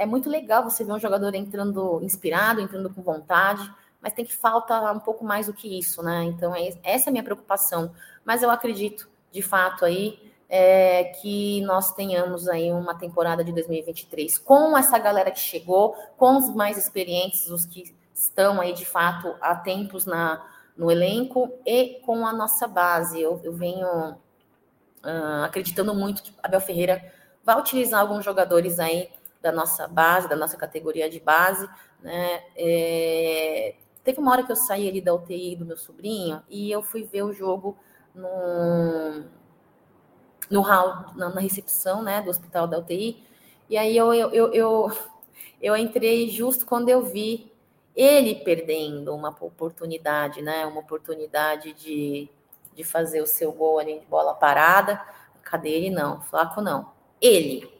É 0.00 0.06
muito 0.06 0.30
legal 0.30 0.64
você 0.64 0.82
ver 0.82 0.92
um 0.92 0.98
jogador 0.98 1.34
entrando 1.34 2.00
inspirado, 2.02 2.58
entrando 2.58 2.88
com 2.88 3.02
vontade, 3.02 3.70
mas 4.00 4.14
tem 4.14 4.24
que 4.24 4.34
faltar 4.34 4.96
um 4.96 4.98
pouco 4.98 5.22
mais 5.22 5.46
do 5.46 5.52
que 5.52 5.78
isso, 5.78 6.02
né? 6.02 6.24
Então, 6.24 6.56
é, 6.56 6.72
essa 6.82 7.08
é 7.08 7.10
a 7.10 7.12
minha 7.12 7.22
preocupação. 7.22 7.92
Mas 8.24 8.42
eu 8.42 8.50
acredito, 8.50 9.10
de 9.30 9.42
fato, 9.42 9.84
aí, 9.84 10.18
é, 10.48 11.04
que 11.20 11.60
nós 11.66 11.92
tenhamos 11.92 12.48
aí 12.48 12.72
uma 12.72 12.94
temporada 12.94 13.44
de 13.44 13.52
2023 13.52 14.38
com 14.38 14.74
essa 14.74 14.98
galera 14.98 15.30
que 15.30 15.38
chegou, 15.38 15.94
com 16.16 16.38
os 16.38 16.48
mais 16.54 16.78
experientes, 16.78 17.50
os 17.50 17.66
que 17.66 17.94
estão 18.14 18.58
aí 18.58 18.72
de 18.72 18.86
fato 18.86 19.36
há 19.38 19.54
tempos 19.54 20.06
na, 20.06 20.42
no 20.78 20.90
elenco 20.90 21.52
e 21.66 22.00
com 22.06 22.26
a 22.26 22.32
nossa 22.32 22.66
base. 22.66 23.20
Eu, 23.20 23.38
eu 23.44 23.52
venho 23.52 23.86
uh, 23.86 25.44
acreditando 25.44 25.94
muito 25.94 26.22
que 26.22 26.32
Abel 26.42 26.60
Ferreira 26.62 27.12
vai 27.44 27.58
utilizar 27.60 28.00
alguns 28.00 28.24
jogadores 28.24 28.78
aí 28.78 29.10
da 29.40 29.50
nossa 29.50 29.88
base, 29.88 30.28
da 30.28 30.36
nossa 30.36 30.56
categoria 30.56 31.08
de 31.08 31.20
base, 31.20 31.68
né? 32.00 32.42
É, 32.56 33.74
teve 34.04 34.20
uma 34.20 34.32
hora 34.32 34.42
que 34.42 34.52
eu 34.52 34.56
saí 34.56 34.88
ali 34.88 35.00
da 35.00 35.14
UTI 35.14 35.56
do 35.56 35.64
meu 35.64 35.76
sobrinho 35.76 36.42
e 36.48 36.70
eu 36.70 36.82
fui 36.82 37.04
ver 37.04 37.22
o 37.22 37.32
jogo 37.32 37.76
no 38.14 39.24
no 40.50 40.62
hall, 40.62 41.14
na, 41.14 41.28
na, 41.28 41.40
recepção, 41.40 42.02
né, 42.02 42.20
do 42.20 42.28
hospital 42.28 42.66
da 42.66 42.78
UTI. 42.78 43.22
E 43.68 43.78
aí 43.78 43.96
eu, 43.96 44.12
eu, 44.12 44.30
eu, 44.30 44.52
eu, 44.52 44.92
eu 45.62 45.76
entrei 45.76 46.28
justo 46.28 46.66
quando 46.66 46.88
eu 46.88 47.02
vi 47.04 47.52
ele 47.94 48.34
perdendo 48.34 49.14
uma 49.14 49.28
oportunidade, 49.28 50.42
né, 50.42 50.66
uma 50.66 50.80
oportunidade 50.80 51.72
de, 51.74 52.28
de 52.74 52.82
fazer 52.82 53.22
o 53.22 53.26
seu 53.26 53.52
gol 53.52 53.78
ali 53.78 54.00
de 54.00 54.06
bola 54.06 54.34
parada. 54.34 55.00
Cadê 55.42 55.70
ele? 55.70 55.90
Não, 55.90 56.20
Flaco 56.22 56.60
não. 56.60 56.92
Ele, 57.20 57.72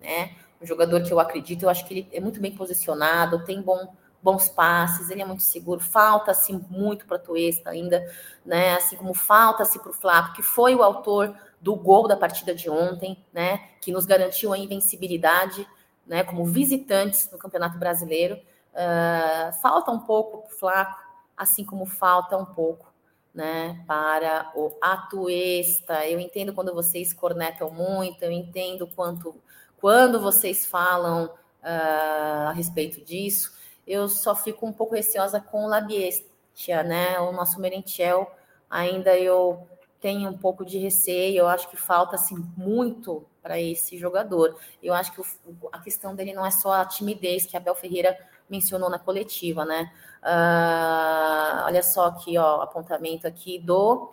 né, 0.00 0.36
um 0.60 0.66
jogador 0.66 1.02
que 1.02 1.12
eu 1.12 1.20
acredito, 1.20 1.62
eu 1.62 1.68
acho 1.68 1.86
que 1.86 1.94
ele 1.94 2.08
é 2.12 2.20
muito 2.20 2.40
bem 2.40 2.54
posicionado, 2.54 3.44
tem 3.44 3.62
bom 3.62 3.94
bons 4.20 4.48
passes, 4.48 5.10
ele 5.10 5.22
é 5.22 5.24
muito 5.24 5.42
seguro, 5.44 5.80
falta-se 5.80 6.52
muito 6.52 7.06
para 7.06 7.18
Tuesta 7.18 7.70
ainda, 7.70 8.04
né? 8.44 8.74
Assim 8.74 8.96
como 8.96 9.14
falta-se 9.14 9.78
para 9.78 9.90
o 9.90 9.94
Flávio, 9.94 10.32
que 10.34 10.42
foi 10.42 10.74
o 10.74 10.82
autor 10.82 11.34
do 11.60 11.74
gol 11.76 12.08
da 12.08 12.16
partida 12.16 12.54
de 12.54 12.68
ontem, 12.68 13.24
né? 13.32 13.68
Que 13.80 13.92
nos 13.92 14.06
garantiu 14.06 14.52
a 14.52 14.58
invencibilidade, 14.58 15.66
né? 16.06 16.24
Como 16.24 16.44
visitantes 16.44 17.30
no 17.30 17.38
Campeonato 17.38 17.78
Brasileiro. 17.78 18.40
Uh, 18.72 19.52
falta 19.60 19.90
um 19.90 20.00
pouco 20.00 20.38
para 20.38 20.46
o 20.46 20.58
Flaco, 20.58 21.00
assim 21.36 21.64
como 21.64 21.86
falta 21.86 22.36
um 22.36 22.44
pouco 22.44 22.92
né, 23.34 23.84
para 23.86 24.50
o 24.54 24.76
Atuesta. 24.80 26.06
Eu 26.06 26.18
entendo 26.18 26.52
quando 26.52 26.74
vocês 26.74 27.12
cornetam 27.12 27.70
muito, 27.70 28.22
eu 28.22 28.32
entendo 28.32 28.86
quanto 28.86 29.34
quando 29.80 30.20
vocês 30.20 30.66
falam 30.66 31.26
uh, 31.26 32.48
a 32.48 32.52
respeito 32.52 33.04
disso, 33.04 33.52
eu 33.86 34.08
só 34.08 34.34
fico 34.34 34.66
um 34.66 34.72
pouco 34.72 34.94
receosa 34.94 35.40
com 35.40 35.64
o 35.64 35.68
Labiestia, 35.68 36.82
né? 36.82 37.18
O 37.20 37.32
nosso 37.32 37.60
Merentiel, 37.60 38.30
ainda 38.68 39.16
eu 39.16 39.66
tenho 40.00 40.28
um 40.28 40.36
pouco 40.36 40.64
de 40.64 40.78
receio, 40.78 41.38
eu 41.38 41.48
acho 41.48 41.68
que 41.68 41.76
falta 41.76 42.14
assim, 42.14 42.36
muito 42.56 43.24
para 43.42 43.60
esse 43.60 43.96
jogador. 43.96 44.56
Eu 44.82 44.94
acho 44.94 45.12
que 45.12 45.20
o, 45.20 45.24
a 45.72 45.80
questão 45.80 46.14
dele 46.14 46.32
não 46.34 46.44
é 46.44 46.50
só 46.50 46.72
a 46.72 46.84
timidez 46.84 47.46
que 47.46 47.56
a 47.56 47.60
Bel 47.60 47.74
Ferreira 47.74 48.16
mencionou 48.48 48.90
na 48.90 48.98
coletiva, 48.98 49.64
né? 49.64 49.90
Uh, 50.22 51.64
olha 51.64 51.82
só 51.82 52.06
aqui, 52.06 52.36
ó, 52.36 52.60
apontamento 52.62 53.26
aqui 53.26 53.58
do 53.58 54.12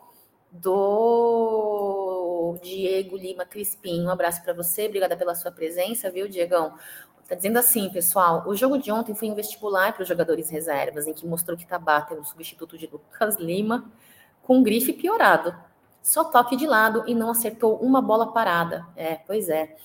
do 0.51 1.95
Diego 2.62 3.18
Lima 3.18 3.45
Crispim. 3.45 4.03
Um 4.06 4.10
abraço 4.10 4.43
para 4.43 4.53
você, 4.53 4.88
obrigada 4.88 5.16
pela 5.16 5.36
sua 5.36 5.51
presença, 5.51 6.10
viu, 6.10 6.28
Diegão? 6.28 6.74
Tá 7.28 7.34
dizendo 7.34 7.58
assim, 7.58 7.89
pessoal, 7.89 8.43
o 8.45 8.56
jogo 8.56 8.78
de 8.78 8.91
ontem 8.91 9.16
foi 9.16 9.32
um 9.32 9.36
vestibular 9.36 9.93
para 9.93 10.03
os 10.03 10.08
jogadores 10.08 10.49
reservas, 10.49 11.08
em 11.08 11.14
que 11.14 11.26
mostrou 11.26 11.58
que 11.58 11.66
Tabata 11.66 12.14
é 12.14 12.18
o 12.18 12.24
substituto 12.24 12.78
de 12.78 12.86
Lucas 12.86 13.38
Lima, 13.38 13.91
com 14.43 14.62
grife 14.62 14.93
piorado. 14.93 15.56
Só 16.03 16.24
toque 16.24 16.56
de 16.56 16.68
lado 16.68 17.03
e 17.08 17.16
não 17.16 17.32
acertou 17.32 17.78
uma 17.78 17.99
bola 17.99 18.32
parada. 18.32 18.86
É, 18.95 19.16
pois 19.16 19.49
é. 19.49 19.76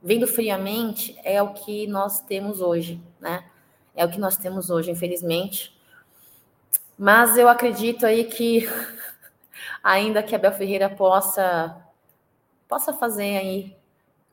Vendo 0.00 0.28
friamente, 0.28 1.18
é 1.24 1.42
o 1.42 1.52
que 1.52 1.88
nós 1.88 2.20
temos 2.20 2.60
hoje, 2.60 3.02
né? 3.20 3.44
É 3.96 4.04
o 4.04 4.08
que 4.08 4.20
nós 4.20 4.36
temos 4.36 4.70
hoje, 4.70 4.92
infelizmente. 4.92 5.76
Mas 6.96 7.36
eu 7.36 7.48
acredito 7.48 8.06
aí 8.06 8.22
que 8.22 8.68
ainda 9.82 10.22
que 10.22 10.34
a 10.34 10.38
Bel 10.38 10.52
Ferreira 10.52 10.90
possa 10.90 11.84
possa 12.68 12.92
fazer 12.92 13.38
aí 13.38 13.77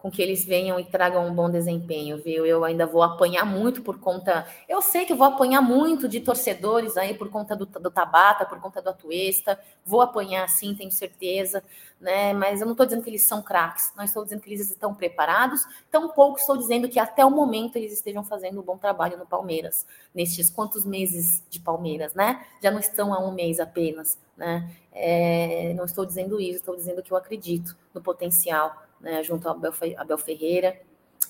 com 0.06 0.12
que 0.12 0.22
eles 0.22 0.45
venham 0.45 0.80
e 0.80 0.86
tragam 0.86 1.26
um 1.26 1.34
bom 1.34 1.49
desempenho, 1.49 2.22
viu? 2.22 2.45
Eu 2.45 2.64
ainda 2.64 2.86
vou 2.86 3.01
apanhar 3.01 3.43
muito 3.43 3.82
por 3.82 3.99
conta. 3.99 4.45
Eu 4.70 4.80
sei 4.80 5.03
que 5.03 5.16
vou 5.16 5.26
apanhar 5.26 5.64
muito 5.64 6.08
de 6.08 6.20
torcedores 6.20 6.95
aí 6.95 7.16
por 7.16 7.28
conta 7.32 7.56
do, 7.56 7.66
do 7.66 7.89
Tabata, 7.89 8.45
por 8.45 8.62
conta 8.62 8.84
do 8.84 8.91
Atuesta. 8.91 9.60
Vou 9.84 10.01
apanhar 10.01 10.47
sim, 10.47 10.76
tenho 10.76 10.91
certeza, 10.91 11.64
né? 11.99 12.34
Mas 12.34 12.62
eu 12.62 12.68
não 12.68 12.74
estou 12.74 12.86
dizendo 12.86 13.01
que 13.01 13.10
eles 13.10 13.24
são 13.24 13.41
craques, 13.41 13.91
não 13.97 14.03
estou 14.03 14.24
dizendo 14.24 14.41
que 14.41 14.47
eles 14.47 14.70
estão 14.70 14.93
preparados, 14.93 15.66
tampouco 15.89 16.38
estou 16.38 16.56
dizendo 16.56 16.88
que 16.88 16.99
até 16.99 17.26
o 17.26 17.32
momento 17.32 17.76
eles 17.76 17.91
estejam 17.91 18.24
fazendo 18.24 18.60
um 18.60 18.64
bom 18.64 18.78
trabalho 18.78 19.18
no 19.18 19.26
Palmeiras, 19.26 19.88
nestes 20.14 20.51
quantos 20.51 20.86
meses 20.86 21.41
de 21.49 21.60
Palmeiras, 21.60 22.14
né? 22.14 22.45
Já 22.62 22.70
não 22.70 22.80
estão 22.80 23.12
há 23.12 23.18
um 23.18 23.32
mês 23.32 23.60
apenas, 23.60 24.20
né? 24.38 24.70
É, 24.91 25.74
não 25.74 25.84
estou 25.84 26.06
dizendo 26.06 26.39
isso, 26.39 26.60
estou 26.60 26.76
dizendo 26.76 27.01
que 27.01 27.12
eu 27.12 27.18
acredito 27.18 27.76
no 27.91 28.03
potencial 28.03 28.84
né, 29.06 29.24
junto 29.24 29.47
ao 29.47 29.56
Abel 29.97 30.18
Ferreira. 30.18 30.76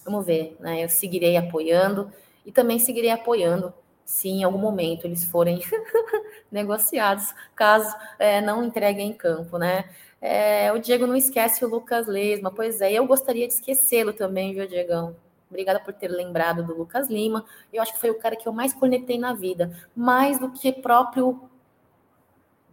Vamos 0.05 0.26
ver, 0.26 0.55
né? 0.61 0.84
Eu 0.84 0.89
seguirei 0.89 1.36
apoiando 1.36 2.09
e 2.45 2.51
também 2.51 2.80
seguirei 2.80 3.11
apoiando 3.11 3.73
se 4.05 4.30
em 4.30 4.43
algum 4.43 4.57
momento 4.57 5.05
eles 5.05 5.26
forem 5.26 5.59
negociados, 6.49 7.34
caso 7.55 7.93
é, 8.17 8.39
não 8.39 8.63
entreguem 8.63 9.09
em 9.09 9.13
campo, 9.13 9.57
né? 9.57 9.89
É, 10.21 10.71
o 10.71 10.80
Diego 10.80 11.05
não 11.05 11.15
esquece 11.15 11.65
o 11.65 11.67
Lucas 11.67 12.07
Lesma, 12.07 12.49
pois 12.49 12.80
é, 12.82 12.93
eu 12.93 13.05
gostaria 13.05 13.47
de 13.47 13.55
esquecê-lo 13.55 14.13
também, 14.13 14.53
viu, 14.53 14.67
Diegão? 14.67 15.15
Obrigada 15.49 15.80
por 15.80 15.93
ter 15.93 16.07
lembrado 16.07 16.63
do 16.63 16.76
Lucas 16.76 17.09
Lima. 17.09 17.45
Eu 17.73 17.82
acho 17.82 17.93
que 17.93 17.99
foi 17.99 18.09
o 18.09 18.19
cara 18.19 18.36
que 18.36 18.47
eu 18.47 18.53
mais 18.53 18.73
conectei 18.73 19.19
na 19.19 19.34
vida, 19.34 19.76
mais 19.95 20.39
do 20.39 20.49
que 20.51 20.71
próprio 20.71 21.49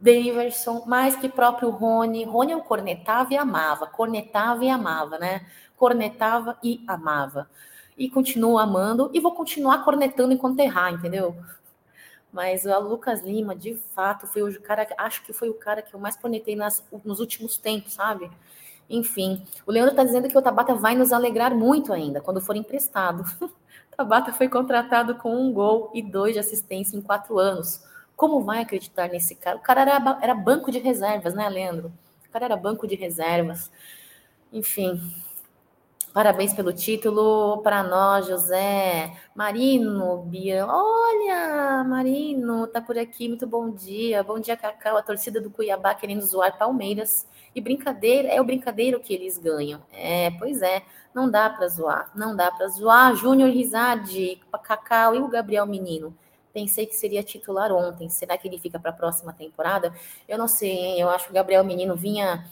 Daverson, 0.02 0.84
mais 0.84 1.14
que 1.14 1.28
próprio 1.28 1.70
Rony. 1.70 2.24
Rony 2.24 2.50
eu 2.50 2.60
cornetava 2.60 3.32
e 3.32 3.36
amava, 3.36 3.86
cornetava 3.86 4.64
e 4.64 4.68
amava, 4.68 5.16
né? 5.16 5.46
Cornetava 5.76 6.58
e 6.60 6.82
amava. 6.88 7.48
E 7.96 8.10
continuo 8.10 8.58
amando 8.58 9.10
e 9.14 9.20
vou 9.20 9.32
continuar 9.32 9.84
cornetando 9.84 10.32
enquanto 10.32 10.58
errar, 10.58 10.90
entendeu? 10.90 11.36
Mas 12.32 12.64
o 12.64 12.80
Lucas 12.80 13.22
Lima, 13.22 13.54
de 13.54 13.76
fato, 13.94 14.26
foi 14.26 14.42
o 14.42 14.60
cara, 14.60 14.88
acho 14.98 15.22
que 15.22 15.32
foi 15.32 15.48
o 15.48 15.54
cara 15.54 15.82
que 15.82 15.94
eu 15.94 16.00
mais 16.00 16.16
cornetei 16.16 16.56
nas, 16.56 16.82
nos 17.04 17.20
últimos 17.20 17.56
tempos, 17.56 17.92
sabe? 17.92 18.28
Enfim, 18.90 19.46
o 19.64 19.70
Leandro 19.70 19.92
está 19.92 20.02
dizendo 20.02 20.28
que 20.28 20.36
o 20.36 20.42
Tabata 20.42 20.74
vai 20.74 20.96
nos 20.96 21.12
alegrar 21.12 21.54
muito 21.54 21.92
ainda 21.92 22.20
quando 22.20 22.40
for 22.40 22.56
emprestado. 22.56 23.24
Tabata 23.96 24.32
foi 24.32 24.48
contratado 24.48 25.14
com 25.14 25.36
um 25.36 25.52
gol 25.52 25.92
e 25.94 26.02
dois 26.02 26.32
de 26.32 26.40
assistência 26.40 26.96
em 26.96 27.00
quatro 27.00 27.38
anos. 27.38 27.84
Como 28.22 28.40
vai 28.40 28.60
acreditar 28.62 29.08
nesse 29.08 29.34
cara? 29.34 29.56
O 29.56 29.60
cara 29.60 29.80
era, 29.80 30.18
era 30.22 30.32
banco 30.32 30.70
de 30.70 30.78
reservas, 30.78 31.34
né, 31.34 31.48
Leandro? 31.48 31.92
O 32.24 32.30
cara 32.30 32.44
era 32.44 32.56
banco 32.56 32.86
de 32.86 32.94
reservas. 32.94 33.68
Enfim, 34.52 35.00
Parabéns 36.12 36.54
pelo 36.54 36.72
título 36.72 37.60
para 37.62 37.82
nós, 37.82 38.28
José. 38.28 39.12
Marino, 39.34 40.18
Bia. 40.18 40.64
Olha, 40.68 41.82
Marino, 41.82 42.68
tá 42.68 42.80
por 42.80 42.96
aqui. 42.96 43.26
Muito 43.26 43.44
bom 43.44 43.70
dia. 43.70 44.22
Bom 44.22 44.38
dia, 44.38 44.56
Cacau. 44.56 44.96
A 44.96 45.02
torcida 45.02 45.40
do 45.40 45.50
Cuiabá 45.50 45.92
querendo 45.92 46.20
zoar 46.20 46.56
Palmeiras. 46.56 47.26
E 47.52 47.60
brincadeira, 47.60 48.28
é 48.28 48.40
o 48.40 48.44
brincadeiro 48.44 49.00
que 49.00 49.12
eles 49.12 49.36
ganham. 49.36 49.82
É, 49.92 50.30
pois 50.38 50.62
é. 50.62 50.84
Não 51.12 51.28
dá 51.28 51.50
para 51.50 51.66
zoar. 51.66 52.12
Não 52.14 52.36
dá 52.36 52.52
para 52.52 52.68
zoar. 52.68 53.16
Júnior 53.16 53.50
Rizade, 53.50 54.40
Cacau 54.62 55.16
e 55.16 55.18
o 55.18 55.26
Gabriel 55.26 55.66
Menino. 55.66 56.16
Pensei 56.52 56.86
que 56.86 56.94
seria 56.94 57.22
titular 57.22 57.72
ontem. 57.72 58.08
Será 58.08 58.36
que 58.36 58.46
ele 58.48 58.58
fica 58.58 58.78
para 58.78 58.90
a 58.90 58.94
próxima 58.94 59.32
temporada? 59.32 59.92
Eu 60.28 60.36
não 60.38 60.48
sei, 60.48 60.70
hein? 60.70 61.00
Eu 61.00 61.08
acho 61.08 61.26
que 61.26 61.30
o 61.30 61.34
Gabriel 61.34 61.64
Menino 61.64 61.96
vinha 61.96 62.44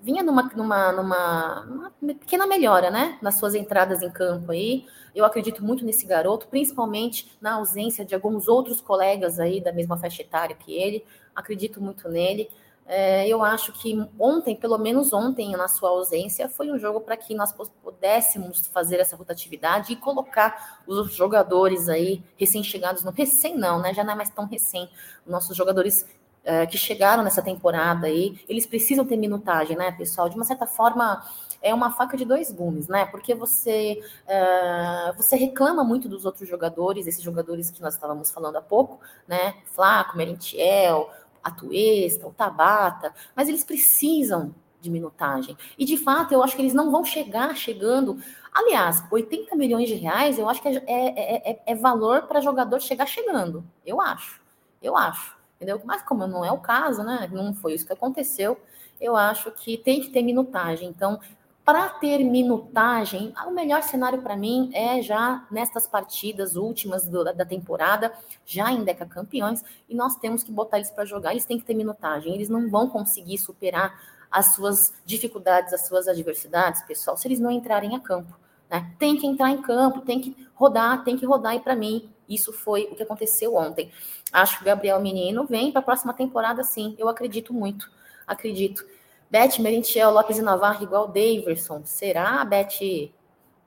vinha 0.00 0.22
numa, 0.22 0.42
numa, 0.54 0.92
numa, 0.92 1.92
pequena 2.20 2.46
melhora, 2.46 2.90
né? 2.90 3.18
Nas 3.20 3.38
suas 3.38 3.54
entradas 3.54 4.02
em 4.02 4.10
campo 4.10 4.52
aí. 4.52 4.86
Eu 5.14 5.24
acredito 5.24 5.64
muito 5.64 5.84
nesse 5.84 6.06
garoto, 6.06 6.46
principalmente 6.48 7.32
na 7.40 7.54
ausência 7.54 8.04
de 8.04 8.14
alguns 8.14 8.46
outros 8.46 8.80
colegas 8.80 9.40
aí 9.40 9.60
da 9.60 9.72
mesma 9.72 9.96
faixa 9.96 10.22
etária 10.22 10.54
que 10.54 10.72
ele. 10.72 11.04
Acredito 11.34 11.80
muito 11.80 12.08
nele. 12.08 12.48
É, 12.88 13.26
eu 13.28 13.42
acho 13.42 13.72
que 13.72 13.96
ontem, 14.18 14.54
pelo 14.54 14.78
menos 14.78 15.12
ontem, 15.12 15.56
na 15.56 15.66
sua 15.66 15.90
ausência, 15.90 16.48
foi 16.48 16.70
um 16.70 16.78
jogo 16.78 17.00
para 17.00 17.16
que 17.16 17.34
nós 17.34 17.52
pudéssemos 17.82 18.64
fazer 18.68 19.00
essa 19.00 19.16
rotatividade 19.16 19.92
e 19.92 19.96
colocar 19.96 20.80
os 20.86 21.12
jogadores 21.12 21.88
aí 21.88 22.22
recém-chegados 22.36 23.02
no 23.02 23.10
recém 23.10 23.56
não, 23.56 23.80
né? 23.80 23.92
Já 23.92 24.04
não 24.04 24.12
é 24.12 24.16
mais 24.16 24.30
tão 24.30 24.46
recém. 24.46 24.88
Nossos 25.26 25.56
jogadores 25.56 26.06
é, 26.44 26.64
que 26.64 26.78
chegaram 26.78 27.24
nessa 27.24 27.42
temporada 27.42 28.06
aí, 28.06 28.38
eles 28.48 28.64
precisam 28.64 29.04
ter 29.04 29.16
minutagem, 29.16 29.76
né, 29.76 29.90
pessoal? 29.90 30.28
De 30.28 30.36
uma 30.36 30.44
certa 30.44 30.64
forma, 30.64 31.24
é 31.60 31.74
uma 31.74 31.90
faca 31.90 32.16
de 32.16 32.24
dois 32.24 32.52
gumes, 32.52 32.86
né? 32.86 33.04
Porque 33.06 33.34
você 33.34 34.00
é, 34.28 35.12
você 35.16 35.34
reclama 35.34 35.82
muito 35.82 36.08
dos 36.08 36.24
outros 36.24 36.48
jogadores, 36.48 37.08
esses 37.08 37.22
jogadores 37.22 37.68
que 37.72 37.82
nós 37.82 37.94
estávamos 37.94 38.30
falando 38.30 38.54
há 38.54 38.62
pouco, 38.62 39.00
né? 39.26 39.54
Flaco, 39.64 40.16
Merentiel, 40.16 41.10
a 41.46 41.50
Tuesta, 41.52 42.26
o 42.26 42.32
Tabata, 42.32 43.14
mas 43.34 43.48
eles 43.48 43.62
precisam 43.62 44.52
de 44.80 44.90
minutagem. 44.90 45.56
E 45.78 45.84
de 45.84 45.96
fato, 45.96 46.34
eu 46.34 46.42
acho 46.42 46.56
que 46.56 46.62
eles 46.62 46.74
não 46.74 46.90
vão 46.90 47.04
chegar 47.04 47.54
chegando. 47.56 48.18
Aliás, 48.52 49.04
80 49.10 49.54
milhões 49.54 49.88
de 49.88 49.94
reais, 49.94 50.38
eu 50.38 50.48
acho 50.48 50.60
que 50.60 50.68
é, 50.68 50.82
é, 50.86 51.50
é, 51.52 51.62
é 51.64 51.74
valor 51.76 52.22
para 52.22 52.40
jogador 52.40 52.80
chegar 52.80 53.06
chegando. 53.06 53.64
Eu 53.84 54.00
acho. 54.00 54.40
Eu 54.82 54.96
acho. 54.96 55.36
Entendeu? 55.54 55.80
Mas 55.84 56.02
como 56.02 56.26
não 56.26 56.44
é 56.44 56.50
o 56.50 56.58
caso, 56.58 57.04
né? 57.04 57.28
Não 57.32 57.54
foi 57.54 57.74
isso 57.74 57.86
que 57.86 57.92
aconteceu. 57.92 58.60
Eu 59.00 59.14
acho 59.14 59.52
que 59.52 59.78
tem 59.78 60.00
que 60.00 60.10
ter 60.10 60.22
minutagem. 60.22 60.88
Então, 60.88 61.20
para 61.66 61.88
ter 61.88 62.22
minutagem, 62.22 63.34
o 63.44 63.50
melhor 63.50 63.82
cenário 63.82 64.22
para 64.22 64.36
mim 64.36 64.70
é 64.72 65.02
já 65.02 65.44
nestas 65.50 65.84
partidas 65.84 66.54
últimas 66.54 67.04
do, 67.04 67.24
da 67.24 67.44
temporada, 67.44 68.12
já 68.44 68.70
em 68.70 68.84
Deca 68.84 69.04
Campeões, 69.04 69.64
e 69.88 69.94
nós 69.94 70.14
temos 70.14 70.44
que 70.44 70.52
botar 70.52 70.76
eles 70.76 70.90
para 70.90 71.04
jogar, 71.04 71.32
eles 71.32 71.44
têm 71.44 71.58
que 71.58 71.64
ter 71.64 71.74
minutagem, 71.74 72.32
eles 72.32 72.48
não 72.48 72.70
vão 72.70 72.88
conseguir 72.88 73.36
superar 73.38 74.00
as 74.30 74.54
suas 74.54 74.94
dificuldades, 75.04 75.72
as 75.74 75.88
suas 75.88 76.06
adversidades, 76.06 76.82
pessoal, 76.82 77.16
se 77.16 77.26
eles 77.26 77.40
não 77.40 77.50
entrarem 77.50 77.96
a 77.96 78.00
campo. 78.00 78.38
Né? 78.70 78.88
Tem 78.96 79.16
que 79.16 79.26
entrar 79.26 79.50
em 79.50 79.60
campo, 79.60 80.02
tem 80.02 80.20
que 80.20 80.36
rodar, 80.54 81.02
tem 81.02 81.16
que 81.18 81.26
rodar, 81.26 81.56
e 81.56 81.60
para 81.60 81.74
mim, 81.74 82.08
isso 82.28 82.52
foi 82.52 82.84
o 82.92 82.94
que 82.94 83.02
aconteceu 83.02 83.56
ontem. 83.56 83.90
Acho 84.32 84.58
que 84.58 84.62
o 84.62 84.66
Gabriel 84.66 85.00
Menino 85.00 85.44
vem 85.44 85.72
para 85.72 85.80
a 85.80 85.84
próxima 85.84 86.14
temporada, 86.14 86.62
sim, 86.62 86.94
eu 86.96 87.08
acredito 87.08 87.52
muito, 87.52 87.90
acredito. 88.24 88.86
Beth 89.30 89.58
Merentiel, 89.58 90.10
Lopes 90.10 90.38
e 90.38 90.42
Navarro 90.42 90.82
igual 90.82 91.08
Daverson. 91.08 91.82
Será, 91.84 92.44
Beth? 92.44 93.10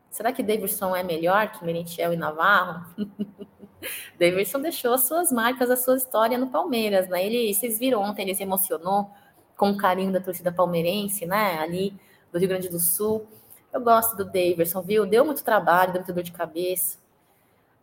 Será 0.09 0.31
que 0.31 0.41
Daverson 0.41 0.95
é 0.95 1.03
melhor 1.03 1.51
que 1.51 1.63
Merentiel 1.63 2.13
e 2.13 2.17
Navarro? 2.17 2.85
Daverson 4.19 4.59
deixou 4.59 4.93
as 4.93 5.07
suas 5.07 5.31
marcas, 5.31 5.69
a 5.69 5.75
sua 5.75 5.97
história 5.97 6.37
no 6.37 6.47
Palmeiras, 6.47 7.07
né? 7.07 7.25
Ele, 7.25 7.53
vocês 7.53 7.77
viram 7.79 8.01
ontem, 8.01 8.23
ele 8.23 8.35
se 8.35 8.43
emocionou 8.43 9.09
com 9.55 9.71
o 9.71 9.77
carinho 9.77 10.11
da 10.11 10.19
torcida 10.19 10.51
palmeirense, 10.51 11.25
né? 11.25 11.59
Ali 11.59 11.93
do 12.31 12.39
Rio 12.39 12.47
Grande 12.47 12.69
do 12.69 12.79
Sul. 12.79 13.27
Eu 13.71 13.81
gosto 13.81 14.15
do 14.15 14.25
Daverson, 14.25 14.81
viu? 14.81 15.05
Deu 15.05 15.23
muito 15.23 15.43
trabalho, 15.43 15.91
deu 15.91 16.01
muita 16.01 16.13
dor 16.13 16.23
de 16.23 16.31
cabeça. 16.31 16.97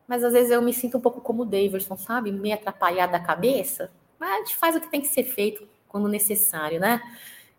Mas 0.07 0.25
às 0.25 0.33
vezes 0.33 0.51
eu 0.51 0.63
me 0.63 0.73
sinto 0.73 0.99
um 0.99 1.01
pouco 1.01 1.21
como 1.21 1.43
o 1.43 1.47
Daverson, 1.47 1.97
sabe? 1.97 2.33
Meio 2.33 2.55
atrapalhada 2.55 3.13
da 3.13 3.21
cabeça. 3.21 3.91
Mas 4.19 4.31
a 4.31 4.37
gente 4.39 4.57
faz 4.57 4.77
o 4.77 4.81
que 4.81 4.91
tem 4.91 5.01
que 5.01 5.09
ser 5.09 5.25
feito 5.25 5.69
quando 5.89 6.09
necessário, 6.09 6.81
né? 6.81 7.01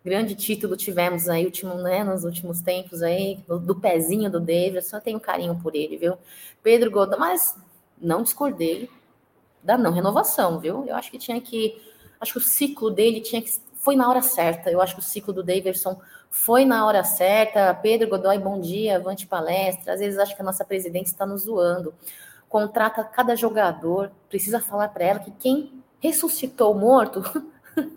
Grande 0.08 0.34
título 0.34 0.76
tivemos 0.76 1.28
aí 1.28 1.44
último, 1.44 1.74
né, 1.74 2.02
nos 2.04 2.24
últimos 2.24 2.60
tempos 2.60 3.02
aí, 3.02 3.38
do, 3.46 3.58
do 3.58 3.74
pezinho 3.74 4.30
do 4.30 4.40
David, 4.40 4.84
só 4.84 5.00
tenho 5.00 5.20
carinho 5.20 5.58
por 5.62 5.74
ele, 5.74 5.96
viu? 5.96 6.16
Pedro 6.62 6.90
Godão, 6.90 7.18
mas 7.18 7.56
não 8.00 8.22
discordei 8.22 8.90
da 9.62 9.76
não 9.76 9.92
renovação, 9.92 10.58
viu? 10.60 10.84
Eu 10.86 10.94
acho 10.94 11.10
que 11.10 11.18
tinha 11.18 11.40
que, 11.40 11.80
acho 12.20 12.32
que 12.32 12.38
o 12.38 12.42
ciclo 12.42 12.90
dele 12.90 13.20
tinha 13.20 13.42
que 13.42 13.50
foi 13.74 13.96
na 13.96 14.08
hora 14.08 14.22
certa. 14.22 14.70
Eu 14.70 14.80
acho 14.80 14.94
que 14.94 15.00
o 15.00 15.04
ciclo 15.04 15.32
do 15.32 15.42
Davidson 15.42 16.00
foi 16.30 16.64
na 16.64 16.84
hora 16.86 17.02
certa. 17.04 17.72
Pedro 17.74 18.08
Godoy, 18.08 18.38
bom 18.38 18.60
dia, 18.60 18.96
avante 18.96 19.26
palestra. 19.26 19.94
Às 19.94 20.00
vezes 20.00 20.18
acho 20.18 20.34
que 20.34 20.42
a 20.42 20.44
nossa 20.44 20.64
presidente 20.64 21.06
está 21.06 21.24
nos 21.24 21.42
zoando. 21.42 21.94
Contrata 22.48 23.04
cada 23.04 23.36
jogador, 23.36 24.10
precisa 24.28 24.60
falar 24.60 24.88
para 24.88 25.04
ela 25.04 25.18
que 25.20 25.30
quem 25.30 25.82
ressuscitou 26.00 26.72
o 26.72 26.78
morto 26.78 27.22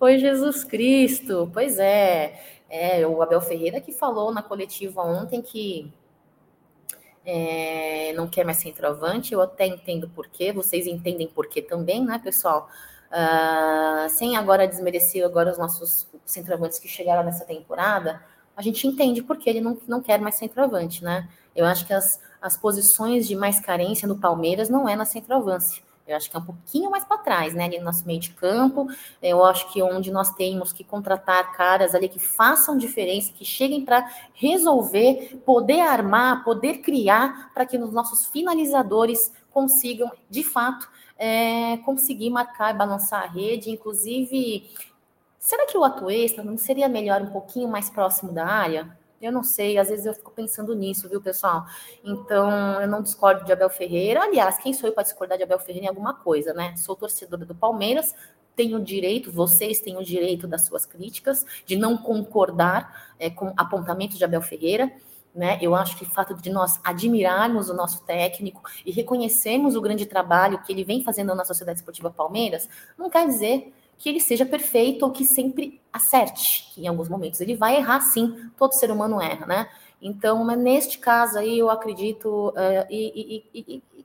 foi 0.00 0.18
Jesus 0.18 0.64
Cristo. 0.64 1.50
Pois 1.52 1.78
é, 1.78 2.40
é 2.70 3.06
o 3.06 3.22
Abel 3.22 3.40
Ferreira 3.42 3.82
que 3.82 3.92
falou 3.92 4.32
na 4.32 4.42
coletiva 4.42 5.02
ontem 5.02 5.42
que 5.42 5.92
é, 7.24 8.14
não 8.14 8.26
quer 8.26 8.44
mais 8.44 8.56
centroavante. 8.56 9.34
Eu 9.34 9.42
até 9.42 9.66
entendo 9.66 10.08
por 10.08 10.26
quê, 10.26 10.52
vocês 10.52 10.86
entendem 10.86 11.28
por 11.28 11.46
quê 11.48 11.60
também, 11.60 12.02
né, 12.02 12.18
pessoal? 12.18 12.70
Uh, 13.10 14.08
sem 14.08 14.36
agora 14.36 14.66
desmerecer 14.66 15.22
agora 15.24 15.50
os 15.50 15.58
nossos 15.58 16.08
centroavantes 16.24 16.78
que 16.78 16.88
chegaram 16.88 17.24
nessa 17.24 17.44
temporada, 17.44 18.22
a 18.56 18.62
gente 18.62 18.86
entende 18.86 19.20
por 19.20 19.36
que 19.36 19.50
ele 19.50 19.60
não, 19.60 19.76
não 19.86 20.00
quer 20.00 20.20
mais 20.20 20.36
centroavante, 20.36 21.04
né? 21.04 21.28
Eu 21.54 21.66
acho 21.66 21.84
que 21.86 21.92
as, 21.92 22.22
as 22.40 22.56
posições 22.56 23.26
de 23.28 23.34
mais 23.34 23.60
carência 23.60 24.08
no 24.08 24.16
Palmeiras 24.16 24.68
não 24.70 24.88
é 24.88 24.96
na 24.96 25.04
centroavância. 25.04 25.82
Eu 26.10 26.16
acho 26.16 26.28
que 26.28 26.36
é 26.36 26.40
um 26.40 26.44
pouquinho 26.44 26.90
mais 26.90 27.04
para 27.04 27.18
trás, 27.18 27.54
né? 27.54 27.64
Ali 27.64 27.78
no 27.78 27.84
nosso 27.84 28.04
meio 28.04 28.18
de 28.18 28.30
campo. 28.30 28.88
Eu 29.22 29.44
acho 29.44 29.72
que 29.72 29.80
onde 29.80 30.10
nós 30.10 30.30
temos 30.34 30.72
que 30.72 30.82
contratar 30.82 31.52
caras 31.52 31.94
ali 31.94 32.08
que 32.08 32.18
façam 32.18 32.76
diferença, 32.76 33.32
que 33.32 33.44
cheguem 33.44 33.84
para 33.84 34.10
resolver, 34.34 35.40
poder 35.46 35.80
armar, 35.80 36.42
poder 36.42 36.78
criar, 36.78 37.52
para 37.54 37.64
que 37.64 37.78
os 37.78 37.92
nossos 37.92 38.26
finalizadores 38.26 39.32
consigam, 39.52 40.10
de 40.28 40.42
fato, 40.42 40.88
é, 41.16 41.76
conseguir 41.78 42.30
marcar 42.30 42.74
e 42.74 42.78
balançar 42.78 43.22
a 43.22 43.26
rede. 43.26 43.70
Inclusive, 43.70 44.68
será 45.38 45.64
que 45.66 45.78
o 45.78 45.84
Atuesta 45.84 46.42
não 46.42 46.58
seria 46.58 46.88
melhor 46.88 47.22
um 47.22 47.30
pouquinho 47.30 47.68
mais 47.68 47.88
próximo 47.88 48.32
da 48.32 48.46
área? 48.46 48.98
Eu 49.20 49.30
não 49.30 49.44
sei, 49.44 49.76
às 49.76 49.90
vezes 49.90 50.06
eu 50.06 50.14
fico 50.14 50.30
pensando 50.30 50.74
nisso, 50.74 51.06
viu, 51.06 51.20
pessoal? 51.20 51.66
Então, 52.02 52.80
eu 52.80 52.88
não 52.88 53.02
discordo 53.02 53.44
de 53.44 53.52
Abel 53.52 53.68
Ferreira. 53.68 54.22
Aliás, 54.22 54.56
quem 54.56 54.72
sou 54.72 54.88
eu 54.88 54.94
para 54.94 55.02
discordar 55.02 55.36
de 55.36 55.44
Abel 55.44 55.58
Ferreira 55.58 55.84
em 55.84 55.88
alguma 55.88 56.14
coisa, 56.14 56.54
né? 56.54 56.74
Sou 56.76 56.96
torcedora 56.96 57.44
do 57.44 57.54
Palmeiras, 57.54 58.14
tenho 58.56 58.78
o 58.78 58.82
direito, 58.82 59.30
vocês 59.30 59.78
têm 59.78 59.98
o 59.98 60.02
direito 60.02 60.48
das 60.48 60.64
suas 60.64 60.86
críticas, 60.86 61.44
de 61.66 61.76
não 61.76 61.98
concordar 61.98 63.12
é, 63.18 63.28
com 63.28 63.52
apontamentos 63.58 64.16
de 64.16 64.24
Abel 64.24 64.40
Ferreira. 64.40 64.90
Né? 65.34 65.58
Eu 65.60 65.74
acho 65.74 65.96
que 65.98 66.04
o 66.04 66.10
fato 66.10 66.34
de 66.34 66.50
nós 66.50 66.80
admirarmos 66.82 67.68
o 67.68 67.74
nosso 67.74 68.02
técnico 68.04 68.62
e 68.84 68.90
reconhecermos 68.90 69.76
o 69.76 69.80
grande 69.82 70.06
trabalho 70.06 70.62
que 70.62 70.72
ele 70.72 70.82
vem 70.82 71.04
fazendo 71.04 71.34
na 71.34 71.44
Sociedade 71.44 71.78
Esportiva 71.78 72.10
Palmeiras, 72.10 72.68
não 72.98 73.10
quer 73.10 73.26
dizer 73.26 73.72
que 74.00 74.08
ele 74.08 74.18
seja 74.18 74.46
perfeito 74.46 75.04
ou 75.04 75.12
que 75.12 75.26
sempre 75.26 75.78
acerte, 75.92 76.72
que 76.72 76.82
em 76.82 76.88
alguns 76.88 77.06
momentos 77.06 77.38
ele 77.42 77.54
vai 77.54 77.76
errar 77.76 78.00
sim, 78.00 78.50
todo 78.56 78.72
ser 78.72 78.90
humano 78.90 79.20
erra, 79.20 79.44
né? 79.44 79.68
Então, 80.00 80.42
mas 80.42 80.58
neste 80.58 80.98
caso 80.98 81.38
aí, 81.38 81.58
eu 81.58 81.68
acredito, 81.68 82.48
uh, 82.48 82.86
e, 82.88 83.44
e, 83.54 83.60
e, 83.60 83.74
e 83.74 84.04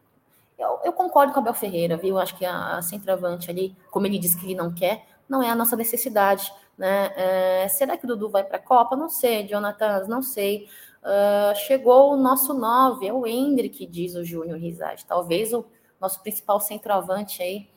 eu, 0.59 0.79
eu, 0.83 0.91
concordo 0.91 1.31
com 1.31 1.39
a 1.39 1.41
Abel 1.41 1.53
Ferreira, 1.53 1.95
viu? 1.95 2.19
Acho 2.19 2.37
que 2.37 2.43
a, 2.43 2.75
a 2.75 2.81
centroavante 2.81 3.49
ali, 3.49 3.73
como 3.89 4.05
ele 4.05 4.19
disse 4.19 4.37
que 4.37 4.45
ele 4.45 4.55
não 4.55 4.73
quer, 4.73 5.05
não 5.29 5.41
é 5.41 5.49
a 5.49 5.55
nossa 5.55 5.77
necessidade, 5.77 6.51
né? 6.77 7.07
Uh, 7.07 7.69
será 7.69 7.95
que 7.95 8.03
o 8.03 8.07
Dudu 8.09 8.27
vai 8.27 8.43
para 8.43 8.57
a 8.57 8.61
Copa? 8.61 8.97
Não 8.97 9.07
sei, 9.07 9.47
Jonathan, 9.47 10.05
não 10.09 10.21
sei. 10.21 10.67
Uh, 11.01 11.55
chegou 11.55 12.11
o 12.11 12.17
nosso 12.17 12.53
nove, 12.53 13.07
é 13.07 13.13
o 13.13 13.25
Hendrick, 13.25 13.85
diz 13.85 14.15
o 14.15 14.25
Júnior 14.25 14.59
Rizade. 14.59 15.05
Talvez 15.05 15.53
o 15.53 15.65
nosso 16.01 16.21
principal 16.21 16.59
centroavante 16.59 17.41
aí 17.41 17.69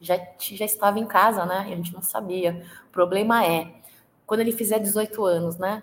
já, 0.00 0.18
já 0.38 0.64
estava 0.64 0.98
em 0.98 1.06
casa, 1.06 1.44
né? 1.44 1.58
A 1.58 1.76
gente 1.76 1.92
não 1.92 2.02
sabia. 2.02 2.64
O 2.88 2.90
problema 2.90 3.44
é, 3.44 3.70
quando 4.26 4.40
ele 4.40 4.52
fizer 4.52 4.78
18 4.78 5.24
anos, 5.24 5.56
né? 5.58 5.82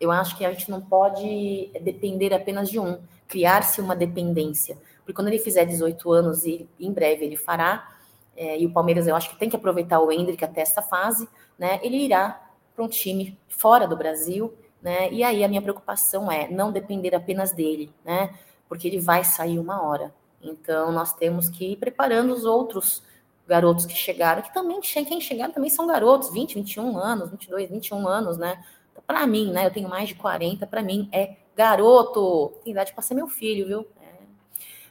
Eu 0.00 0.10
acho 0.10 0.36
que 0.36 0.44
a 0.44 0.50
gente 0.50 0.70
não 0.70 0.80
pode 0.80 1.70
depender 1.82 2.32
apenas 2.32 2.70
de 2.70 2.78
um, 2.80 2.98
criar-se 3.28 3.80
uma 3.80 3.94
dependência. 3.94 4.78
Porque 4.98 5.12
quando 5.12 5.28
ele 5.28 5.38
fizer 5.38 5.66
18 5.66 6.10
anos, 6.10 6.46
e 6.46 6.66
em 6.78 6.92
breve 6.92 7.24
ele 7.24 7.36
fará, 7.36 7.96
é, 8.34 8.58
e 8.58 8.64
o 8.64 8.72
Palmeiras 8.72 9.06
eu 9.06 9.14
acho 9.14 9.28
que 9.28 9.38
tem 9.38 9.50
que 9.50 9.56
aproveitar 9.56 10.00
o 10.00 10.10
Hendrick 10.10 10.42
até 10.42 10.62
esta 10.62 10.80
fase, 10.80 11.28
né? 11.58 11.78
Ele 11.82 11.98
irá 11.98 12.50
para 12.74 12.84
um 12.84 12.88
time 12.88 13.38
fora 13.48 13.86
do 13.86 13.96
Brasil, 13.96 14.54
né? 14.80 15.12
E 15.12 15.22
aí 15.22 15.44
a 15.44 15.48
minha 15.48 15.60
preocupação 15.60 16.32
é 16.32 16.48
não 16.48 16.72
depender 16.72 17.14
apenas 17.14 17.52
dele, 17.52 17.92
né? 18.02 18.34
Porque 18.66 18.88
ele 18.88 18.98
vai 18.98 19.22
sair 19.22 19.58
uma 19.58 19.82
hora. 19.82 20.14
Então 20.40 20.90
nós 20.90 21.12
temos 21.12 21.50
que 21.50 21.72
ir 21.72 21.76
preparando 21.76 22.32
os 22.32 22.46
outros 22.46 23.02
garotos 23.50 23.84
que 23.84 23.94
chegaram, 23.94 24.42
que 24.42 24.54
também 24.54 24.80
quem 24.80 25.20
chegaram 25.20 25.52
também 25.52 25.68
são 25.68 25.84
garotos, 25.84 26.32
20, 26.32 26.54
21 26.54 26.96
anos, 26.96 27.30
22, 27.30 27.68
21 27.68 28.06
anos, 28.06 28.38
né? 28.38 28.64
Para 29.04 29.26
mim, 29.26 29.50
né? 29.50 29.66
Eu 29.66 29.72
tenho 29.72 29.88
mais 29.88 30.08
de 30.08 30.14
40, 30.14 30.64
para 30.68 30.80
mim 30.80 31.08
é 31.10 31.36
garoto. 31.56 32.52
Tem 32.62 32.70
idade 32.70 32.92
para 32.92 33.02
ser 33.02 33.14
meu 33.14 33.26
filho, 33.26 33.66
viu? 33.66 33.80
É. 34.00 34.06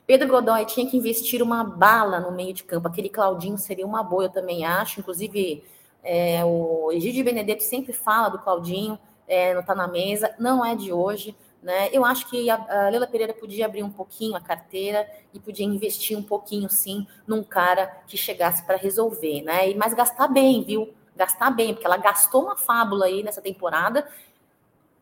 Pedro 0.06 0.28
Godoy 0.28 0.66
tinha 0.66 0.86
que 0.90 0.98
investir 0.98 1.42
uma 1.42 1.64
bala 1.64 2.20
no 2.20 2.34
meio 2.34 2.54
de 2.54 2.66
campo. 2.66 2.90
Aquele 2.90 3.08
Claudinho 3.08 3.58
seria 3.58 3.86
uma 3.86 4.04
boa, 4.04 4.26
eu 4.26 4.30
também 4.30 4.66
acho. 4.66 5.00
Inclusive, 5.00 5.64
é, 6.04 6.44
o 6.44 6.92
Egídio 6.92 7.24
Benedetto 7.24 7.64
sempre 7.64 7.94
fala 7.94 8.28
do 8.28 8.40
Claudinho, 8.40 9.00
é, 9.26 9.54
não 9.54 9.62
está 9.62 9.74
na 9.74 9.88
mesa, 9.88 10.36
não 10.38 10.66
é 10.66 10.76
de 10.76 10.92
hoje. 10.92 11.34
Né? 11.62 11.90
Eu 11.92 12.06
acho 12.06 12.30
que 12.30 12.50
a, 12.50 12.86
a 12.86 12.90
Leila 12.90 13.08
Pereira 13.08 13.34
podia 13.34 13.66
abrir 13.66 13.84
um 13.84 13.90
pouquinho 13.90 14.36
a 14.36 14.40
carteira 14.40 15.06
e 15.34 15.40
podia 15.40 15.66
investir 15.66 16.18
um 16.18 16.24
pouquinho, 16.24 16.70
sim, 16.70 17.06
num 17.28 17.44
cara 17.44 17.88
que 18.08 18.16
chegasse 18.16 18.66
para 18.66 18.78
resolver, 18.78 19.42
né? 19.42 19.70
E, 19.70 19.76
mas 19.76 19.94
gastar 19.94 20.30
bem, 20.30 20.64
viu? 20.64 20.94
gastar 21.20 21.52
bem, 21.52 21.74
porque 21.74 21.86
ela 21.86 21.98
gastou 21.98 22.44
uma 22.44 22.56
fábula 22.56 23.06
aí 23.06 23.22
nessa 23.22 23.42
temporada 23.42 24.08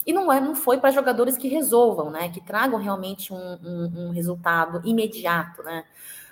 e 0.04 0.12
não, 0.12 0.32
é, 0.32 0.40
não 0.40 0.56
foi 0.56 0.80
para 0.80 0.90
jogadores 0.90 1.38
que 1.38 1.48
resolvam, 1.48 2.10
né? 2.10 2.30
Que 2.30 2.42
tragam 2.42 2.80
realmente 2.80 3.32
um, 3.32 3.38
um, 3.38 4.08
um, 4.08 4.10
resultado 4.10 4.82
imediato, 4.84 5.62
né? 5.62 5.84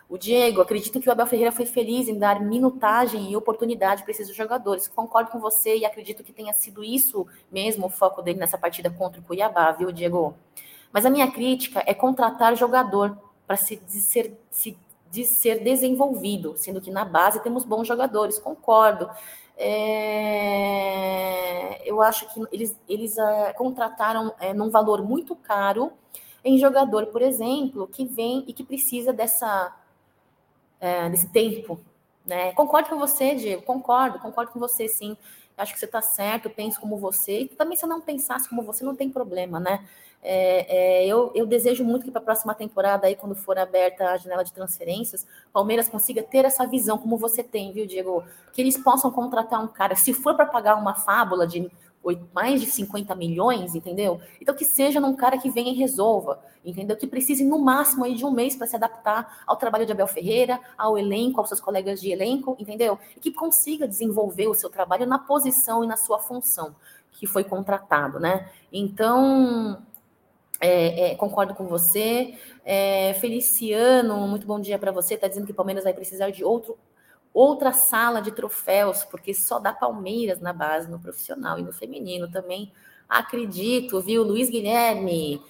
O 0.08 0.18
Diego, 0.20 0.62
acredito 0.62 1.00
que 1.00 1.10
o 1.10 1.12
Abel 1.12 1.26
Ferreira 1.26 1.52
foi 1.52 1.66
feliz 1.66 2.08
em 2.08 2.20
dar 2.20 2.40
minutagem 2.40 3.32
e 3.32 3.36
oportunidade 3.36 4.04
para 4.04 4.12
esses 4.12 4.34
jogadores. 4.36 4.88
Concordo 4.88 5.32
com 5.32 5.40
você 5.40 5.76
e 5.78 5.86
acredito 5.86 6.24
que 6.24 6.32
tenha 6.32 6.54
sido 6.54 6.84
isso 6.84 7.26
mesmo 7.52 7.88
o 7.88 7.90
foco 7.90 8.22
dele 8.22 8.38
nessa 8.40 8.58
partida 8.58 8.92
contra 8.92 9.20
o 9.20 9.24
Cuiabá, 9.24 9.72
viu, 9.72 9.92
Diego? 9.92 10.36
Mas 10.92 11.08
a 11.08 11.10
minha 11.10 11.32
crítica 11.32 11.84
é 11.88 11.94
contratar 11.94 12.56
jogador 12.56 13.18
para 13.48 13.58
se, 13.58 13.82
ser, 13.88 14.40
se, 14.52 14.78
de 15.10 15.24
ser 15.26 15.64
desenvolvido, 15.64 16.54
sendo 16.56 16.80
que 16.80 16.92
na 16.92 17.04
base 17.04 17.42
temos 17.42 17.64
bons 17.66 17.88
jogadores, 17.88 18.38
concordo. 18.38 19.10
É, 19.58 20.36
eu 21.84 22.00
acho 22.02 22.32
que 22.34 22.44
eles, 22.52 22.78
eles 22.88 23.18
é, 23.18 23.54
contrataram 23.54 24.34
é, 24.40 24.54
num 24.54 24.70
valor 24.70 25.02
muito 25.02 25.36
caro 25.36 25.92
em 26.44 26.60
jogador, 26.60 27.08
por 27.08 27.24
exemplo, 27.24 27.88
que 27.88 28.06
vem 28.06 28.44
e 28.48 28.54
que 28.54 28.64
precisa 28.64 29.12
dessa 29.12 29.76
é, 30.86 31.10
desse 31.10 31.28
tempo. 31.30 31.80
Né? 32.26 32.52
Concordo 32.54 32.90
com 32.90 32.98
você, 32.98 33.36
Diego, 33.36 33.62
concordo, 33.64 34.20
concordo 34.20 34.52
com 34.52 34.60
você, 34.60 34.88
sim. 34.88 35.18
Acho 35.58 35.74
que 35.74 35.80
você 35.80 35.86
está 35.86 36.02
certo, 36.02 36.50
penso 36.50 36.80
como 36.80 36.98
você. 36.98 37.42
E 37.42 37.48
também, 37.48 37.78
se 37.78 37.86
eu 37.86 37.90
não 37.90 38.02
pensasse 38.02 38.50
como 38.50 38.62
você, 38.62 38.84
não 38.84 38.96
tem 38.96 39.10
problema, 39.10 39.60
né? 39.60 39.86
É, 40.22 41.04
é, 41.04 41.08
eu, 41.08 41.32
eu, 41.36 41.46
desejo 41.46 41.84
muito 41.84 42.04
que 42.04 42.12
para 42.12 42.20
a 42.20 42.26
próxima 42.26 42.54
temporada, 42.56 43.06
aí, 43.06 43.16
quando 43.16 43.36
for 43.36 43.58
aberta 43.58 44.10
a 44.10 44.18
janela 44.18 44.44
de 44.44 44.52
transferências, 44.52 45.26
Palmeiras 45.54 45.88
consiga 45.88 46.24
ter 46.24 46.46
essa 46.46 46.66
visão 46.66 46.98
como 46.98 47.16
você 47.16 47.44
tem, 47.44 47.72
viu, 47.72 47.86
Diego? 47.86 48.24
Que 48.52 48.62
eles 48.62 48.76
possam 48.76 49.12
contratar 49.12 49.64
um 49.64 49.68
cara, 49.68 49.96
se 49.96 50.14
for 50.14 50.36
para 50.36 50.48
pagar 50.48 50.76
uma 50.76 50.96
fábula 50.96 51.46
de 51.46 51.72
mais 52.34 52.62
de 52.62 52.68
50 52.68 53.16
milhões, 53.16 53.76
entendeu? 53.76 54.20
Então 54.40 54.56
que 54.56 54.66
seja 54.66 55.00
num 55.00 55.16
cara 55.16 55.38
que 55.38 55.50
venha 55.50 55.72
e 55.72 55.76
resolva, 55.76 56.40
entendeu? 56.64 56.96
Que 56.96 57.08
precise 57.08 57.44
no 57.44 57.60
máximo 57.60 58.04
aí 58.06 58.16
de 58.16 58.26
um 58.26 58.32
mês 58.32 58.56
para 58.56 58.68
se 58.68 58.76
adaptar 58.76 59.44
ao 59.48 59.56
trabalho 59.56 59.86
de 59.86 59.92
Abel 59.92 60.08
Ferreira, 60.08 60.60
ao 60.78 60.98
elenco, 60.98 61.40
aos 61.40 61.50
seus 61.50 61.60
colegas 61.60 62.00
de 62.02 62.12
elenco, 62.12 62.56
entendeu? 62.60 63.00
E 63.16 63.20
que 63.20 63.32
consiga 63.32 63.88
desenvolver 63.88 64.48
o 64.48 64.54
seu 64.54 64.70
trabalho 64.70 65.06
na 65.06 65.18
posição 65.18 65.84
e 65.84 65.88
na 65.88 65.98
sua 65.98 66.20
função 66.20 66.76
que 67.20 67.26
foi 67.26 67.44
contratado, 67.44 68.20
né? 68.20 68.50
Então, 68.72 69.82
é, 70.60 71.12
é, 71.12 71.16
concordo 71.16 71.54
com 71.54 71.66
você. 71.66 72.38
É, 72.64 73.14
Feliciano, 73.16 74.28
muito 74.28 74.46
bom 74.46 74.60
dia 74.60 74.78
para 74.78 74.92
você. 74.92 75.16
Está 75.16 75.28
dizendo 75.28 75.46
que 75.46 75.52
o 75.52 75.56
Palmeiras 75.56 75.84
vai 75.84 75.94
precisar 75.94 76.30
de 76.30 76.44
outro, 76.44 76.78
outra 77.36 77.74
sala 77.74 78.22
de 78.22 78.32
troféus, 78.32 79.04
porque 79.04 79.34
só 79.34 79.60
dá 79.60 79.74
Palmeiras 79.74 80.40
na 80.40 80.54
base, 80.54 80.90
no 80.90 81.00
profissional 81.00 81.60
e 81.60 81.64
no 81.64 81.74
feminino 81.74 82.32
também. 82.32 82.72
Acredito, 83.08 84.02
viu? 84.02 84.24
Luiz 84.24 84.50
Guilherme 84.50 85.42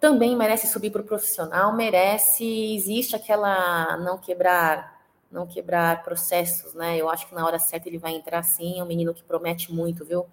também 0.00 0.34
merece 0.34 0.66
subir 0.66 0.90
para 0.90 1.02
o 1.02 1.04
profissional, 1.04 1.72
merece. 1.76 2.74
Existe 2.74 3.14
aquela 3.14 3.96
não 3.98 4.18
quebrar, 4.18 5.00
não 5.30 5.46
quebrar 5.46 6.02
processos, 6.02 6.74
né? 6.74 6.96
Eu 6.96 7.08
acho 7.08 7.28
que 7.28 7.34
na 7.34 7.46
hora 7.46 7.58
certa 7.58 7.88
ele 7.88 7.98
vai 7.98 8.14
entrar 8.14 8.42
sim. 8.42 8.80
É 8.80 8.82
um 8.82 8.86
menino 8.86 9.14
que 9.14 9.22
promete 9.22 9.72
muito, 9.72 10.04
viu? 10.04 10.26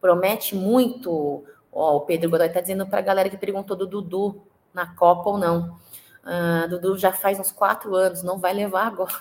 Promete 0.00 0.56
muito 0.56 1.44
Ó, 1.78 1.96
o 1.98 2.00
Pedro 2.00 2.30
Godoy 2.30 2.46
está 2.46 2.62
dizendo 2.62 2.86
para 2.86 3.00
a 3.00 3.02
galera 3.02 3.28
que 3.28 3.36
perguntou 3.36 3.76
do 3.76 3.86
Dudu 3.86 4.42
na 4.72 4.94
Copa 4.94 5.28
ou 5.28 5.36
não. 5.36 5.78
Uh, 6.24 6.66
Dudu 6.70 6.96
já 6.96 7.12
faz 7.12 7.38
uns 7.38 7.52
quatro 7.52 7.94
anos, 7.94 8.22
não 8.22 8.38
vai 8.38 8.54
levar 8.54 8.86
agora. 8.86 9.12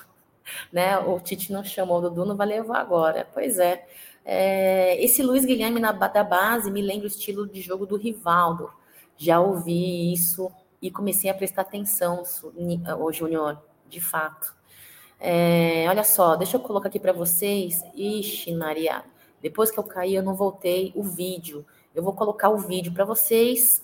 Né? 0.71 0.97
O 0.99 1.19
Tite 1.19 1.51
não 1.51 1.63
chamou 1.63 1.97
o 1.97 2.01
Dudu, 2.01 2.25
não 2.25 2.35
vai 2.35 2.47
levar 2.47 2.79
agora. 2.79 3.27
Pois 3.33 3.59
é. 3.59 3.85
é 4.23 5.03
esse 5.03 5.23
Luiz 5.23 5.45
Guilherme 5.45 5.79
na, 5.79 5.91
da 5.91 6.23
base 6.23 6.71
me 6.71 6.81
lembra 6.81 7.05
o 7.05 7.07
estilo 7.07 7.47
de 7.47 7.61
jogo 7.61 7.85
do 7.85 7.97
Rivaldo. 7.97 8.71
Já 9.17 9.39
ouvi 9.39 10.13
isso 10.13 10.51
e 10.81 10.91
comecei 10.91 11.29
a 11.29 11.33
prestar 11.33 11.63
atenção, 11.63 12.23
o 12.99 13.11
Júnior, 13.11 13.61
de 13.89 14.01
fato. 14.01 14.53
É, 15.19 15.85
olha 15.87 16.03
só, 16.03 16.35
deixa 16.35 16.57
eu 16.57 16.61
colocar 16.61 16.89
aqui 16.89 16.99
para 16.99 17.13
vocês. 17.13 17.81
Ixi, 17.95 18.53
Maria, 18.53 19.03
depois 19.41 19.71
que 19.71 19.79
eu 19.79 19.83
caí, 19.83 20.15
eu 20.15 20.23
não 20.23 20.35
voltei 20.35 20.91
o 20.95 21.03
vídeo. 21.03 21.65
Eu 21.93 22.03
vou 22.03 22.13
colocar 22.13 22.49
o 22.49 22.57
vídeo 22.57 22.91
para 22.91 23.05
vocês 23.05 23.83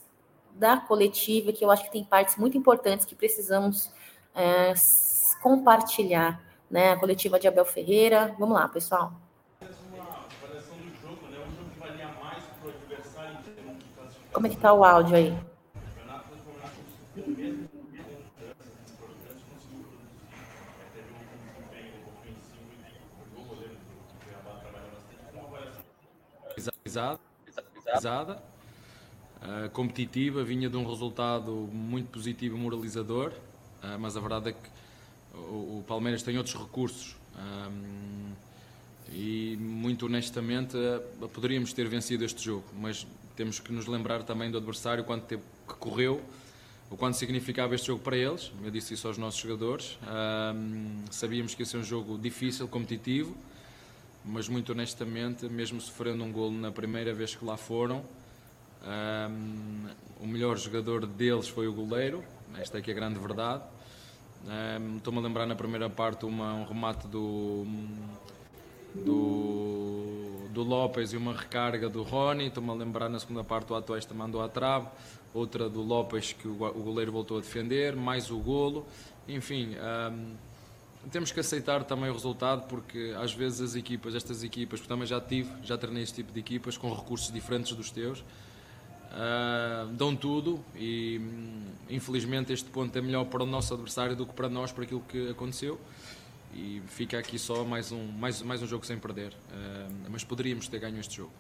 da 0.54 0.78
coletiva, 0.78 1.54
que 1.54 1.64
eu 1.64 1.72
acho 1.72 1.84
que 1.86 1.92
tem 1.92 2.04
partes 2.04 2.36
muito 2.36 2.58
importantes 2.58 3.06
que 3.06 3.16
precisamos 3.16 3.92
é, 4.36 4.74
compartilhar. 5.42 6.42
Né? 6.72 6.94
A 6.94 6.98
coletiva 6.98 7.38
de 7.38 7.48
Abel 7.48 7.66
Ferreira. 7.66 8.34
Vamos 8.40 8.56
lá, 8.56 8.68
pessoal. 8.68 9.14
Como 14.32 14.48
é 14.48 14.50
que 14.50 14.58
tá 14.58 14.72
o 14.72 14.86
áudio 14.86 15.16
aí? 15.18 15.38
Pesada, 27.84 28.42
uh, 29.42 29.70
competitiva, 29.72 30.44
vinha 30.44 30.70
de 30.70 30.78
um 30.78 30.88
resultado 30.88 31.52
muito 31.52 32.10
positivo 32.10 32.56
e 32.56 32.60
moralizador, 32.60 33.34
uh, 33.84 34.00
mas 34.00 34.16
a 34.16 34.22
verdade 34.22 34.50
é 34.50 34.52
que 34.54 34.81
o, 35.34 35.80
o 35.80 35.86
Palmeiras 35.88 36.24
tem 36.24 36.38
outros 36.38 36.56
recursos. 36.56 37.16
Um, 37.38 38.32
e 39.14 39.58
muito 39.60 40.06
honestamente 40.06 40.78
uh, 40.78 41.28
poderíamos 41.30 41.74
ter 41.74 41.88
vencido 41.88 42.24
este 42.24 42.44
jogo, 42.44 42.66
mas 42.80 43.06
temos 43.36 43.60
que 43.60 43.72
nos 43.74 43.88
lembrar 43.88 44.24
também 44.24 44.50
do 44.50 44.58
adversário, 44.58 45.04
quanto 45.04 45.26
tempo 45.26 45.44
que 45.68 45.74
correu, 45.76 46.22
o 46.90 46.96
quanto 46.96 47.18
significava 47.18 47.76
este 47.76 47.88
jogo 47.88 48.02
para 48.02 48.16
eles. 48.16 48.52
Eu 48.64 48.72
disse 48.72 48.94
isso 48.94 49.08
aos 49.08 49.18
nossos 49.18 49.40
jogadores. 49.40 49.98
Um, 50.04 51.04
sabíamos 51.10 51.56
que 51.56 51.62
ia 51.62 51.66
ser 51.66 51.78
um 51.78 51.84
jogo 51.84 52.18
difícil, 52.18 52.68
competitivo 52.68 53.36
mas 54.24 54.48
muito 54.48 54.72
honestamente, 54.72 55.48
mesmo 55.48 55.82
sofrendo 55.82 56.24
um 56.24 56.32
golo 56.32 56.58
na 56.58 56.72
primeira 56.72 57.14
vez 57.14 57.36
que 57.36 57.44
lá 57.44 57.58
foram, 57.58 58.04
um, 58.84 59.88
o 60.20 60.28
melhor 60.28 60.58
jogador 60.58 61.06
deles 61.06 61.48
foi 61.48 61.68
o 61.68 61.74
goleiro, 61.74 62.24
esta 62.58 62.78
é 62.78 62.82
que 62.82 62.92
é 62.92 62.94
a 62.94 62.96
grande 62.96 63.20
verdade. 63.20 63.64
Um, 64.46 64.98
Estou-me 64.98 65.20
a 65.20 65.22
lembrar 65.22 65.46
na 65.46 65.56
primeira 65.56 65.90
parte 65.90 66.26
uma, 66.26 66.54
um 66.54 66.66
remate 66.66 67.08
do, 67.08 67.66
do, 68.96 70.48
do 70.50 70.64
Lopes 70.64 71.14
e 71.14 71.18
uma 71.18 71.34
recarga 71.34 71.88
do 71.90 72.04
Rony. 72.04 72.48
Estou-me 72.48 72.70
a 72.70 72.74
lembrar 72.74 73.10
na 73.10 73.20
segunda 73.20 73.44
parte 73.44 73.72
o 73.72 73.76
Atuesta 73.76 74.14
mandou 74.14 74.42
à 74.42 74.50
trave, 74.50 74.88
outra 75.34 75.70
do 75.70 75.82
Lopes 75.82 76.34
que 76.34 76.48
o, 76.48 76.64
o 76.64 76.84
goleiro 76.84 77.12
voltou 77.12 77.38
a 77.38 77.42
defender, 77.42 77.96
mais 77.96 78.32
o 78.32 78.40
golo. 78.40 78.86
Enfim, 79.28 79.76
um, 80.12 80.36
temos 81.10 81.32
que 81.32 81.40
aceitar 81.40 81.84
também 81.84 82.10
o 82.10 82.14
resultado 82.14 82.68
porque 82.68 83.16
às 83.18 83.34
vezes 83.34 83.62
as 83.62 83.76
equipas, 83.76 84.14
estas 84.16 84.44
equipas, 84.44 84.80
porque 84.80 84.94
também 84.94 85.08
já 85.08 85.22
tive, 85.22 85.50
já 85.64 85.78
treinei 85.78 86.04
este 86.04 86.16
tipo 86.16 86.32
de 86.32 86.40
equipas 86.40 86.78
com 86.78 86.94
recursos 86.94 87.32
diferentes 87.32 87.74
dos 87.74 87.90
teus, 87.90 88.24
uh, 89.12 89.88
dão 89.94 90.16
tudo 90.16 90.64
e 90.76 91.20
hum, 91.20 91.66
infelizmente 91.90 92.54
este 92.54 92.70
ponto 92.70 92.98
é 92.98 93.02
melhor 93.02 93.26
para 93.26 93.44
o 93.44 93.46
nosso 93.46 93.74
adversário 93.74 94.16
do 94.16 94.26
que 94.26 94.34
para 94.34 94.50
nós, 94.50 94.72
por 94.72 94.84
aquilo 94.84 95.02
que 95.02 95.30
aconteceu. 95.30 95.80
E 96.54 96.82
fica 96.88 97.18
aqui 97.18 97.40
só 97.40 97.64
mais 97.64 97.94
um, 97.94 98.08
mais, 98.08 98.42
mais 98.42 98.62
um 98.62 98.68
jogo 98.68 98.86
sem 98.86 99.00
perder, 99.00 99.32
uh, 99.32 100.10
mas 100.10 100.24
poderíamos 100.24 100.68
ter 100.68 100.80
ganho 100.80 101.00
este 101.00 101.18
jogo. 101.18 101.32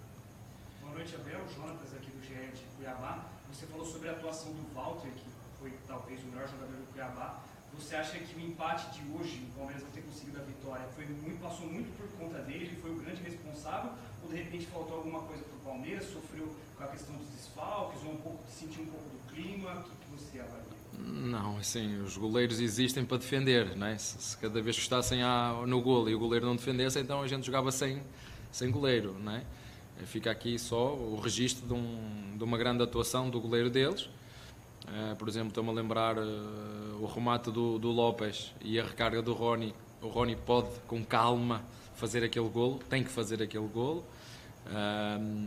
Boa 0.81 0.93
noite 0.93 1.13
Abel, 1.15 1.41
Jonatas 1.53 1.93
aqui 1.93 2.11
do 2.11 2.21
GE 2.23 2.33
de 2.33 2.63
Cuiabá, 2.77 3.25
você 3.51 3.65
falou 3.65 3.85
sobre 3.85 4.07
a 4.09 4.13
atuação 4.13 4.53
do 4.53 4.73
Walter, 4.73 5.09
que 5.09 5.25
foi 5.59 5.73
talvez 5.85 6.23
o 6.23 6.27
melhor 6.27 6.47
jogador 6.47 6.77
do 6.77 6.93
Cuiabá, 6.93 7.41
você 7.73 7.95
acha 7.95 8.17
que 8.19 8.35
o 8.35 8.39
empate 8.39 8.99
de 8.99 9.11
hoje, 9.11 9.43
o 9.49 9.57
Palmeiras 9.57 9.83
não 9.83 9.91
ter 9.91 10.01
conseguido 10.01 10.39
a 10.39 10.43
vitória, 10.43 10.85
foi 10.95 11.05
muito, 11.05 11.41
passou 11.41 11.67
muito 11.67 11.95
por 11.97 12.07
conta 12.19 12.39
dele, 12.39 12.65
ele 12.65 12.75
foi 12.81 12.91
o 12.91 12.95
grande 12.95 13.23
responsável? 13.23 13.91
Ou 14.23 14.29
de 14.29 14.35
repente 14.35 14.65
faltou 14.67 14.97
alguma 14.97 15.21
coisa 15.21 15.43
para 15.43 15.50
o 15.61 15.69
Palmeiras, 15.69 16.05
sofreu 16.05 16.53
com 16.77 16.83
a 16.83 16.87
questão 16.87 17.15
dos 17.15 17.27
desfalques, 17.29 18.03
ou 18.03 18.13
um 18.13 18.17
pouco, 18.17 18.39
sentiu 18.49 18.83
um 18.83 18.87
pouco 18.87 19.05
do 19.09 19.33
clima? 19.33 19.71
O 19.71 19.83
que, 19.83 19.89
que 19.89 20.11
você 20.11 20.39
avalia? 20.39 20.61
Não, 20.97 21.57
assim, 21.57 22.01
os 22.01 22.17
goleiros 22.17 22.59
existem 22.59 23.05
para 23.05 23.17
defender, 23.17 23.75
não 23.75 23.87
é? 23.87 23.97
Se, 23.97 24.21
se 24.21 24.37
cada 24.37 24.61
vez 24.61 24.75
que 24.75 24.81
estassem 24.81 25.23
a, 25.23 25.63
no 25.65 25.81
golo 25.81 26.09
e 26.09 26.15
o 26.15 26.19
goleiro 26.19 26.45
não 26.45 26.55
defendesse, 26.55 26.99
então 26.99 27.21
a 27.21 27.27
gente 27.27 27.45
jogava 27.45 27.71
sem, 27.71 28.01
sem 28.51 28.69
goleiro, 28.69 29.15
não 29.19 29.33
é? 29.33 29.43
Fica 30.05 30.31
aqui 30.31 30.57
só 30.57 30.93
o 30.95 31.19
registro 31.19 31.67
de, 31.67 31.73
um, 31.73 32.35
de 32.35 32.43
uma 32.43 32.57
grande 32.57 32.81
atuação 32.81 33.29
do 33.29 33.39
goleiro 33.39 33.69
deles 33.69 34.09
Uh, 34.87 35.15
por 35.15 35.27
exemplo, 35.27 35.49
estou-me 35.49 35.69
a 35.69 35.73
lembrar 35.73 36.17
uh, 36.17 36.21
o 36.99 37.05
remate 37.05 37.51
do, 37.51 37.77
do 37.77 37.89
Lopes 37.91 38.51
e 38.61 38.79
a 38.79 38.83
recarga 38.83 39.21
do 39.21 39.33
Rony. 39.33 39.73
O 40.01 40.07
Rony 40.07 40.35
pode, 40.35 40.69
com 40.87 41.03
calma, 41.03 41.61
fazer 41.95 42.23
aquele 42.23 42.49
golo, 42.49 42.79
tem 42.89 43.03
que 43.03 43.09
fazer 43.09 43.41
aquele 43.41 43.67
golo. 43.67 44.03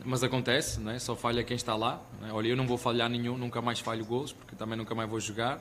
Mas 0.05 0.23
acontece, 0.23 0.81
não 0.81 0.93
é? 0.93 0.99
só 0.99 1.17
falha 1.17 1.43
quem 1.43 1.57
está 1.57 1.75
lá. 1.75 2.01
É? 2.29 2.33
Olha, 2.33 2.49
eu 2.49 2.57
não 2.57 2.67
vou 2.67 2.77
falhar 2.77 3.09
nenhum, 3.09 3.39
nunca 3.39 3.63
mais 3.63 3.81
falho 3.81 4.05
golos, 4.05 4.33
porque 4.33 4.55
também 4.57 4.77
nunca 4.77 4.95
mais 4.95 5.09
vou 5.09 5.21
jogar. 5.21 5.59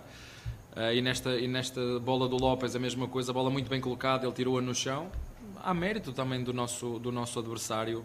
Uh, 0.76 0.91
e, 0.91 1.01
nesta, 1.01 1.38
e 1.38 1.47
nesta 1.47 1.99
bola 1.99 2.28
do 2.28 2.36
Lopes 2.36 2.76
a 2.76 2.80
mesma 2.80 3.08
coisa, 3.08 3.30
a 3.32 3.34
bola 3.34 3.51
muito 3.51 3.70
bem 3.70 3.80
colocada, 3.80 4.26
ele 4.26 4.34
tirou-a 4.34 4.62
no 4.62 4.74
chão. 4.74 5.08
há 5.62 5.72
mérito 5.72 6.12
também 6.12 6.43
do 6.43 6.51
nosso, 6.51 6.97
do 6.97 7.12
nosso 7.12 7.38
adversário, 7.38 8.04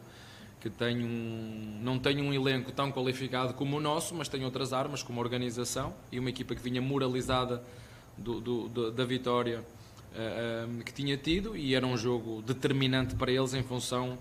que 0.61 0.69
tem 0.69 1.03
um, 1.03 1.79
não 1.83 1.99
tem 1.99 2.21
um 2.21 2.33
elenco 2.33 2.71
tão 2.71 2.93
qualificado 2.93 3.55
como 3.55 3.79
o 3.79 3.81
nosso, 3.81 4.15
mas 4.15 4.29
tem 4.29 4.45
outras 4.45 4.75
armas, 4.75 5.03
como 5.03 5.19
a 5.19 5.23
organização 5.23 5.95
e 6.13 6.19
uma 6.19 6.29
equipa 6.29 6.55
que 6.55 6.61
vinha 6.61 6.83
moralizada 6.83 7.63
do, 8.19 8.39
do, 8.39 8.69
do, 8.69 8.91
da 8.93 9.05
vitória 9.07 9.65
uh, 10.13 10.85
que 10.85 10.93
tinha 10.93 11.17
tido 11.17 11.57
e 11.57 11.75
era 11.75 11.87
um 11.87 11.97
jogo 11.97 12.43
determinante 12.43 13.15
para 13.15 13.33
eles 13.33 13.55
em 13.55 13.63
função 13.63 14.19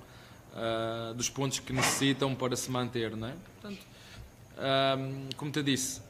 uh, 0.58 1.14
dos 1.14 1.30
pontos 1.30 1.60
que 1.60 1.72
necessitam 1.72 2.36
para 2.36 2.55
se 2.55 2.70
manter. 2.70 3.16
Não 3.16 3.28
é? 3.28 3.34
Portanto, 3.53 3.82
uh, 4.58 5.36
como 5.36 5.51
te 5.51 5.64
disse, 5.64 6.01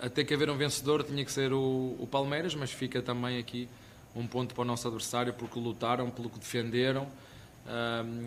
até 0.00 0.24
que 0.24 0.32
haver 0.32 0.48
um 0.48 0.56
vencedor 0.56 1.02
tinha 1.02 1.24
que 1.24 1.32
ser 1.32 1.52
o, 1.52 1.96
o 1.98 2.08
Palmeiras, 2.10 2.54
mas 2.54 2.70
fica 2.70 3.02
também 3.02 3.38
aqui 3.38 3.68
um 4.14 4.26
ponto 4.26 4.54
para 4.54 4.62
o 4.62 4.64
nosso 4.64 4.86
adversário 4.86 5.34
porque 5.34 5.58
lutaram, 5.58 6.10
pelo 6.10 6.30
que 6.30 6.38
defenderam. 6.38 7.06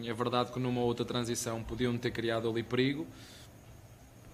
é 0.05 0.13
verdade 0.13 0.51
que 0.51 0.59
numa 0.59 0.81
outra 0.81 1.03
transição 1.03 1.63
podiam 1.63 1.97
ter 1.97 2.11
criado 2.11 2.49
ali 2.49 2.63
perigo, 2.63 3.07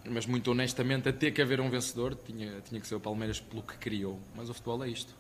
mas 0.10 0.26
muito 0.26 0.52
honestamente, 0.52 1.10
até 1.10 1.32
que 1.32 1.42
haver 1.42 1.60
um 1.60 1.70
vencedor, 1.70 2.16
tinha, 2.16 2.62
tinha 2.62 2.80
que 2.80 2.88
ser 2.88 2.96
o 2.96 3.00
Palmeiras 3.00 3.40
pelo 3.40 3.62
que 3.62 3.78
criou. 3.78 4.20
Mas 4.36 4.50
o 4.50 4.54
futebol 4.54 4.84
é 4.84 4.90
isto. 4.90 5.14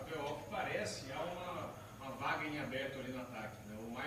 Abel, 0.00 0.40
parece, 0.50 1.12
há 1.12 1.22
uma, 1.22 1.72
uma 2.00 2.16
vaga 2.16 2.46
em 2.46 2.58
aberto. 2.58 2.85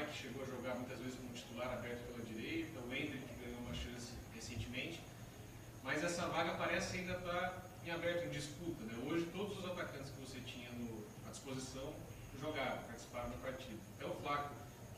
Mike 0.10 0.18
chegou 0.18 0.44
a 0.44 0.46
jogar 0.46 0.76
muitas 0.76 0.98
vezes 0.98 1.16
como 1.16 1.32
titular 1.34 1.72
aberto 1.72 2.02
pela 2.12 2.26
direita, 2.26 2.80
o 2.80 2.94
Hendrick 2.94 3.24
ganhou 3.44 3.60
uma 3.60 3.74
chance 3.76 4.12
recentemente, 4.34 5.02
mas 5.84 6.04
essa 6.04 6.28
vaga 6.28 6.54
parece 6.54 6.98
ainda 6.98 7.14
estar 7.14 7.64
em 7.86 7.92
aberto, 7.92 8.26
em 8.26 8.30
disputa. 8.30 8.84
Né? 8.86 8.94
Hoje, 9.06 9.26
todos 9.32 9.60
os 9.60 9.66
atacantes 9.66 10.10
que 10.10 10.20
você 10.20 10.40
tinha 10.42 10.72
no, 10.72 11.06
à 11.28 11.30
disposição 11.30 11.94
jogaram, 12.42 12.82
participaram 12.84 13.30
da 13.30 13.38
partida. 13.38 13.78
Até 13.98 14.10
o 14.10 14.16
Flaco 14.16 14.50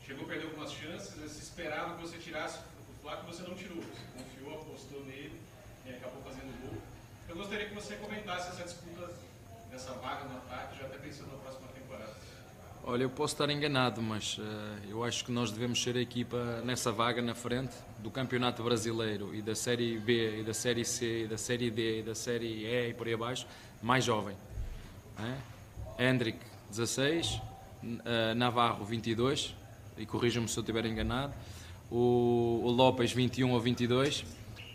chegou 0.04 0.24
a 0.24 0.28
perder 0.28 0.46
algumas 0.46 0.72
chances, 0.72 1.30
se 1.30 1.42
esperava 1.42 1.96
que 1.96 2.02
você 2.02 2.18
tirasse 2.18 2.58
o 2.58 3.02
Flaco, 3.02 3.26
você 3.26 3.42
não 3.42 3.54
tirou. 3.54 3.82
Você 3.82 4.06
confiou, 4.16 4.62
apostou 4.62 5.04
nele 5.04 5.38
e 5.84 5.90
acabou 5.90 6.22
fazendo 6.22 6.58
gol. 6.62 6.80
Eu 7.28 7.36
gostaria 7.36 7.68
que 7.68 7.74
você 7.74 7.96
comentasse 7.96 8.48
essa 8.48 8.64
disputa 8.64 9.12
dessa 9.70 9.92
vaga 9.94 10.24
no 10.24 10.38
ataque, 10.38 10.78
já 10.78 10.86
até 10.86 10.98
pensando 10.98 11.32
na 11.32 11.38
próxima 11.38 11.68
temporada. 11.68 12.31
Olha, 12.84 13.04
eu 13.04 13.10
posso 13.10 13.34
estar 13.34 13.48
enganado, 13.48 14.02
mas 14.02 14.38
uh, 14.38 14.42
eu 14.90 15.04
acho 15.04 15.24
que 15.24 15.30
nós 15.30 15.52
devemos 15.52 15.80
ser 15.80 15.96
a 15.96 16.00
equipa 16.00 16.60
nessa 16.64 16.90
vaga 16.90 17.22
na 17.22 17.32
frente 17.32 17.76
do 18.00 18.10
Campeonato 18.10 18.60
Brasileiro 18.64 19.32
e 19.32 19.40
da 19.40 19.54
Série 19.54 19.96
B, 19.98 20.40
e 20.40 20.42
da 20.42 20.52
Série 20.52 20.84
C, 20.84 21.22
e 21.22 21.26
da 21.28 21.38
Série 21.38 21.70
D, 21.70 22.00
e 22.00 22.02
da 22.02 22.14
Série 22.16 22.64
E 22.64 22.88
e 22.88 22.92
por 22.94 23.06
aí 23.06 23.14
abaixo, 23.14 23.46
mais 23.80 24.04
jovem. 24.04 24.36
É? 25.96 26.08
Hendrick, 26.08 26.40
16, 26.70 27.40
uh, 27.84 28.34
Navarro, 28.34 28.84
22, 28.84 29.54
e 29.96 30.04
corrijam-me 30.04 30.48
se 30.48 30.58
eu 30.58 30.62
estiver 30.62 30.84
enganado, 30.84 31.34
o, 31.88 32.62
o 32.64 32.70
Lopes, 32.72 33.12
21 33.12 33.52
ou 33.52 33.60
22. 33.60 34.24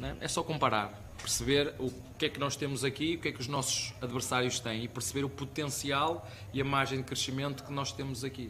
É? 0.02 0.16
é 0.22 0.28
só 0.30 0.44
comparar, 0.44 0.98
perceber 1.28 1.74
o 1.78 1.92
que 2.18 2.28
é 2.28 2.30
que 2.30 2.40
nós 2.40 2.56
temos 2.56 2.86
aqui, 2.86 3.16
o 3.16 3.20
que 3.20 3.28
é 3.28 3.32
que 3.34 3.42
os 3.42 3.50
nossos 3.50 3.94
adversários 4.02 4.62
têm 4.62 4.86
e 4.86 4.88
perceber 4.88 5.26
o 5.26 5.30
potencial 5.30 6.26
e 6.54 6.62
a 6.62 6.64
margem 6.64 7.00
de 7.00 7.04
crescimento 7.04 7.66
que 7.66 7.74
nós 7.74 7.92
temos 7.92 8.24
aqui. 8.24 8.50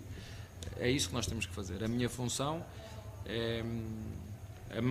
É 0.80 0.88
isso 0.88 1.10
que 1.10 1.16
nós 1.16 1.26
temos 1.26 1.48
que 1.48 1.54
fazer. 1.56 1.84
A 1.84 1.88
minha 1.88 2.08
função 2.08 2.64
é, 3.26 3.64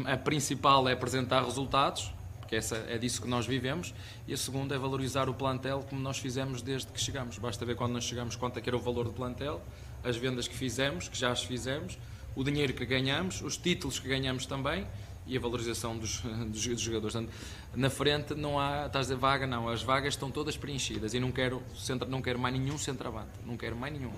a, 0.05 0.17
principal 0.17 0.89
é 0.89 0.95
apresentar 0.95 1.45
resultados, 1.45 2.13
porque 2.41 2.57
essa, 2.57 2.77
é 2.89 2.99
disso 2.99 3.23
que 3.23 3.29
nós 3.29 3.47
vivemos, 3.47 3.95
e 4.27 4.35
a 4.35 4.37
segunda 4.37 4.75
é 4.75 4.79
valorizar 4.79 5.29
o 5.29 5.35
plantel 5.35 5.87
como 5.89 6.01
nós 6.01 6.19
fizemos 6.19 6.63
desde 6.63 6.91
que 6.91 7.01
chegamos. 7.01 7.39
Basta 7.39 7.65
ver 7.65 7.77
quando 7.77 7.93
nós 7.93 8.05
chegamos 8.05 8.35
quanto 8.35 8.59
é 8.59 8.63
que 8.63 8.69
era 8.69 8.77
o 8.77 8.81
valor 8.81 9.05
do 9.05 9.13
plantel, 9.13 9.63
as 10.03 10.17
vendas 10.17 10.49
que 10.49 10.57
fizemos, 10.57 11.09
que 11.09 11.17
já 11.17 11.31
as 11.31 11.45
fizemos, 11.45 11.97
o 12.35 12.43
dinheiro 12.43 12.75
que 12.75 12.85
ganhamos, 12.85 13.43
os 13.43 13.57
títulos 13.57 14.01
que 14.01 14.09
ganhamos 14.09 14.45
também 14.45 14.85
e 15.27 15.37
a 15.37 15.41
valorização 15.41 15.97
dos, 15.97 16.21
dos, 16.49 16.67
dos 16.67 16.81
jogadores. 16.81 17.15
Portanto, 17.15 17.33
na 17.75 17.91
frente 17.91 18.35
não 18.35 18.59
há, 18.59 18.87
estás 18.87 19.07
a 19.07 19.15
dizer 19.15 19.17
vaga, 19.17 19.47
não, 19.47 19.69
as 19.69 19.83
vagas 19.83 20.15
estão 20.15 20.31
todas 20.31 20.57
preenchidas 20.57 21.15
e 21.15 21.21
não 21.21 21.33
quero, 21.33 21.63
centro, 21.77 22.09
não 22.09 22.23
quero 22.23 22.39
mais 22.39 22.55
nenhum 22.55 22.79
centroavante, 22.79 23.31
não 23.45 23.57
quero 23.57 23.77
mais 23.77 23.93
nenhum. 23.93 24.13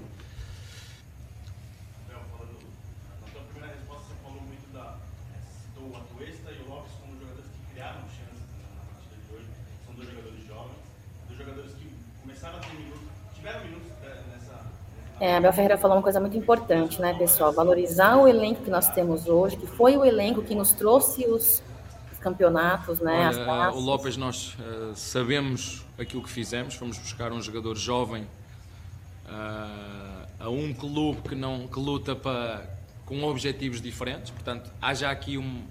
É, 15.20 15.36
a 15.36 15.40
Bel 15.40 15.52
Ferreira 15.52 15.76
falou 15.76 15.96
uma 15.96 16.02
coisa 16.02 16.20
muito 16.20 16.36
importante, 16.36 17.00
né, 17.00 17.12
pessoal? 17.14 17.52
Valorizar 17.52 18.16
o 18.16 18.28
elenco 18.28 18.62
que 18.62 18.70
nós 18.70 18.88
temos 18.90 19.26
hoje, 19.26 19.56
que 19.56 19.66
foi 19.66 19.96
o 19.96 20.04
elenco 20.04 20.42
que 20.42 20.54
nos 20.54 20.70
trouxe 20.70 21.24
os, 21.26 21.60
os 22.12 22.18
campeonatos, 22.20 23.00
né? 23.00 23.28
Olha, 23.46 23.72
o 23.72 23.80
Lopes, 23.80 24.16
nós 24.16 24.54
uh, 24.54 24.94
sabemos 24.94 25.84
aquilo 25.98 26.22
que 26.22 26.30
fizemos, 26.30 26.74
fomos 26.74 26.98
buscar 26.98 27.32
um 27.32 27.42
jogador 27.42 27.76
jovem 27.76 28.22
uh, 29.26 30.26
a 30.38 30.48
um 30.48 30.72
clube 30.72 31.20
que, 31.28 31.34
não, 31.34 31.66
que 31.66 31.80
luta 31.80 32.14
para, 32.14 32.64
com 33.04 33.24
objetivos 33.24 33.80
diferentes, 33.80 34.30
portanto, 34.30 34.70
há 34.80 34.94
já 34.94 35.10
aqui 35.10 35.36
um, 35.36 35.62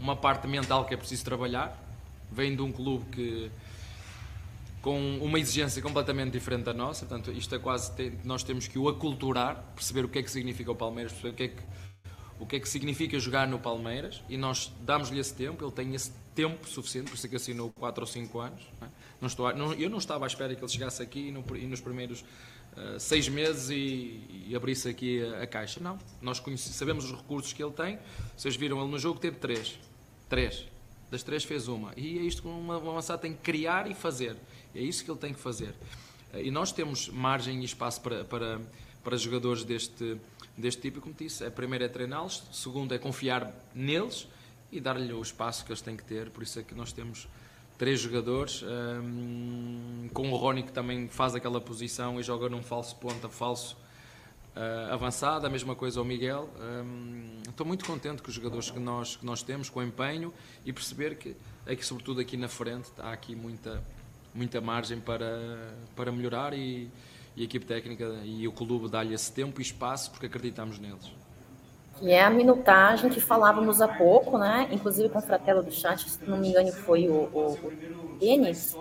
uma 0.00 0.16
parte 0.16 0.48
mental 0.48 0.84
que 0.84 0.94
é 0.94 0.96
preciso 0.96 1.24
trabalhar. 1.24 1.80
Vem 2.32 2.56
de 2.56 2.62
um 2.62 2.72
clube 2.72 3.04
que 3.12 3.52
com 4.86 5.18
uma 5.18 5.36
exigência 5.36 5.82
completamente 5.82 6.30
diferente 6.30 6.62
da 6.62 6.72
nossa, 6.72 7.04
portanto, 7.04 7.32
isto 7.32 7.52
é 7.52 7.58
quase, 7.58 7.90
nós 8.22 8.44
temos 8.44 8.68
que 8.68 8.78
o 8.78 8.88
aculturar, 8.88 9.60
perceber 9.74 10.04
o 10.04 10.08
que 10.08 10.20
é 10.20 10.22
que 10.22 10.30
significa 10.30 10.70
o 10.70 10.76
Palmeiras, 10.76 11.10
perceber 11.10 11.32
o 11.32 11.36
que 11.36 11.42
é 11.42 11.48
que, 11.48 11.62
o 12.38 12.46
que, 12.46 12.54
é 12.54 12.60
que 12.60 12.68
significa 12.68 13.18
jogar 13.18 13.48
no 13.48 13.58
Palmeiras, 13.58 14.22
e 14.28 14.36
nós 14.36 14.72
damos-lhe 14.82 15.18
esse 15.18 15.34
tempo, 15.34 15.64
ele 15.64 15.72
tem 15.72 15.92
esse 15.92 16.12
tempo 16.36 16.68
suficiente, 16.68 17.10
por 17.10 17.16
isso 17.16 17.26
é 17.26 17.28
que 17.28 17.34
assinou 17.34 17.72
4 17.72 18.00
ou 18.00 18.06
5 18.06 18.38
anos. 18.38 18.62
Não, 18.80 18.86
é? 18.86 18.90
não 19.22 19.26
estou, 19.26 19.56
não, 19.56 19.72
eu 19.72 19.90
não 19.90 19.98
estava 19.98 20.24
à 20.24 20.28
espera 20.28 20.54
que 20.54 20.62
ele 20.62 20.70
chegasse 20.70 21.02
aqui 21.02 21.30
e, 21.30 21.32
no, 21.32 21.44
e 21.56 21.66
nos 21.66 21.80
primeiros 21.80 22.20
uh, 22.20 23.00
seis 23.00 23.28
meses 23.28 23.70
e, 23.70 24.44
e 24.46 24.54
abrisse 24.54 24.88
aqui 24.88 25.20
a, 25.20 25.42
a, 25.42 25.46
caixa. 25.48 25.80
Não, 25.80 25.98
nós 26.22 26.40
sabemos 26.58 27.06
os 27.06 27.10
recursos 27.10 27.52
que 27.52 27.60
ele 27.60 27.72
tem, 27.72 27.98
vocês 28.36 28.54
viram, 28.54 28.80
ele 28.80 28.92
no 28.92 29.00
jogo 29.00 29.18
teve 29.18 29.36
três. 29.38 29.80
Três. 30.28 30.64
Das 31.10 31.24
três 31.24 31.42
fez 31.42 31.66
uma. 31.66 31.92
E 31.96 32.18
é 32.18 32.22
isto 32.22 32.42
que 32.42 32.48
um 32.48 32.70
avançado 32.70 33.22
tem 33.22 33.32
que 33.32 33.40
criar 33.40 33.90
e 33.90 33.94
fazer. 33.94 34.36
É 34.76 34.82
isso 34.82 35.04
que 35.04 35.10
ele 35.10 35.18
tem 35.18 35.32
que 35.32 35.40
fazer. 35.40 35.74
E 36.34 36.50
nós 36.50 36.72
temos 36.72 37.08
margem 37.08 37.62
e 37.62 37.64
espaço 37.64 38.00
para, 38.00 38.24
para, 38.24 38.60
para 39.02 39.16
jogadores 39.16 39.64
deste, 39.64 40.18
deste 40.56 40.82
tipo, 40.82 41.00
como 41.00 41.14
disse, 41.14 41.44
a 41.44 41.50
primeira 41.50 41.84
é 41.84 41.88
treiná-los, 41.88 42.44
a 42.50 42.52
segunda 42.52 42.94
é 42.94 42.98
confiar 42.98 43.52
neles 43.74 44.28
e 44.70 44.80
dar-lhe 44.80 45.12
o 45.12 45.22
espaço 45.22 45.64
que 45.64 45.70
eles 45.70 45.80
têm 45.80 45.96
que 45.96 46.04
ter. 46.04 46.30
Por 46.30 46.42
isso 46.42 46.58
é 46.58 46.62
que 46.62 46.74
nós 46.74 46.92
temos 46.92 47.28
três 47.78 48.00
jogadores, 48.00 48.62
um, 48.62 50.08
com 50.12 50.30
o 50.30 50.36
Rony 50.36 50.62
que 50.62 50.72
também 50.72 51.08
faz 51.08 51.34
aquela 51.34 51.60
posição 51.60 52.18
e 52.18 52.22
joga 52.22 52.48
num 52.48 52.62
falso 52.62 52.96
ponta, 52.96 53.28
falso 53.28 53.76
uh, 54.56 54.92
avançado, 54.92 55.46
a 55.46 55.50
mesma 55.50 55.74
coisa 55.74 56.00
o 56.00 56.04
Miguel. 56.04 56.48
Um, 56.58 57.42
estou 57.48 57.66
muito 57.66 57.84
contente 57.84 58.22
com 58.22 58.28
os 58.28 58.34
jogadores 58.34 58.70
que 58.70 58.78
nós, 58.78 59.16
que 59.16 59.26
nós 59.26 59.42
temos, 59.42 59.68
com 59.68 59.80
o 59.80 59.82
empenho 59.82 60.32
e 60.64 60.72
perceber 60.72 61.16
que, 61.16 61.36
é 61.66 61.76
que 61.76 61.84
sobretudo 61.84 62.20
aqui 62.20 62.36
na 62.36 62.48
frente, 62.48 62.90
há 62.98 63.12
aqui 63.12 63.34
muita 63.34 63.82
muita 64.36 64.60
margem 64.60 65.00
para, 65.00 65.74
para 65.94 66.12
melhorar 66.12 66.52
e, 66.52 66.90
e 67.34 67.42
a 67.42 67.44
equipe 67.44 67.64
técnica 67.64 68.04
e 68.24 68.46
o 68.46 68.52
clube 68.52 68.88
dá-lhe 68.88 69.14
esse 69.14 69.32
tempo 69.32 69.60
e 69.60 69.62
espaço 69.62 70.10
porque 70.10 70.26
acreditamos 70.26 70.78
neles. 70.78 71.10
Que 71.98 72.10
é 72.10 72.22
a 72.22 72.28
minutagem 72.28 73.08
que 73.08 73.20
falávamos 73.20 73.80
há 73.80 73.88
pouco, 73.88 74.36
né? 74.36 74.68
Inclusive 74.70 75.08
com 75.08 75.18
o 75.18 75.22
fratelo 75.22 75.62
do 75.62 75.72
chat, 75.72 76.08
se 76.08 76.22
não 76.28 76.36
me 76.36 76.48
engano 76.48 76.70
foi 76.70 77.08
o, 77.08 77.14
o, 77.32 77.52
o 77.54 78.16
Denis, 78.20 78.76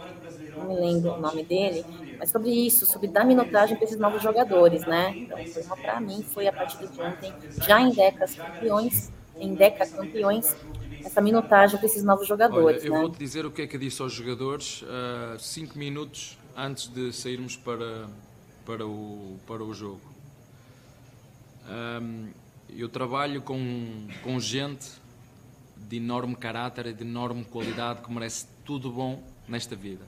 não 0.58 0.68
me 0.68 0.76
lembro 0.76 1.14
o 1.14 1.20
nome 1.20 1.44
dele, 1.44 1.86
mas 2.20 2.30
sobre 2.30 2.50
isso, 2.50 2.86
sobre 2.86 3.08
dar 3.08 3.26
minutagem 3.26 3.78
para 3.78 3.86
esses 3.86 3.98
novos 3.98 4.22
jogadores, 4.22 4.86
né? 4.86 5.14
Então, 5.16 5.78
para 5.78 6.00
mim, 6.02 6.24
foi 6.24 6.48
a 6.48 6.54
partir 6.54 6.88
de 6.88 7.02
ontem, 7.02 7.34
já 7.58 7.80
em 7.80 7.92
décadas 7.92 8.36
campeões, 8.36 9.12
em 9.40 9.54
décadas 9.54 9.94
campeões, 9.94 10.56
essa 11.04 11.22
minutagem 11.22 11.78
para 11.78 11.86
esses 11.86 12.04
novos 12.04 12.28
jogadores. 12.28 12.82
Olha, 12.82 12.88
eu 12.88 12.94
né? 12.94 13.00
vou 13.00 13.10
te 13.10 13.20
dizer 13.20 13.46
o 13.46 13.52
que 13.52 13.62
é 13.62 13.68
que 13.68 13.78
disse 13.78 14.02
aos 14.02 14.14
jogadores 14.14 14.82
uh, 14.82 15.40
cinco 15.40 15.78
minutos 15.78 16.38
antes 16.56 16.88
de 16.88 17.12
sairmos 17.12 17.56
para, 17.56 18.08
para, 18.66 18.86
o, 18.86 19.38
para 19.46 19.64
o 19.64 19.74
jogo. 19.74 20.02
Um, 21.68 22.30
eu 22.70 22.90
trabalho 22.90 23.42
com, 23.42 24.08
com 24.24 24.40
gente 24.40 24.88
de 25.78 25.98
enorme 25.98 26.36
caráter 26.36 26.88
e 26.88 26.94
de 26.94 27.04
enorme 27.04 27.44
qualidade 27.44 28.02
que 28.02 28.12
merece 28.12 28.48
tudo 28.64 28.92
bom 28.92 29.22
nesta 29.48 29.76
vida. 29.76 30.06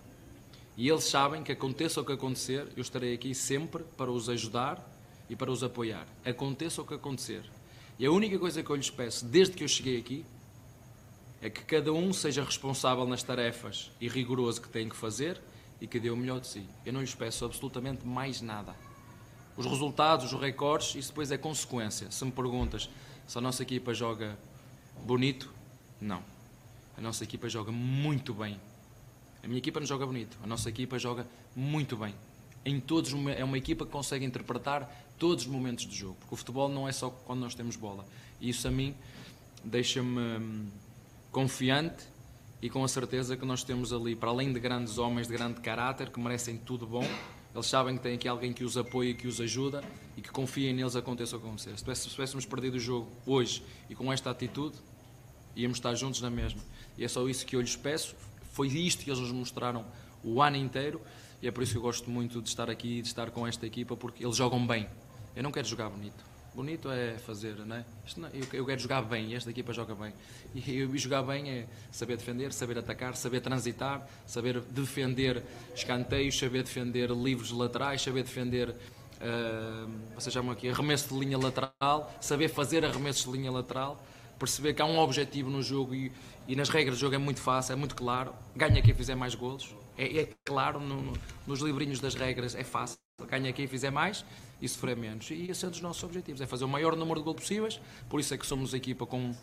E 0.76 0.88
eles 0.90 1.06
sabem 1.06 1.44
que 1.44 1.52
aconteça 1.52 2.02
o 2.02 2.06
que 2.06 2.12
acontecer, 2.12 2.68
eu 2.76 2.82
estarei 2.82 3.14
aqui 3.14 3.34
sempre 3.34 3.84
para 3.96 4.12
os 4.12 4.30
ajudar 4.30 4.84
e 5.30 5.36
para 5.36 5.52
os 5.52 5.64
apoiar. 5.64 6.06
Aconteça 6.24 6.82
o 6.82 6.86
que 6.86 6.94
acontecer. 6.94 7.44
E 8.00 8.06
a 8.06 8.12
única 8.12 8.38
coisa 8.38 8.62
que 8.62 8.70
eu 8.70 8.76
lhes 8.76 8.89
peço, 8.89 9.26
desde 9.26 9.56
que 9.56 9.64
eu 9.64 9.68
cheguei 9.68 10.00
aqui, 10.00 10.26
é 11.41 11.50
que 11.50 11.64
cada 11.64 11.91
um 11.91 12.14
seja 12.14 12.43
responsável 12.43 13.06
nas 13.06 13.24
tarefas 13.24 13.91
e 14.00 14.08
rigoroso 14.08 14.62
que 14.62 14.70
tem 14.70 14.88
que 14.88 14.95
fazer 14.95 15.41
e 15.82 15.88
que 15.88 16.00
dê 16.00 16.10
o 16.10 16.18
melhor 16.18 16.39
de 16.39 16.48
si. 16.48 16.66
Eu 16.86 16.93
não 16.93 17.02
lhes 17.02 17.16
peço 17.16 17.45
absolutamente 17.45 18.06
mais 18.06 18.41
nada. 18.41 18.76
Os 19.56 19.66
resultados, 19.66 20.32
os 20.32 20.39
recordes, 20.39 20.95
isso 20.95 21.10
depois 21.10 21.32
é 21.32 21.38
consequência. 21.38 22.12
Se 22.12 22.24
me 22.24 22.32
perguntas 22.32 22.89
se 23.28 23.38
a 23.38 23.41
nossa 23.41 23.64
equipa 23.64 23.93
joga 23.93 24.38
bonito, 25.04 25.52
não. 26.00 26.24
A 26.95 27.02
nossa 27.02 27.24
equipa 27.24 27.50
joga 27.50 27.72
muito 27.72 28.34
bem. 28.34 28.60
A 29.43 29.48
minha 29.48 29.58
equipa 29.58 29.80
não 29.80 29.88
joga 29.88 30.06
bonito, 30.06 30.38
a 30.43 30.48
nossa 30.48 30.70
equipa 30.70 30.98
joga 30.98 31.28
muito 31.56 31.98
bem. 31.98 32.14
Em 32.68 32.82
todos, 32.82 33.13
é 33.38 33.45
uma 33.45 33.57
equipa 33.57 33.86
que 33.86 33.91
consegue 33.93 34.26
interpretar 34.26 35.07
todos 35.18 35.45
os 35.45 35.49
momentos 35.49 35.86
do 35.86 35.95
jogo, 35.95 36.18
porque 36.20 36.34
o 36.34 36.38
futebol 36.38 36.68
não 36.68 36.86
é 36.86 36.91
só 36.91 37.09
quando 37.09 37.39
nós 37.39 37.55
temos 37.55 37.78
bola. 37.78 38.05
E 38.41 38.49
isso 38.49 38.68
a 38.68 38.72
mim 38.72 38.93
deixa-me 39.63 40.20
hum, 40.20 40.68
confiante 41.32 42.03
e 42.61 42.70
com 42.70 42.84
a 42.84 42.88
certeza 42.89 43.38
que 43.38 43.45
nós 43.45 43.63
temos 43.63 43.93
ali, 43.93 44.18
para 44.18 44.32
além 44.32 44.51
de 44.51 44.59
grandes 44.59 44.97
homens 44.97 45.28
de 45.28 45.34
grande 45.34 45.61
caráter, 45.61 46.09
que 46.09 46.20
merecem 46.20 46.57
tudo 46.57 46.86
bom, 46.86 47.05
eles 47.55 47.68
sabem 47.68 47.95
que 47.95 48.03
tem 48.03 48.15
aqui 48.15 48.28
alguém 48.28 48.51
que 48.51 48.65
os 48.65 48.76
apoia 48.76 49.13
que 49.13 49.30
os 49.30 49.39
ajuda 49.39 49.82
e 50.18 50.22
que 50.22 50.30
confia 50.30 50.74
neles 50.74 50.97
aconteça 50.97 51.38
o 51.38 51.39
que 51.39 51.47
acontecer. 51.47 51.95
Se 51.95 52.09
tivéssemos 52.09 52.45
perdido 52.45 52.76
o 52.76 52.80
jogo 52.82 53.07
hoje 53.26 53.63
e 53.89 53.95
com 53.95 54.11
esta 54.11 54.30
atitude, 54.30 54.76
íamos 55.55 55.78
estar 55.78 55.95
juntos 55.95 56.20
na 56.20 56.30
mesma. 56.30 56.59
E 56.97 57.05
é 57.05 57.07
só 57.07 57.30
isso 57.30 57.45
que 57.45 57.55
eu 57.55 57.61
lhes 57.61 57.78
peço. 57.78 58.13
Foi 58.51 58.68
isto 58.68 59.05
que 59.05 59.09
eles 59.09 59.22
nos 59.22 59.32
mostraram 59.32 59.86
o 60.22 60.41
ano 60.41 60.57
inteiro 60.57 60.99
e 61.42 61.48
é 61.48 61.52
por 61.52 61.64
isso 61.64 61.74
que 61.74 61.78
eu 61.78 61.82
gosto 61.82 62.10
muito 62.10 62.42
de 62.42 62.50
estar 62.50 62.70
aqui 62.70 63.00
e 63.00 63.02
de 63.02 63.08
estar 63.08 63.30
com 63.30 63.46
esta 63.46 63.66
equipa, 63.66 63.96
porque 63.96 64.24
eles 64.24 64.36
jogam 64.36 64.66
bem. 64.66 64.88
Eu 65.36 65.44
não 65.44 65.52
quero 65.52 65.68
jogar 65.68 65.90
bonito. 65.90 66.26
Bonito 66.58 66.90
é 66.90 67.20
fazer, 67.20 67.56
não 67.64 67.76
é? 67.76 67.86
Eu, 68.34 68.48
eu, 68.52 68.66
quero 68.66 68.82
jogar 68.82 69.04
bem 69.04 69.28
e 69.28 69.36
esta 69.36 69.52
equipa 69.52 69.72
joga 69.72 69.94
bem. 69.94 70.12
E, 70.56 70.80
eu, 70.80 70.98
jogar 70.98 71.22
bem 71.22 71.48
é 71.52 71.68
saber 71.92 72.18
defender, 72.18 72.52
saber 72.52 72.80
atacar, 72.80 73.16
saber 73.16 73.42
transitar, 73.42 74.10
saber 74.26 74.62
defender 74.62 75.44
escanteios, 75.76 76.36
saber 76.36 76.64
defender 76.64 77.12
livros 77.12 77.52
laterais, 77.52 78.02
saber 78.02 78.24
defender, 78.24 78.70
uh, 78.70 79.90
vocês 80.16 80.34
chamam 80.34 80.52
aqui, 80.52 80.68
arremesso 80.68 81.10
de 81.10 81.20
linha 81.20 81.38
lateral, 81.38 82.12
saber 82.20 82.48
fazer 82.48 82.84
arremessos 82.84 83.32
de 83.32 83.38
linha 83.38 83.52
lateral, 83.52 84.04
perceber 84.40 84.74
que 84.74 84.82
há 84.82 84.86
um 84.86 84.98
objetivo 84.98 85.52
no 85.52 85.62
jogo 85.62 85.94
e, 85.94 86.12
e 86.48 86.56
nas 86.56 86.70
regras 86.70 86.98
do 86.98 87.02
jogo 87.02 87.14
é 87.14 87.20
muito 87.20 87.40
fácil, 87.40 87.74
é 87.74 87.76
muito 87.76 87.94
claro. 87.94 88.34
Ganha 88.56 88.82
quem 88.82 88.96
fizer 88.96 89.14
mais 89.14 89.36
golos. 89.36 89.76
É, 89.98 90.20
é 90.20 90.30
claro, 90.45 90.80
no, 90.80 91.02
no, 91.02 91.14
nos 91.45 91.60
livrinhos 91.60 92.00
das 92.00 92.16
regras 92.16 92.56
é 92.56 92.64
fácil. 92.64 92.98
Ganha 93.28 93.52
quem 93.52 93.68
fizer 93.68 93.89
mais 93.89 94.24
e 94.62 94.70
sofrer 94.70 94.95
menos. 94.95 95.30
E 95.32 95.50
esse 95.50 95.66
é 95.66 95.68
um 95.68 95.72
dos 95.72 95.82
nossos 95.82 96.04
objetivos, 96.04 96.39
é 96.39 96.45
fazer 96.45 96.66
o 96.66 96.68
maior 96.68 96.95
número 96.95 97.20
de 97.20 97.26
gols 97.26 97.38
possíveis. 97.38 97.80
Por 98.08 98.20
isso 98.20 98.34
é 98.34 98.38
que 98.38 98.45
somos 98.45 98.74
a 98.74 98.78
equipa 98.78 99.06
com, 99.06 99.34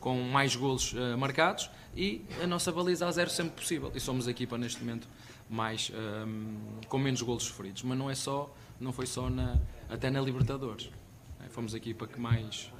com 0.00 0.20
mais 0.22 0.56
golos 0.56 0.92
uh, 0.92 1.16
marcados 1.16 1.70
e 1.96 2.24
a 2.42 2.46
nossa 2.46 2.72
baliza 2.72 3.06
a 3.06 3.12
zero 3.12 3.30
sempre 3.30 3.52
possível. 3.52 3.92
E 3.94 4.00
somos 4.00 4.26
a 4.26 4.30
equipa 4.30 4.58
neste 4.58 4.80
momento 4.80 5.08
mais 5.48 5.90
um, 5.90 5.96
ehm, 5.96 6.80
com 6.88 6.98
menos 6.98 7.22
golos 7.22 7.44
sofridos. 7.44 7.82
Mas 7.82 7.96
não 7.96 8.10
é 8.10 8.14
só, 8.14 8.52
não 8.80 8.92
foi 8.92 9.06
só 9.06 9.30
na, 9.30 9.58
até 9.88 10.10
na 10.10 10.20
Libertadores. 10.20 10.90
É, 11.44 11.48
fomos 11.48 11.74
a 11.74 11.76
equipa 11.76 12.06
que 12.06 12.20
mais 12.20 12.72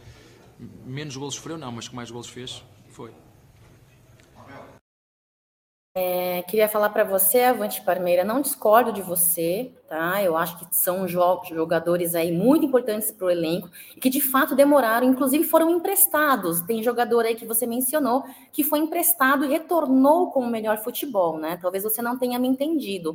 menos 0.85 1.17
golos 1.17 1.35
sofreu, 1.35 1.57
não, 1.57 1.73
mas 1.73 1.89
que 1.89 1.95
mais 1.95 2.11
golos 2.11 2.29
fez, 2.29 2.63
foi. 2.91 3.13
É, 6.03 6.43
queria 6.45 6.67
falar 6.67 6.89
para 6.89 7.05
você, 7.05 7.41
Avante 7.41 7.83
Parmeira, 7.83 8.25
não 8.25 8.41
discordo 8.41 8.91
de 8.91 9.03
você, 9.03 9.71
tá? 9.87 10.23
Eu 10.23 10.35
acho 10.35 10.59
que 10.59 10.75
são 10.75 11.07
jogadores 11.07 12.15
aí 12.15 12.33
muito 12.33 12.65
importantes 12.65 13.11
para 13.11 13.27
o 13.27 13.31
elenco 13.31 13.69
que 14.01 14.09
de 14.09 14.19
fato 14.19 14.55
demoraram, 14.55 15.07
inclusive 15.07 15.45
foram 15.45 15.69
emprestados. 15.69 16.63
Tem 16.63 16.83
jogador 16.83 17.27
aí 17.27 17.35
que 17.35 17.45
você 17.45 17.67
mencionou 17.67 18.25
que 18.51 18.65
foi 18.65 18.79
emprestado 18.79 19.45
e 19.45 19.49
retornou 19.49 20.31
com 20.31 20.41
o 20.41 20.51
melhor 20.51 20.79
futebol, 20.79 21.39
né? 21.39 21.59
Talvez 21.61 21.85
você 21.85 22.01
não 22.01 22.19
tenha 22.19 22.39
me 22.39 22.49
entendido. 22.49 23.15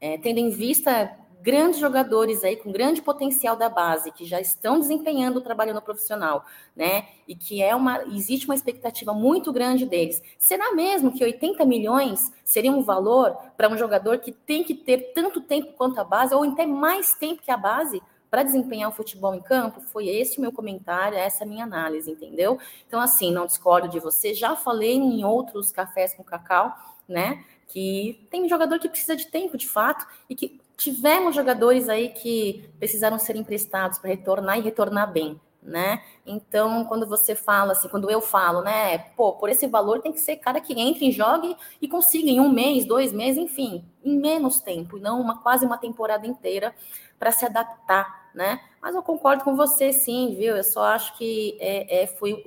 É, 0.00 0.16
tendo 0.16 0.38
em 0.38 0.48
vista 0.48 1.14
grandes 1.40 1.78
jogadores 1.78 2.42
aí 2.42 2.56
com 2.56 2.72
grande 2.72 3.00
potencial 3.02 3.56
da 3.56 3.68
base 3.68 4.10
que 4.10 4.24
já 4.24 4.40
estão 4.40 4.80
desempenhando 4.80 5.38
o 5.38 5.40
trabalho 5.40 5.74
no 5.74 5.82
profissional, 5.82 6.44
né? 6.74 7.06
E 7.28 7.34
que 7.34 7.62
é 7.62 7.74
uma 7.74 8.02
existe 8.04 8.46
uma 8.46 8.54
expectativa 8.54 9.12
muito 9.12 9.52
grande 9.52 9.86
deles. 9.86 10.22
Será 10.38 10.74
mesmo 10.74 11.12
que 11.12 11.24
80 11.24 11.64
milhões 11.64 12.32
seria 12.44 12.72
um 12.72 12.82
valor 12.82 13.36
para 13.56 13.68
um 13.68 13.76
jogador 13.76 14.18
que 14.18 14.32
tem 14.32 14.64
que 14.64 14.74
ter 14.74 15.12
tanto 15.14 15.40
tempo 15.40 15.72
quanto 15.74 16.00
a 16.00 16.04
base 16.04 16.34
ou 16.34 16.42
até 16.44 16.66
mais 16.66 17.14
tempo 17.14 17.42
que 17.42 17.50
a 17.50 17.56
base? 17.56 18.02
para 18.30 18.42
desempenhar 18.42 18.90
o 18.90 18.92
futebol 18.92 19.34
em 19.34 19.40
campo, 19.40 19.80
foi 19.80 20.08
esse 20.08 20.38
o 20.38 20.40
meu 20.40 20.52
comentário, 20.52 21.16
essa 21.16 21.44
é 21.44 21.46
a 21.46 21.48
minha 21.48 21.64
análise, 21.64 22.10
entendeu? 22.10 22.58
Então, 22.86 23.00
assim, 23.00 23.32
não 23.32 23.46
discordo 23.46 23.88
de 23.88 24.00
você, 24.00 24.34
já 24.34 24.56
falei 24.56 24.94
em 24.94 25.24
outros 25.24 25.70
cafés 25.70 26.12
com 26.12 26.24
cacau, 26.24 26.74
né? 27.08 27.44
Que 27.68 28.26
tem 28.30 28.48
jogador 28.48 28.78
que 28.78 28.88
precisa 28.88 29.16
de 29.16 29.28
tempo, 29.28 29.56
de 29.56 29.68
fato, 29.68 30.06
e 30.28 30.34
que 30.34 30.60
tivemos 30.76 31.34
jogadores 31.34 31.88
aí 31.88 32.10
que 32.10 32.68
precisaram 32.78 33.18
ser 33.18 33.36
emprestados 33.36 33.98
para 33.98 34.10
retornar 34.10 34.58
e 34.58 34.62
retornar 34.62 35.10
bem, 35.10 35.40
né? 35.62 36.02
Então, 36.24 36.84
quando 36.84 37.06
você 37.06 37.34
fala 37.34 37.72
assim, 37.72 37.88
quando 37.88 38.10
eu 38.10 38.20
falo, 38.20 38.62
né, 38.62 38.98
pô, 39.16 39.32
por 39.32 39.48
esse 39.48 39.66
valor 39.66 40.00
tem 40.00 40.12
que 40.12 40.20
ser 40.20 40.36
cara 40.36 40.60
que 40.60 40.78
entre 40.78 41.08
e 41.08 41.12
jogue 41.12 41.56
e 41.80 41.88
consiga 41.88 42.28
em 42.28 42.40
um 42.40 42.50
mês, 42.50 42.84
dois 42.84 43.12
meses, 43.12 43.38
enfim, 43.42 43.84
em 44.04 44.18
menos 44.18 44.60
tempo, 44.60 44.98
e 44.98 45.00
não 45.00 45.20
uma 45.20 45.42
quase 45.42 45.64
uma 45.64 45.78
temporada 45.78 46.26
inteira 46.26 46.74
para 47.18 47.32
se 47.32 47.46
adaptar, 47.46 48.30
né? 48.34 48.60
Mas 48.80 48.94
eu 48.94 49.02
concordo 49.02 49.42
com 49.42 49.56
você, 49.56 49.92
sim, 49.92 50.34
viu? 50.38 50.56
Eu 50.56 50.64
só 50.64 50.84
acho 50.84 51.16
que 51.16 51.56
é, 51.58 52.02
é 52.02 52.06
foi, 52.06 52.44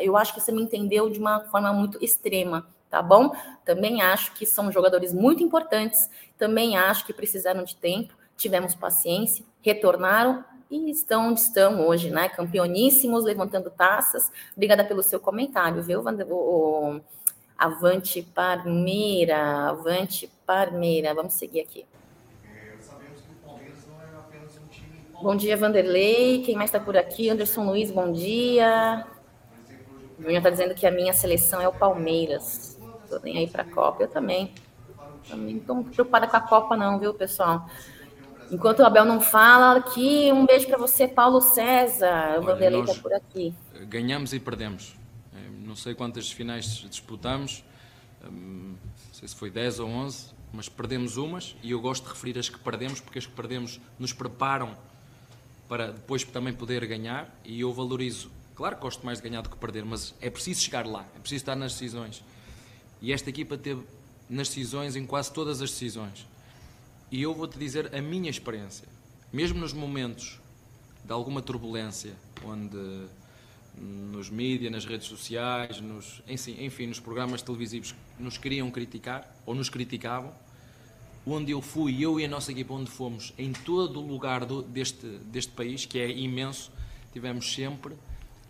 eu 0.00 0.16
acho 0.16 0.34
que 0.34 0.40
você 0.40 0.50
me 0.50 0.62
entendeu 0.62 1.10
de 1.10 1.20
uma 1.20 1.40
forma 1.44 1.72
muito 1.72 2.02
extrema, 2.02 2.66
tá 2.90 3.00
bom? 3.00 3.32
Também 3.64 4.02
acho 4.02 4.32
que 4.32 4.44
são 4.44 4.72
jogadores 4.72 5.12
muito 5.12 5.42
importantes, 5.42 6.10
também 6.36 6.76
acho 6.76 7.06
que 7.06 7.12
precisaram 7.12 7.62
de 7.62 7.76
tempo, 7.76 8.14
tivemos 8.36 8.74
paciência, 8.74 9.44
retornaram 9.62 10.44
e 10.70 10.90
estão 10.90 11.28
onde 11.28 11.40
estão 11.40 11.86
hoje, 11.86 12.10
né? 12.10 12.28
Campeoníssimos, 12.28 13.24
levantando 13.24 13.70
taças. 13.70 14.30
Obrigada 14.52 14.84
pelo 14.84 15.02
seu 15.02 15.20
comentário, 15.20 15.82
viu, 15.82 16.02
o, 16.30 17.00
Avante 17.60 18.22
Parmeira, 18.22 19.68
Avante 19.68 20.30
Parmeira. 20.46 21.12
Vamos 21.14 21.34
seguir 21.34 21.60
aqui. 21.60 21.84
Bom 25.22 25.36
dia, 25.36 25.54
Vanderlei. 25.58 26.42
Quem 26.42 26.56
mais 26.56 26.70
está 26.70 26.80
por 26.80 26.96
aqui? 26.96 27.28
Anderson 27.28 27.66
Luiz, 27.66 27.90
bom 27.90 28.10
dia. 28.10 29.06
O 30.18 30.22
Júnior 30.22 30.38
está 30.38 30.48
dizendo 30.48 30.74
que 30.74 30.86
a 30.86 30.90
minha 30.90 31.12
seleção 31.12 31.60
é 31.60 31.68
o 31.68 31.72
Palmeiras. 31.72 32.79
Tô 33.10 33.18
nem 33.18 33.38
aí 33.38 33.48
para 33.48 33.62
a 33.62 33.66
Copa. 33.66 34.04
Eu 34.04 34.08
também. 34.08 34.54
Também 35.28 35.54
não 35.54 35.60
estou 35.60 35.84
preocupada 35.84 36.26
com 36.26 36.36
a 36.36 36.40
Copa, 36.40 36.76
não, 36.76 36.98
viu, 36.98 37.12
pessoal? 37.12 37.68
Enquanto 38.50 38.80
o 38.80 38.86
Abel 38.86 39.04
não 39.04 39.20
fala, 39.20 39.76
aqui 39.76 40.32
um 40.32 40.46
beijo 40.46 40.66
para 40.66 40.78
você, 40.78 41.06
Paulo 41.06 41.40
César. 41.40 42.38
O 42.38 42.42
Vanderlei 42.42 42.80
está 42.80 42.94
por 42.94 43.12
aqui. 43.12 43.54
Ganhamos 43.88 44.32
e 44.32 44.40
perdemos. 44.40 44.96
É, 45.34 45.50
não 45.66 45.76
sei 45.76 45.94
quantas 45.94 46.32
finais 46.32 46.64
disputamos, 46.64 47.64
hum, 48.24 48.74
não 48.74 49.14
sei 49.14 49.28
se 49.28 49.36
foi 49.36 49.50
10 49.50 49.80
ou 49.80 49.88
11, 49.88 50.26
mas 50.52 50.68
perdemos 50.68 51.16
umas 51.16 51.54
e 51.62 51.70
eu 51.70 51.80
gosto 51.80 52.04
de 52.04 52.10
referir 52.10 52.38
as 52.38 52.48
que 52.48 52.58
perdemos, 52.58 53.00
porque 53.00 53.18
as 53.18 53.26
que 53.26 53.32
perdemos 53.32 53.80
nos 53.98 54.12
preparam 54.12 54.76
para 55.68 55.92
depois 55.92 56.24
também 56.24 56.52
poder 56.52 56.84
ganhar 56.86 57.32
e 57.44 57.60
eu 57.60 57.72
valorizo. 57.72 58.30
Claro 58.56 58.76
que 58.76 58.82
gosto 58.82 59.06
mais 59.06 59.18
de 59.20 59.28
ganhar 59.28 59.42
do 59.42 59.48
que 59.48 59.56
perder, 59.56 59.84
mas 59.84 60.12
é 60.20 60.28
preciso 60.28 60.60
chegar 60.60 60.86
lá, 60.86 61.06
é 61.16 61.20
preciso 61.20 61.42
estar 61.42 61.54
nas 61.54 61.72
decisões. 61.72 62.24
E 63.00 63.12
esta 63.12 63.30
equipa 63.30 63.56
teve 63.56 63.82
nas 64.28 64.48
decisões, 64.48 64.96
em 64.96 65.06
quase 65.06 65.32
todas 65.32 65.60
as 65.60 65.70
decisões. 65.70 66.26
E 67.10 67.22
eu 67.22 67.34
vou-te 67.34 67.58
dizer 67.58 67.94
a 67.94 68.00
minha 68.00 68.30
experiência. 68.30 68.86
Mesmo 69.32 69.58
nos 69.58 69.72
momentos 69.72 70.38
de 71.04 71.12
alguma 71.12 71.42
turbulência, 71.42 72.14
onde 72.44 73.08
nos 73.76 74.28
mídias, 74.28 74.70
nas 74.70 74.84
redes 74.84 75.06
sociais, 75.06 75.80
nos, 75.80 76.22
enfim, 76.26 76.86
nos 76.86 77.00
programas 77.00 77.40
televisivos 77.42 77.94
nos 78.18 78.36
queriam 78.36 78.70
criticar 78.70 79.34
ou 79.46 79.54
nos 79.54 79.68
criticavam, 79.68 80.32
onde 81.26 81.52
eu 81.52 81.60
fui, 81.60 82.02
eu 82.02 82.18
e 82.18 82.24
a 82.24 82.28
nossa 82.28 82.52
equipa, 82.52 82.74
onde 82.74 82.90
fomos, 82.90 83.32
em 83.38 83.52
todo 83.52 84.00
o 84.00 84.06
lugar 84.06 84.44
do, 84.44 84.62
deste, 84.62 85.06
deste 85.06 85.52
país, 85.52 85.86
que 85.86 85.98
é 85.98 86.10
imenso, 86.10 86.70
tivemos 87.12 87.52
sempre 87.52 87.94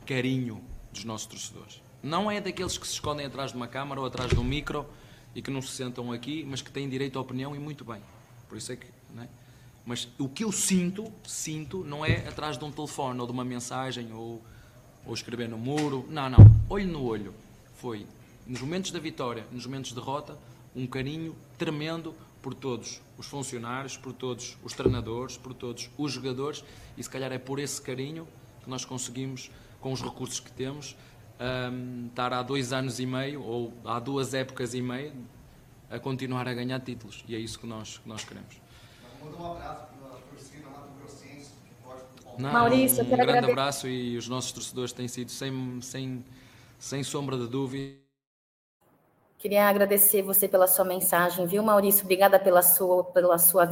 carinho 0.07 0.63
dos 0.93 1.05
nossos 1.05 1.27
torcedores. 1.27 1.81
Não 2.03 2.31
é 2.31 2.41
daqueles 2.41 2.79
que 2.79 2.87
se 2.87 2.95
escondem 2.95 3.27
atrás 3.27 3.51
de 3.51 3.57
uma 3.57 3.69
câmara 3.69 4.01
ou 4.01 4.07
atrás 4.07 4.31
de 4.31 4.39
um 4.39 4.45
micro 4.45 4.87
e 5.35 5.43
que 5.43 5.51
não 5.51 5.61
se 5.61 5.69
sentam 5.69 6.11
aqui, 6.13 6.45
mas 6.49 6.63
que 6.63 6.71
têm 6.71 6.89
direito 6.89 7.19
à 7.19 7.23
opinião 7.23 7.55
e 7.55 7.59
muito 7.59 7.85
bem. 7.85 8.01
Por 8.49 8.57
isso 8.57 8.73
é 8.73 8.77
que. 8.77 8.87
É? 9.19 9.29
Mas 9.85 10.09
o 10.19 10.29
que 10.29 10.45
eu 10.45 10.53
sinto, 10.53 11.13
sinto, 11.27 11.85
não 11.85 12.05
é 12.05 12.29
atrás 12.29 12.57
de 12.57 12.65
um 12.65 12.71
telefone 12.71 13.21
ou 13.21 13.27
de 13.27 13.33
uma 13.33 13.45
mensagem 13.45 14.13
ou, 14.13 14.43
ou 15.05 15.15
escrever 15.15 15.49
no 15.49 15.59
muro. 15.59 16.07
Não, 16.09 16.29
não. 16.29 16.39
Olho 16.69 16.87
no 16.87 17.03
olho. 17.05 17.35
Foi 17.77 18.07
nos 18.47 18.61
momentos 18.61 18.91
da 18.91 18.99
vitória, 18.99 19.47
nos 19.53 19.67
momentos 19.67 19.91
de 19.91 19.97
derrota, 19.97 20.37
um 20.75 20.87
carinho 20.87 21.37
tremendo 21.59 22.15
por 22.43 22.55
todos 22.55 23.01
os 23.19 23.27
funcionários, 23.27 23.97
por 23.97 24.13
todos 24.13 24.57
os 24.65 24.73
treinadores, 24.73 25.37
por 25.37 25.55
todos 25.55 25.91
os 25.99 26.13
jogadores 26.13 26.65
e 26.97 27.03
se 27.03 27.11
calhar 27.11 27.33
é 27.33 27.39
por 27.39 27.59
esse 27.59 27.81
carinho 27.81 28.27
que 28.63 28.71
nós 28.71 28.85
conseguimos, 28.85 29.51
com 29.81 29.93
os 29.93 30.03
recursos 30.03 30.41
que 30.41 30.51
temos, 30.51 30.97
um, 31.41 32.09
estar 32.09 32.33
há 32.33 32.43
dois 32.43 32.73
anos 32.73 33.01
e 33.01 33.07
meio, 33.07 33.43
ou 33.43 33.73
há 33.85 33.99
duas 33.99 34.35
épocas 34.35 34.75
e 34.75 34.83
meia, 34.83 35.13
a 35.91 35.99
continuar 35.99 36.47
a 36.47 36.55
ganhar 36.55 36.81
títulos. 36.81 37.25
E 37.27 37.35
é 37.35 37.39
isso 37.39 37.59
que 37.59 37.67
nós, 37.67 37.99
que 37.99 38.09
nós 38.09 38.25
queremos. 38.25 38.61
Manda 39.23 39.37
um 39.37 39.53
abraço 39.53 39.87
para 40.01 40.17
a 40.17 40.21
torcida 40.21 40.69
Mato 40.69 40.89
Grossense 40.99 41.51
Não, 42.39 42.53
Maurício, 42.53 43.03
um 43.03 43.07
grande 43.07 43.23
agradecer. 43.23 43.53
abraço 43.53 43.89
e 43.89 44.17
os 44.17 44.29
nossos 44.29 44.53
torcedores 44.53 44.93
têm 44.93 45.09
sido 45.09 45.31
sem, 45.31 45.81
sem, 45.81 46.25
sem 46.79 47.03
sombra 47.03 47.37
de 47.37 47.49
dúvida 47.49 48.01
Queria 49.41 49.67
agradecer 49.71 50.21
você 50.21 50.47
pela 50.47 50.67
sua 50.67 50.85
mensagem, 50.85 51.47
viu, 51.47 51.63
Maurício? 51.63 52.05
Obrigada 52.05 52.39
pela 52.39 52.61
sua, 52.61 53.05
pela 53.05 53.39
sua 53.39 53.67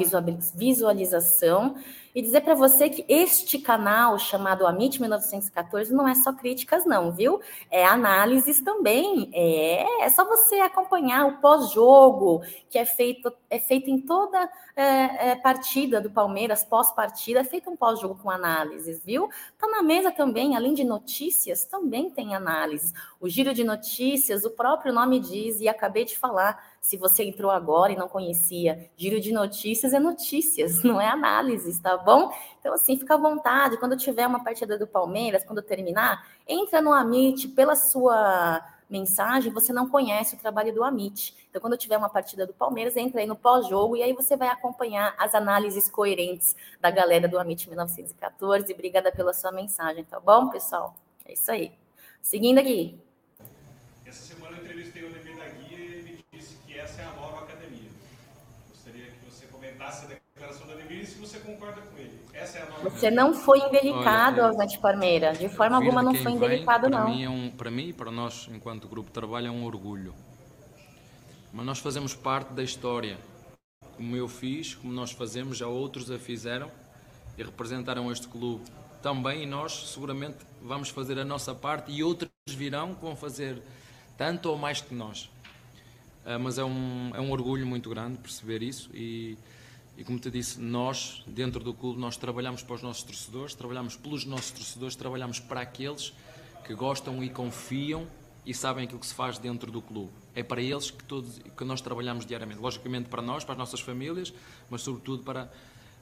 visualização. 0.54 1.76
E 2.14 2.22
dizer 2.22 2.40
para 2.40 2.54
você 2.54 2.88
que 2.88 3.04
este 3.09 3.59
canal, 3.59 4.18
chamado 4.18 4.66
Amit 4.66 5.00
1914, 5.00 5.92
não 5.92 6.09
é 6.09 6.14
só 6.14 6.32
críticas, 6.32 6.84
não, 6.86 7.12
viu? 7.12 7.40
É 7.70 7.84
análises 7.84 8.61
também. 8.61 9.30
É, 9.32 10.04
é 10.04 10.09
só 10.11 10.24
você 10.24 10.56
acompanhar 10.56 11.26
o 11.26 11.38
pós-jogo, 11.38 12.42
que 12.70 12.78
é 12.78 12.84
feito, 12.84 13.32
é 13.50 13.59
feito 13.59 13.90
em 13.90 14.00
toda 14.00 14.50
é, 14.74 15.30
é, 15.30 15.34
partida 15.36 16.00
do 16.00 16.11
Palmeiras, 16.11 16.64
pós-partida, 16.64 17.40
é 17.40 17.44
feito 17.44 17.70
um 17.70 17.76
pós-jogo 17.76 18.18
com 18.22 18.30
análises, 18.30 19.02
viu? 19.04 19.28
Tá 19.59 19.66
na 19.66 19.82
mesa 19.82 20.11
também, 20.11 20.56
além 20.56 20.74
de 20.74 20.84
notícias, 20.84 21.64
também 21.64 22.11
tem 22.11 22.34
análises. 22.34 22.92
O 23.20 23.28
giro 23.28 23.52
de 23.52 23.64
notícias, 23.64 24.44
o 24.44 24.50
próprio 24.50 24.92
nome 24.92 25.20
diz, 25.20 25.61
e 25.61 25.68
acabei 25.68 26.04
de 26.04 26.16
falar, 26.16 26.77
se 26.80 26.96
você 26.96 27.24
entrou 27.24 27.50
agora 27.50 27.92
e 27.92 27.96
não 27.96 28.08
conhecia, 28.08 28.90
giro 28.96 29.20
de 29.20 29.32
notícias 29.32 29.92
é 29.92 29.98
notícias, 29.98 30.82
não 30.84 31.00
é 31.00 31.06
análises, 31.06 31.78
tá 31.78 31.96
bom? 31.96 32.32
Então, 32.60 32.74
assim, 32.74 32.98
fica 32.98 33.14
à 33.14 33.18
vontade. 33.18 33.76
Quando 33.78 33.96
tiver 33.96 34.26
uma 34.26 34.42
partida 34.42 34.78
do 34.78 34.86
Palmeiras, 34.86 35.44
quando 35.44 35.62
terminar, 35.62 36.26
entra 36.46 36.80
no 36.80 36.92
Amit 36.92 37.48
pela 37.48 37.76
sua 37.76 38.62
mensagem, 38.88 39.52
você 39.52 39.72
não 39.72 39.88
conhece 39.88 40.34
o 40.34 40.38
trabalho 40.38 40.74
do 40.74 40.82
Amit. 40.82 41.36
Então, 41.48 41.60
quando 41.60 41.76
tiver 41.76 41.96
uma 41.96 42.08
partida 42.08 42.46
do 42.46 42.54
Palmeiras, 42.54 42.96
entra 42.96 43.20
aí 43.20 43.26
no 43.26 43.36
pós-jogo 43.36 43.96
e 43.96 44.02
aí 44.02 44.12
você 44.12 44.36
vai 44.36 44.48
acompanhar 44.48 45.14
as 45.18 45.34
análises 45.34 45.88
coerentes 45.88 46.56
da 46.80 46.90
galera 46.90 47.28
do 47.28 47.38
Amit 47.38 47.68
1914. 47.68 48.72
Obrigada 48.72 49.12
pela 49.12 49.32
sua 49.32 49.52
mensagem, 49.52 50.04
tá 50.04 50.18
bom, 50.18 50.48
pessoal? 50.48 50.94
É 51.24 51.32
isso 51.34 51.50
aí. 51.50 51.72
Seguindo 52.22 52.58
aqui. 52.58 52.98
Essa 54.06 54.34
semana 54.34 54.56
eu 54.56 54.64
entrevistei 54.64 55.04
o 55.04 55.12
Demir 55.12 55.36
da 55.36 55.48
Guia 55.48 55.78
e 55.78 55.92
ele 55.94 56.24
disse 56.32 56.56
que 56.66 56.78
essa 56.78 57.02
é 57.02 57.04
a 57.04 57.12
nova 57.12 57.44
academia. 57.44 57.90
Gostaria 58.70 59.06
que 59.06 59.18
a 59.89 60.07
declaração 60.07 60.68
e 60.91 61.07
se 61.07 61.18
você 61.18 61.39
concorda 61.39 61.80
com 61.82 61.99
ele. 61.99 62.18
Essa 62.32 62.59
é 62.59 62.62
a 62.62 62.66
nova 62.66 62.89
Você 62.89 63.11
não 63.11 63.34
foi 63.34 63.59
indelicado, 63.59 64.41
Osante 64.41 64.78
Parmeira. 64.78 65.32
De 65.32 65.49
forma 65.49 65.76
alguma 65.76 66.03
não 66.03 66.14
foi 66.14 66.32
indelicado, 66.32 66.89
não. 66.89 67.03
Para 67.03 67.11
mim, 67.11 67.24
é 67.24 67.30
um, 67.30 67.51
para 67.51 67.70
mim 67.70 67.89
e 67.89 67.93
para 67.93 68.11
nós, 68.11 68.49
enquanto 68.51 68.89
grupo 68.89 69.09
de 69.09 69.12
trabalho, 69.12 69.49
é 69.49 69.51
um 69.51 69.64
orgulho. 69.64 70.14
Mas 71.53 71.66
nós 71.66 71.78
fazemos 71.78 72.14
parte 72.14 72.53
da 72.53 72.62
história. 72.62 73.18
Como 73.97 74.16
eu 74.16 74.28
fiz, 74.28 74.74
como 74.74 74.93
nós 74.93 75.11
fazemos, 75.11 75.59
já 75.59 75.66
outros 75.66 76.11
a 76.11 76.18
fizeram 76.18 76.70
e 77.36 77.43
representaram 77.43 78.11
este 78.11 78.28
clube 78.28 78.64
também 79.03 79.45
e 79.45 79.47
nós 79.47 79.93
seguramente 79.93 80.39
vamos 80.61 80.89
fazer 80.89 81.18
a 81.18 81.24
nossa 81.24 81.55
parte 81.55 81.93
e 81.93 82.03
outros 82.03 82.30
virão 82.49 82.95
que 82.95 83.03
vão 83.03 83.14
fazer 83.14 83.62
tanto 84.16 84.51
ou 84.51 84.59
mais 84.59 84.80
que 84.80 84.95
nós. 84.95 85.30
Uh, 86.24 86.39
mas 86.41 86.59
é 86.59 86.64
um, 86.64 87.12
é 87.14 87.20
um 87.20 87.30
orgulho 87.30 87.66
muito 87.66 87.89
grande 87.89 88.18
perceber 88.18 88.62
isso 88.62 88.91
e, 88.93 89.39
e 89.99 90.05
como 90.05 90.16
te 90.16 90.30
disse, 90.30 90.61
nós, 90.61 91.24
dentro 91.26 91.59
do 91.59 91.74
clube, 91.74 92.01
nós 92.01 92.16
trabalhamos 92.16 92.62
para 92.62 92.76
os 92.76 92.82
nossos 92.82 93.03
torcedores, 93.03 93.53
trabalhamos 93.53 93.96
pelos 93.96 94.24
nossos 94.24 94.53
torcedores, 94.53 94.94
trabalhamos 94.94 95.40
para 95.40 95.61
aqueles 95.61 96.12
que 96.64 96.72
gostam 96.72 97.20
e 97.24 97.28
confiam 97.28 98.07
e 98.46 98.55
sabem 98.55 98.84
aquilo 98.84 99.01
que 99.01 99.07
se 99.07 99.14
faz 99.14 99.38
dentro 99.38 99.72
do 99.72 99.82
clube. 99.82 100.12
É 100.36 100.44
para 100.44 100.62
eles 100.62 100.92
que, 100.92 101.03
todos, 101.03 101.40
que 101.40 101.64
nós 101.64 101.80
trabalhamos 101.80 102.24
diariamente. 102.24 102.61
Logicamente 102.61 103.09
para 103.09 103.20
nós, 103.20 103.42
para 103.42 103.55
as 103.55 103.59
nossas 103.59 103.80
famílias, 103.80 104.32
mas 104.70 104.82
sobretudo 104.82 105.24
para 105.24 105.51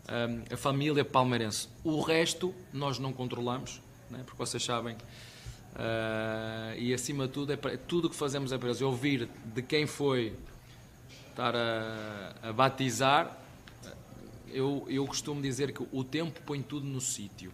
um, 0.07 0.55
a 0.55 0.57
família 0.59 1.03
palmeirense. 1.03 1.67
O 1.83 2.03
resto 2.03 2.55
nós 2.75 2.99
não 2.99 3.15
controlamos, 3.15 3.81
né? 4.11 4.23
porque 4.27 4.37
vocês 4.37 4.63
sabem. 4.63 4.95
Uh, 4.95 6.79
e 6.79 6.93
acima 6.93 7.27
de 7.27 7.33
tudo, 7.33 7.55
é 7.55 7.57
para, 7.57 7.79
tudo 7.79 8.09
o 8.09 8.11
que 8.11 8.17
fazemos 8.17 8.53
é 8.53 8.59
para 8.59 8.69
eles. 8.69 8.83
Ouvir 8.83 9.27
de 9.55 9.63
quem 9.63 9.87
foi 9.87 10.37
estar 11.31 11.57
a, 11.57 12.35
a 12.43 12.53
batizar, 12.53 13.46
eu, 14.49 14.85
eu 14.89 15.07
costumo 15.07 15.41
dizer 15.41 15.73
que 15.73 15.87
o 15.93 16.05
tempo 16.05 16.41
põe 16.43 16.63
tudo 16.63 16.87
no 16.87 17.01
sítio. 17.01 17.53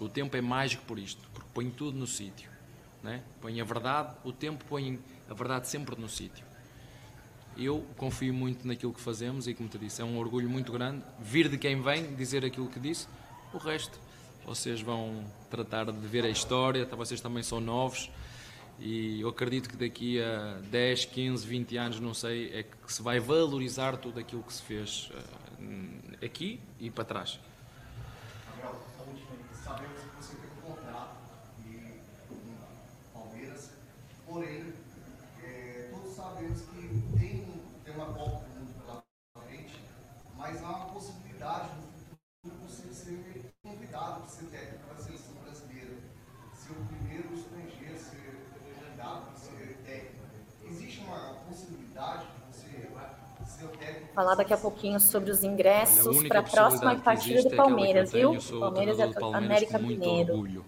O 0.00 0.08
tempo 0.08 0.36
é 0.36 0.40
mágico 0.40 0.84
por 0.84 0.98
isto, 0.98 1.20
porque 1.32 1.48
põe 1.54 1.70
tudo 1.70 1.96
no 1.96 2.06
sítio. 2.06 2.50
Né? 3.02 3.22
Põe 3.40 3.60
a 3.60 3.64
verdade, 3.64 4.14
o 4.24 4.32
tempo 4.32 4.64
põe 4.68 4.98
a 5.28 5.34
verdade 5.34 5.68
sempre 5.68 6.00
no 6.00 6.08
sítio. 6.08 6.44
Eu 7.56 7.84
confio 7.96 8.32
muito 8.32 8.66
naquilo 8.66 8.92
que 8.92 9.00
fazemos 9.00 9.46
e, 9.46 9.54
como 9.54 9.68
te 9.68 9.78
disse, 9.78 10.00
é 10.00 10.04
um 10.04 10.18
orgulho 10.18 10.48
muito 10.48 10.72
grande 10.72 11.04
vir 11.20 11.48
de 11.48 11.58
quem 11.58 11.80
vem 11.80 12.14
dizer 12.14 12.44
aquilo 12.44 12.68
que 12.68 12.80
disse. 12.80 13.06
O 13.52 13.58
resto, 13.58 14.00
vocês 14.46 14.80
vão 14.80 15.24
tratar 15.50 15.92
de 15.92 16.06
ver 16.06 16.24
a 16.24 16.30
história, 16.30 16.86
vocês 16.86 17.20
também 17.20 17.42
são 17.42 17.60
novos 17.60 18.10
e 18.78 19.20
eu 19.20 19.28
acredito 19.28 19.68
que 19.68 19.76
daqui 19.76 20.20
a 20.20 20.60
10, 20.70 21.06
15, 21.06 21.46
20 21.46 21.76
anos, 21.76 22.00
não 22.00 22.14
sei, 22.14 22.52
é 22.52 22.62
que 22.62 22.92
se 22.92 23.02
vai 23.02 23.20
valorizar 23.20 23.96
tudo 23.96 24.18
aquilo 24.18 24.42
que 24.42 24.52
se 24.52 24.62
fez 24.62 25.10
uh, 25.10 26.24
aqui 26.24 26.60
e 26.80 26.90
para 26.90 27.04
trás. 27.04 27.38
Sabemos 29.64 30.00
que 30.00 30.16
você 30.16 30.36
tem 30.36 30.50
um 30.50 30.74
contrato 30.74 31.16
e 31.64 32.00
Palmeiras, 33.12 33.70
porém, 34.26 34.72
é, 35.42 35.88
todos 35.92 36.16
sabemos 36.16 36.60
que 36.62 37.18
tem, 37.18 37.46
tem 37.84 37.94
uma 37.94 38.06
Copa 38.06 38.44
do 38.44 38.58
Mundo 38.58 38.74
pela 38.84 39.04
frente, 39.46 39.80
mas 40.36 40.62
há 40.62 40.68
uma 40.68 40.86
possibilidade 40.86 41.68
no 41.76 41.82
futuro 41.82 42.12
você 42.66 42.92
ser 42.92 43.52
convidado 43.62 44.20
para 44.20 44.28
ser 44.28 44.46
técnico 44.46 44.94
da 44.94 45.02
seleção 45.02 45.34
brasileira, 45.44 45.96
ser 46.54 46.72
o 46.72 46.86
primeiro 46.86 47.34
estrangeiro 47.34 47.94
a 47.94 47.98
ser 47.98 48.48
convidado 48.58 49.26
para 49.26 49.36
ser 49.36 49.76
técnico. 49.84 50.26
Existe 50.64 51.00
uma 51.00 51.34
possibilidade 51.48 52.26
de 52.26 52.52
você 52.52 52.68
ser 53.46 53.64
o 53.64 53.68
técnico? 53.68 54.01
Falar 54.14 54.34
daqui 54.34 54.52
a 54.52 54.58
pouquinho 54.58 55.00
sobre 55.00 55.30
os 55.30 55.42
ingressos 55.42 56.22
para 56.28 56.40
a 56.40 56.42
próxima 56.42 56.96
partida 56.96 57.42
do 57.42 57.56
Palmeiras, 57.56 58.12
é 58.12 58.18
viu? 58.18 58.36
Palmeiras 58.60 58.98
é 58.98 59.10
América 59.34 59.78
Mineiro. 59.78 60.32
Orgulho. 60.34 60.64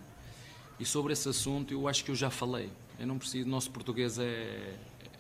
E 0.81 0.85
sobre 0.85 1.13
esse 1.13 1.29
assunto, 1.29 1.73
eu 1.73 1.87
acho 1.87 2.05
que 2.05 2.11
eu 2.11 2.15
já 2.15 2.31
falei. 2.31 2.71
Eu 2.99 3.07
não 3.07 3.19
preciso, 3.19 3.49
nosso 3.49 3.71
português 3.71 4.19
é, 4.19 4.75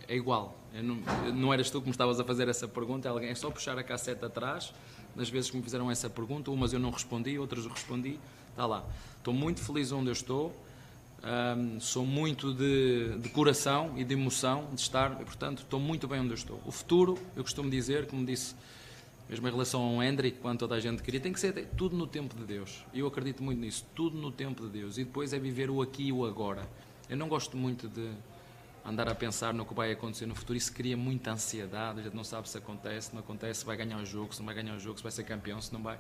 é 0.09 0.17
igual. 0.17 0.57
Não, 0.73 0.97
não, 1.33 1.53
eras 1.53 1.71
tu 1.71 1.81
que 1.81 1.87
me 1.87 1.93
estavas 1.93 2.19
a 2.19 2.25
fazer 2.25 2.49
essa 2.49 2.67
pergunta, 2.67 3.09
alguém 3.09 3.31
é 3.31 3.35
só 3.35 3.51
puxar 3.51 3.79
a 3.79 3.83
cassete 3.85 4.25
atrás, 4.25 4.73
das 5.15 5.29
vezes 5.29 5.51
que 5.51 5.57
me 5.57 5.63
fizeram 5.63 5.91
essa 5.91 6.11
pergunta, 6.11 6.51
umas 6.51 6.73
eu 6.73 6.81
não 6.81 6.91
respondi, 6.91 7.39
outras 7.39 7.65
eu 7.65 7.71
respondi, 7.71 8.19
está 8.51 8.67
lá. 8.67 8.85
Estou 9.19 9.33
muito 9.33 9.61
feliz 9.61 9.93
onde 9.93 10.09
eu 10.09 10.13
estou, 10.13 10.53
um, 11.25 11.81
sou 11.81 12.05
muito 12.05 12.53
de, 12.53 13.19
de, 13.19 13.29
coração 13.31 13.95
e 13.97 14.05
de 14.05 14.13
emoção 14.13 14.69
de 14.75 14.81
estar, 14.81 15.21
e, 15.21 15.25
portanto, 15.25 15.61
estou 15.61 15.81
muito 15.81 16.07
bem 16.07 16.21
onde 16.21 16.31
eu 16.31 16.35
estou. 16.35 16.61
O 16.67 16.71
futuro, 16.71 17.19
eu 17.35 17.43
costumo 17.43 17.71
dizer, 17.71 18.07
como 18.07 18.27
disse, 18.27 18.55
mesmo 19.29 19.49
em 19.49 19.51
relação 19.51 19.81
ao 19.83 20.03
Hendrick, 20.03 20.39
quando 20.39 20.59
toda 20.59 20.75
a 20.75 20.81
gente 20.81 21.03
queria, 21.03 21.19
tem 21.19 21.33
que 21.33 21.41
ser 21.41 21.67
tudo 21.77 21.97
no 21.97 22.07
tempo 22.07 22.37
de 22.37 22.45
Deus. 22.45 22.85
Eu 22.93 23.07
acredito 23.07 23.43
muito 23.43 23.59
nisso, 23.59 23.87
tudo 23.95 24.19
no 24.19 24.31
tempo 24.31 24.65
de 24.65 24.69
Deus. 24.69 24.99
E 24.99 25.05
depois 25.05 25.33
é 25.33 25.39
viver 25.39 25.71
o 25.71 25.81
aqui 25.81 26.09
e 26.09 26.13
o 26.13 26.27
agora. 26.27 26.69
Eu 27.09 27.17
não 27.17 27.27
gosto 27.27 27.57
muito 27.57 27.89
de 27.89 28.11
andar 28.85 29.09
a 29.09 29.15
pensar 29.15 29.55
no 29.55 29.65
que 29.65 29.73
vai 29.73 29.93
acontecer 29.93 30.27
no 30.27 30.35
futuro. 30.35 30.59
Isso 30.59 30.73
cria 30.75 30.97
muita 30.97 31.33
ansiedade. 31.33 32.01
A 32.01 32.03
gente 32.03 32.15
não 32.15 32.25
sabe 32.25 32.51
se 32.51 32.59
acontece, 32.59 33.09
se 33.09 33.15
não 33.15 33.21
acontece, 33.21 33.61
se 33.61 33.67
vai 33.67 33.79
ganhar 33.79 33.97
o 33.97 34.05
jogo, 34.05 34.35
se 34.35 34.41
não 34.41 34.47
vai 34.47 34.55
ganhar 34.55 34.77
o 34.77 34.79
jogo, 34.79 34.99
se 34.99 35.03
vai 35.03 35.13
ser 35.13 35.25
campeão, 35.25 35.59
se 35.61 35.73
não 35.73 35.83
vai. 35.83 35.99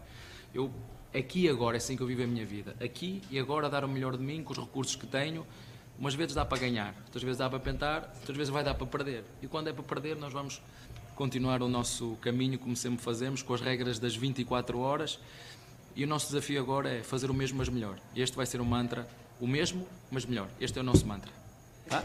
Eu, 0.55 0.70
aqui 1.12 1.42
e 1.42 1.48
agora, 1.48 1.76
é 1.76 1.78
assim 1.78 1.96
que 1.96 2.02
eu 2.02 2.07
vivo 2.07 2.22
a 2.22 2.26
minha 2.26 2.46
vida. 2.46 2.76
Aqui 2.80 3.20
e 3.30 3.38
agora, 3.38 3.68
dar 3.68 3.84
o 3.84 3.88
melhor 3.88 4.16
de 4.16 4.22
mim 4.22 4.42
com 4.42 4.52
os 4.52 4.59
recursos 4.59 4.94
que 4.94 5.07
tenho. 5.07 5.44
Umas 5.98 6.14
vezes 6.14 6.34
dá 6.34 6.44
para 6.44 6.59
ganhar, 6.59 6.94
outras 7.05 7.22
vezes 7.22 7.38
dá 7.38 7.48
para 7.48 7.59
pentar, 7.59 8.12
outras 8.18 8.36
vezes 8.36 8.52
vai 8.52 8.64
dar 8.64 8.74
para 8.74 8.86
perder. 8.86 9.24
E 9.42 9.46
quando 9.46 9.68
é 9.68 9.72
para 9.72 9.82
perder, 9.82 10.16
nós 10.16 10.32
vamos 10.32 10.61
continuar 11.14 11.62
o 11.62 11.68
nosso 11.68 12.16
caminho 12.20 12.59
como 12.59 12.74
sempre 12.76 13.02
fazemos, 13.02 13.42
com 13.42 13.55
as 13.55 13.61
regras 13.61 13.98
das 13.98 14.16
24 14.16 14.78
horas. 14.78 15.18
E 15.96 16.02
o 16.05 16.07
nosso 16.07 16.26
desafio 16.26 16.61
agora 16.61 16.88
é 16.90 17.02
fazer 17.02 17.30
o 17.30 17.34
mesmo, 17.34 17.59
mas 17.59 17.68
melhor. 17.68 17.98
Este 18.14 18.36
vai 18.36 18.46
ser 18.46 18.61
o 18.61 18.64
mantra 18.64 19.09
o 19.40 19.46
mesmo, 19.46 19.86
mas 20.10 20.24
melhor. 20.24 20.48
Este 20.60 20.78
é 20.78 20.82
o 20.82 20.85
nosso 20.85 21.06
mantra. 21.06 21.31
Tá? 21.89 22.02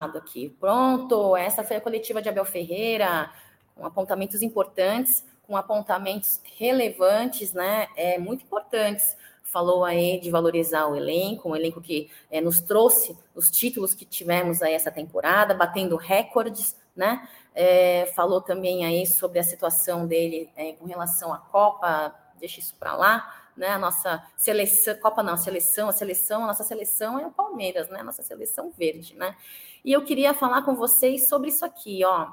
Aqui. 0.00 0.56
Pronto, 0.58 1.36
essa 1.36 1.62
foi 1.62 1.76
a 1.76 1.80
coletiva 1.80 2.22
de 2.22 2.28
Abel 2.28 2.44
Ferreira, 2.46 3.30
com 3.74 3.84
apontamentos 3.84 4.40
importantes, 4.40 5.24
com 5.46 5.56
apontamentos 5.56 6.40
relevantes, 6.56 7.52
né? 7.52 7.88
É, 7.94 8.18
muito 8.18 8.44
importantes 8.44 9.16
falou 9.42 9.84
aí 9.84 10.20
de 10.20 10.30
valorizar 10.30 10.86
o 10.86 10.96
elenco, 10.96 11.50
um 11.50 11.56
elenco 11.56 11.80
que 11.80 12.08
é, 12.30 12.40
nos 12.40 12.60
trouxe 12.60 13.18
os 13.34 13.50
títulos 13.50 13.92
que 13.92 14.04
tivemos 14.04 14.62
aí 14.62 14.74
essa 14.74 14.92
temporada, 14.92 15.52
batendo 15.52 15.96
recordes, 15.96 16.76
né? 16.94 17.28
É, 17.52 18.06
falou 18.14 18.40
também 18.40 18.84
aí 18.84 19.04
sobre 19.06 19.40
a 19.40 19.42
situação 19.42 20.06
dele 20.06 20.48
é, 20.56 20.72
com 20.74 20.86
relação 20.86 21.32
à 21.32 21.38
Copa, 21.38 22.14
deixa 22.38 22.60
isso 22.60 22.76
para 22.76 22.94
lá, 22.94 23.50
né? 23.56 23.70
A 23.70 23.78
nossa 23.78 24.24
seleção, 24.36 24.94
Copa 25.00 25.22
não, 25.22 25.36
seleção, 25.36 25.88
a 25.88 25.92
seleção, 25.92 26.44
a 26.44 26.46
nossa 26.46 26.62
seleção 26.62 27.18
é 27.18 27.26
o 27.26 27.32
Palmeiras, 27.32 27.88
né? 27.90 28.00
A 28.00 28.04
nossa 28.04 28.22
seleção 28.22 28.70
verde, 28.70 29.16
né? 29.16 29.36
E 29.84 29.92
eu 29.92 30.04
queria 30.04 30.34
falar 30.34 30.62
com 30.62 30.74
vocês 30.74 31.28
sobre 31.28 31.48
isso 31.48 31.64
aqui, 31.64 32.04
ó. 32.04 32.28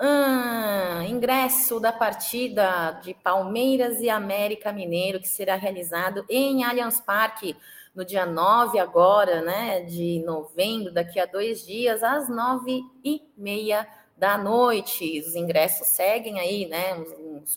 Ah, 0.00 1.04
ingresso 1.08 1.80
da 1.80 1.92
partida 1.92 2.92
de 3.02 3.14
Palmeiras 3.14 4.00
e 4.00 4.08
América 4.08 4.72
Mineiro, 4.72 5.20
que 5.20 5.28
será 5.28 5.56
realizado 5.56 6.24
em 6.28 6.62
Allianz 6.62 7.00
Parque 7.00 7.56
no 7.94 8.04
dia 8.04 8.24
9 8.24 8.78
agora, 8.78 9.42
né, 9.42 9.80
de 9.80 10.22
novembro, 10.24 10.92
daqui 10.92 11.18
a 11.18 11.26
dois 11.26 11.66
dias, 11.66 12.04
às 12.04 12.28
nove 12.28 12.80
e 13.04 13.22
meia 13.36 13.88
da 14.16 14.38
noite. 14.38 15.20
Os 15.20 15.34
ingressos 15.34 15.88
seguem 15.88 16.38
aí, 16.38 16.66
né, 16.66 16.94
uns, 16.94 17.12
uns 17.42 17.56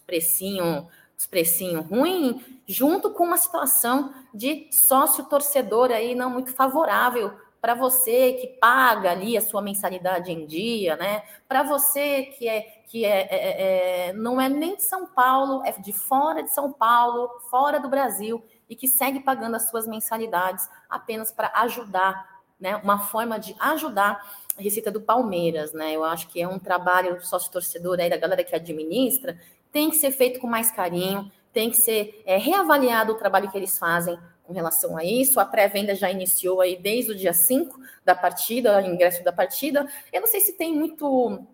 precinho, 1.27 1.81
ruim, 1.81 2.43
junto 2.65 3.11
com 3.11 3.23
uma 3.23 3.37
situação 3.37 4.11
de 4.33 4.67
sócio 4.71 5.25
torcedor 5.25 5.91
aí 5.91 6.15
não 6.15 6.31
muito 6.31 6.51
favorável 6.51 7.31
para 7.61 7.75
você 7.75 8.33
que 8.33 8.47
paga 8.59 9.11
ali 9.11 9.37
a 9.37 9.41
sua 9.41 9.61
mensalidade 9.61 10.31
em 10.31 10.47
dia, 10.47 10.95
né? 10.95 11.21
Para 11.47 11.61
você 11.61 12.23
que 12.23 12.47
é 12.49 12.81
que 12.87 13.05
é, 13.05 13.21
é, 13.21 13.27
é, 13.31 14.07
é, 14.09 14.13
não 14.13 14.41
é 14.41 14.49
nem 14.49 14.75
de 14.75 14.83
São 14.83 15.05
Paulo, 15.05 15.63
é 15.63 15.71
de 15.71 15.93
fora 15.93 16.43
de 16.43 16.53
São 16.53 16.73
Paulo, 16.73 17.29
fora 17.49 17.79
do 17.79 17.87
Brasil 17.87 18.43
e 18.69 18.75
que 18.75 18.85
segue 18.85 19.21
pagando 19.21 19.55
as 19.55 19.69
suas 19.69 19.87
mensalidades 19.87 20.67
apenas 20.89 21.31
para 21.31 21.51
ajudar, 21.55 22.41
né? 22.59 22.75
Uma 22.77 22.99
forma 22.99 23.39
de 23.39 23.55
ajudar 23.59 24.27
a 24.57 24.61
receita 24.61 24.91
do 24.91 24.99
Palmeiras, 24.99 25.71
né? 25.71 25.95
Eu 25.95 26.03
acho 26.03 26.27
que 26.29 26.41
é 26.41 26.47
um 26.47 26.59
trabalho 26.59 27.23
sócio 27.23 27.51
torcedor 27.51 27.99
aí 27.99 28.09
da 28.09 28.17
galera 28.17 28.43
que 28.43 28.55
administra, 28.55 29.39
tem 29.71 29.89
que 29.89 29.97
ser 29.97 30.11
feito 30.11 30.39
com 30.39 30.47
mais 30.47 30.71
carinho, 30.71 31.31
tem 31.53 31.69
que 31.69 31.77
ser 31.77 32.23
é, 32.25 32.37
reavaliado 32.37 33.13
o 33.13 33.17
trabalho 33.17 33.51
que 33.51 33.57
eles 33.57 33.77
fazem 33.77 34.17
com 34.51 34.55
relação 34.55 34.97
a 34.97 35.03
isso. 35.03 35.39
A 35.39 35.45
pré-venda 35.45 35.95
já 35.95 36.11
iniciou 36.11 36.59
aí 36.59 36.77
desde 36.77 37.11
o 37.11 37.15
dia 37.15 37.33
5 37.33 37.79
da 38.03 38.13
partida, 38.13 38.81
ingresso 38.81 39.23
da 39.23 39.31
partida. 39.31 39.87
Eu 40.11 40.19
não 40.19 40.27
sei 40.27 40.41
se 40.41 40.53
tem 40.53 40.75
muito 40.75 41.47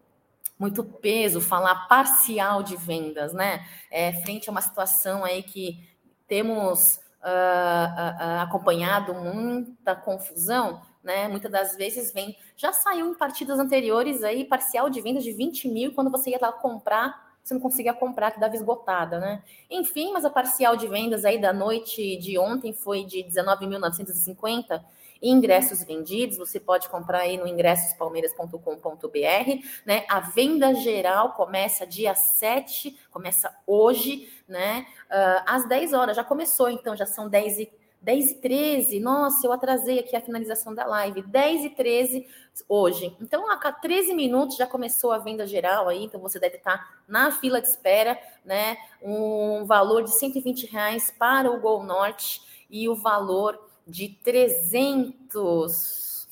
muito 0.59 0.83
peso 0.83 1.39
falar 1.39 1.87
parcial 1.87 2.63
de 2.63 2.75
vendas, 2.75 3.31
né? 3.31 3.63
É, 3.91 4.11
frente 4.23 4.49
a 4.49 4.51
uma 4.51 4.61
situação 4.61 5.23
aí 5.23 5.43
que 5.43 5.87
temos 6.27 6.95
uh, 6.95 8.39
uh, 8.39 8.41
acompanhado 8.41 9.13
muita 9.13 9.95
confusão, 9.95 10.81
né? 11.03 11.27
Muitas 11.27 11.51
das 11.51 11.75
vezes 11.75 12.11
vem, 12.11 12.35
já 12.55 12.73
saiu 12.73 13.11
em 13.11 13.13
partidas 13.13 13.59
anteriores 13.59 14.23
aí 14.23 14.43
parcial 14.45 14.89
de 14.89 14.99
vendas 14.99 15.23
de 15.23 15.31
20 15.31 15.69
mil 15.69 15.93
quando 15.93 16.09
você 16.09 16.31
ia 16.31 16.39
lá 16.41 16.51
comprar 16.51 17.26
você 17.47 17.53
não 17.53 17.61
conseguia 17.61 17.93
comprar, 17.93 18.31
que 18.31 18.39
dava 18.39 18.55
esgotada, 18.55 19.19
né? 19.19 19.43
Enfim, 19.69 20.11
mas 20.11 20.25
a 20.25 20.29
parcial 20.29 20.75
de 20.75 20.87
vendas 20.87 21.23
aí 21.23 21.39
da 21.39 21.53
noite 21.53 22.17
de 22.17 22.37
ontem 22.37 22.73
foi 22.73 23.05
de 23.05 23.23
19.950 23.23 24.83
ingressos 25.21 25.83
vendidos, 25.83 26.37
você 26.37 26.59
pode 26.59 26.89
comprar 26.89 27.21
aí 27.21 27.37
no 27.37 27.47
ingressospalmeiras.com.br, 27.47 29.65
né? 29.85 30.05
A 30.09 30.19
venda 30.19 30.73
geral 30.75 31.33
começa 31.33 31.87
dia 31.87 32.13
7, 32.13 32.99
começa 33.11 33.55
hoje, 33.65 34.29
né? 34.47 34.85
Uh, 35.09 35.43
às 35.45 35.67
10 35.67 35.93
horas, 35.93 36.15
já 36.15 36.23
começou, 36.23 36.69
então 36.69 36.95
já 36.95 37.05
são 37.05 37.29
10 37.29 37.59
e 37.59 37.69
10 38.07 38.31
e 38.31 38.35
13, 38.35 38.99
nossa, 39.01 39.45
eu 39.45 39.51
atrasei 39.51 39.99
aqui 39.99 40.15
a 40.15 40.21
finalização 40.21 40.73
da 40.73 40.85
live. 40.85 41.23
10 41.23 41.65
e 41.65 41.69
13 41.71 42.25
hoje. 42.69 43.13
Então, 43.19 43.51
a 43.51 43.57
13 43.69 44.13
minutos 44.13 44.55
já 44.55 44.65
começou 44.65 45.11
a 45.11 45.17
venda 45.17 45.45
geral 45.45 45.89
aí, 45.89 46.05
então 46.05 46.21
você 46.21 46.39
deve 46.39 46.55
estar 46.55 47.03
na 47.05 47.33
fila 47.33 47.59
de 47.59 47.67
espera, 47.67 48.17
né? 48.45 48.77
Um 49.01 49.65
valor 49.65 50.05
de 50.05 50.11
120 50.11 50.67
reais 50.67 51.13
para 51.19 51.51
o 51.51 51.59
Gol 51.59 51.83
Norte 51.83 52.41
e 52.69 52.87
o 52.87 52.95
valor 52.95 53.59
de 53.85 54.07
300. 54.23 56.29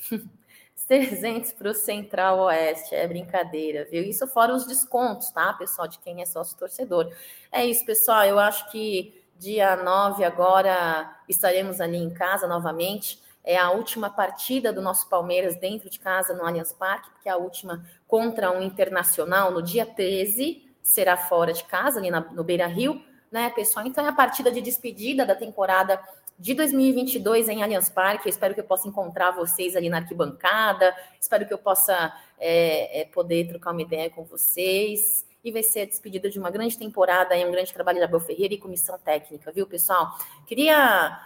300 0.88 1.52
para 1.52 1.70
o 1.70 1.74
Central 1.74 2.38
Oeste, 2.38 2.94
é 2.94 3.06
brincadeira, 3.06 3.84
viu? 3.84 4.02
Isso 4.02 4.26
fora 4.26 4.54
os 4.54 4.66
descontos, 4.66 5.30
tá, 5.30 5.52
pessoal, 5.52 5.86
de 5.86 5.98
quem 5.98 6.22
é 6.22 6.24
sócio 6.24 6.56
torcedor. 6.56 7.12
É 7.52 7.66
isso, 7.66 7.84
pessoal, 7.84 8.24
eu 8.24 8.38
acho 8.38 8.70
que 8.70 9.25
Dia 9.38 9.76
9 9.76 10.24
agora 10.24 11.14
estaremos 11.28 11.80
ali 11.80 11.98
em 11.98 12.10
casa 12.10 12.46
novamente. 12.46 13.22
É 13.44 13.56
a 13.56 13.70
última 13.70 14.08
partida 14.08 14.72
do 14.72 14.80
nosso 14.80 15.08
Palmeiras 15.08 15.56
dentro 15.56 15.90
de 15.90 15.98
casa 15.98 16.34
no 16.34 16.44
Allianz 16.44 16.72
Parque, 16.72 17.10
porque 17.10 17.28
é 17.28 17.32
a 17.32 17.36
última 17.36 17.84
contra 18.08 18.50
um 18.50 18.62
internacional 18.62 19.50
no 19.50 19.62
dia 19.62 19.84
13 19.84 20.66
será 20.82 21.16
fora 21.16 21.52
de 21.52 21.64
casa, 21.64 21.98
ali 21.98 22.10
na, 22.10 22.20
no 22.20 22.44
Beira 22.44 22.66
Rio, 22.66 23.02
né, 23.30 23.50
pessoal? 23.50 23.84
Então 23.84 24.04
é 24.06 24.08
a 24.08 24.12
partida 24.12 24.52
de 24.52 24.60
despedida 24.60 25.26
da 25.26 25.34
temporada 25.34 26.00
de 26.38 26.54
2022 26.54 27.48
em 27.48 27.62
Allianz 27.62 27.88
Parque. 27.88 28.28
Eu 28.28 28.30
espero 28.30 28.54
que 28.54 28.60
eu 28.60 28.64
possa 28.64 28.88
encontrar 28.88 29.32
vocês 29.32 29.76
ali 29.76 29.88
na 29.88 29.98
arquibancada, 29.98 30.94
espero 31.20 31.44
que 31.44 31.52
eu 31.52 31.58
possa 31.58 32.14
é, 32.38 33.00
é, 33.00 33.04
poder 33.04 33.48
trocar 33.48 33.72
uma 33.72 33.82
ideia 33.82 34.08
com 34.08 34.24
vocês 34.24 35.25
e 35.46 35.52
vai 35.52 35.62
ser 35.62 35.82
a 35.82 35.84
despedida 35.84 36.28
de 36.28 36.40
uma 36.40 36.50
grande 36.50 36.76
temporada 36.76 37.36
e 37.36 37.46
um 37.46 37.52
grande 37.52 37.72
trabalho 37.72 38.00
da 38.00 38.06
Abel 38.06 38.18
Ferreira 38.18 38.52
e 38.52 38.58
comissão 38.58 38.98
técnica, 38.98 39.52
viu, 39.52 39.64
pessoal? 39.64 40.10
Queria 40.44 41.16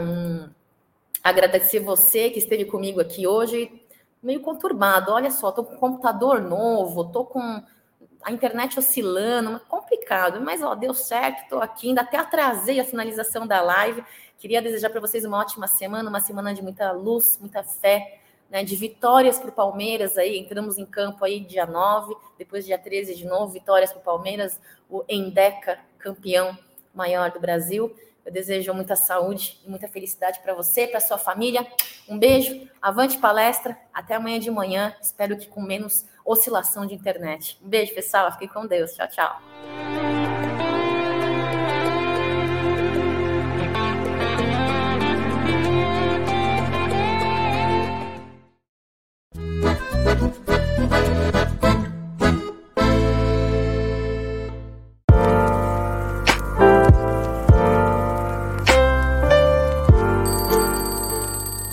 um, 0.00 0.50
agradecer 1.22 1.78
você 1.78 2.28
que 2.28 2.40
esteve 2.40 2.64
comigo 2.64 3.00
aqui 3.00 3.24
hoje, 3.24 3.70
meio 4.20 4.40
conturbado. 4.40 5.12
Olha 5.12 5.30
só, 5.30 5.52
tô 5.52 5.62
com 5.62 5.76
um 5.76 5.78
computador 5.78 6.40
novo, 6.40 7.04
tô 7.04 7.24
com 7.24 7.62
a 8.24 8.32
internet 8.32 8.80
oscilando, 8.80 9.60
complicado, 9.68 10.40
mas 10.40 10.60
ó, 10.60 10.74
deu 10.74 10.92
certo, 10.92 11.48
tô 11.48 11.60
aqui, 11.60 11.90
ainda 11.90 12.00
até 12.00 12.16
atrasei 12.16 12.80
a 12.80 12.84
finalização 12.84 13.46
da 13.46 13.62
live. 13.62 14.04
Queria 14.38 14.60
desejar 14.60 14.90
para 14.90 15.00
vocês 15.00 15.24
uma 15.24 15.38
ótima 15.38 15.68
semana, 15.68 16.10
uma 16.10 16.18
semana 16.18 16.52
de 16.52 16.60
muita 16.62 16.90
luz, 16.90 17.38
muita 17.40 17.62
fé, 17.62 18.22
né, 18.50 18.64
de 18.64 18.76
vitórias 18.76 19.38
para 19.38 19.50
o 19.50 19.52
Palmeiras 19.52 20.16
aí, 20.16 20.38
entramos 20.38 20.78
em 20.78 20.86
campo 20.86 21.24
aí 21.24 21.40
dia 21.40 21.66
9, 21.66 22.14
depois 22.38 22.64
dia 22.64 22.78
13 22.78 23.14
de 23.14 23.24
novo, 23.24 23.52
vitórias 23.52 23.92
para 23.92 24.00
o 24.00 24.04
Palmeiras, 24.04 24.60
o 24.88 25.04
Endeca, 25.08 25.78
campeão 25.98 26.56
maior 26.94 27.30
do 27.30 27.40
Brasil. 27.40 27.94
Eu 28.24 28.32
desejo 28.32 28.74
muita 28.74 28.96
saúde 28.96 29.60
e 29.64 29.70
muita 29.70 29.86
felicidade 29.86 30.40
para 30.40 30.52
você, 30.52 30.88
para 30.88 30.98
sua 30.98 31.16
família. 31.16 31.64
Um 32.08 32.18
beijo, 32.18 32.68
avante 32.82 33.18
palestra, 33.18 33.78
até 33.94 34.16
amanhã 34.16 34.40
de 34.40 34.50
manhã. 34.50 34.96
Espero 35.00 35.38
que 35.38 35.46
com 35.46 35.62
menos 35.62 36.04
oscilação 36.24 36.84
de 36.84 36.94
internet. 36.94 37.56
Um 37.62 37.68
beijo, 37.68 37.94
pessoal. 37.94 38.32
Fique 38.32 38.52
com 38.52 38.66
Deus. 38.66 38.94
Tchau, 38.94 39.06
tchau. 39.08 39.95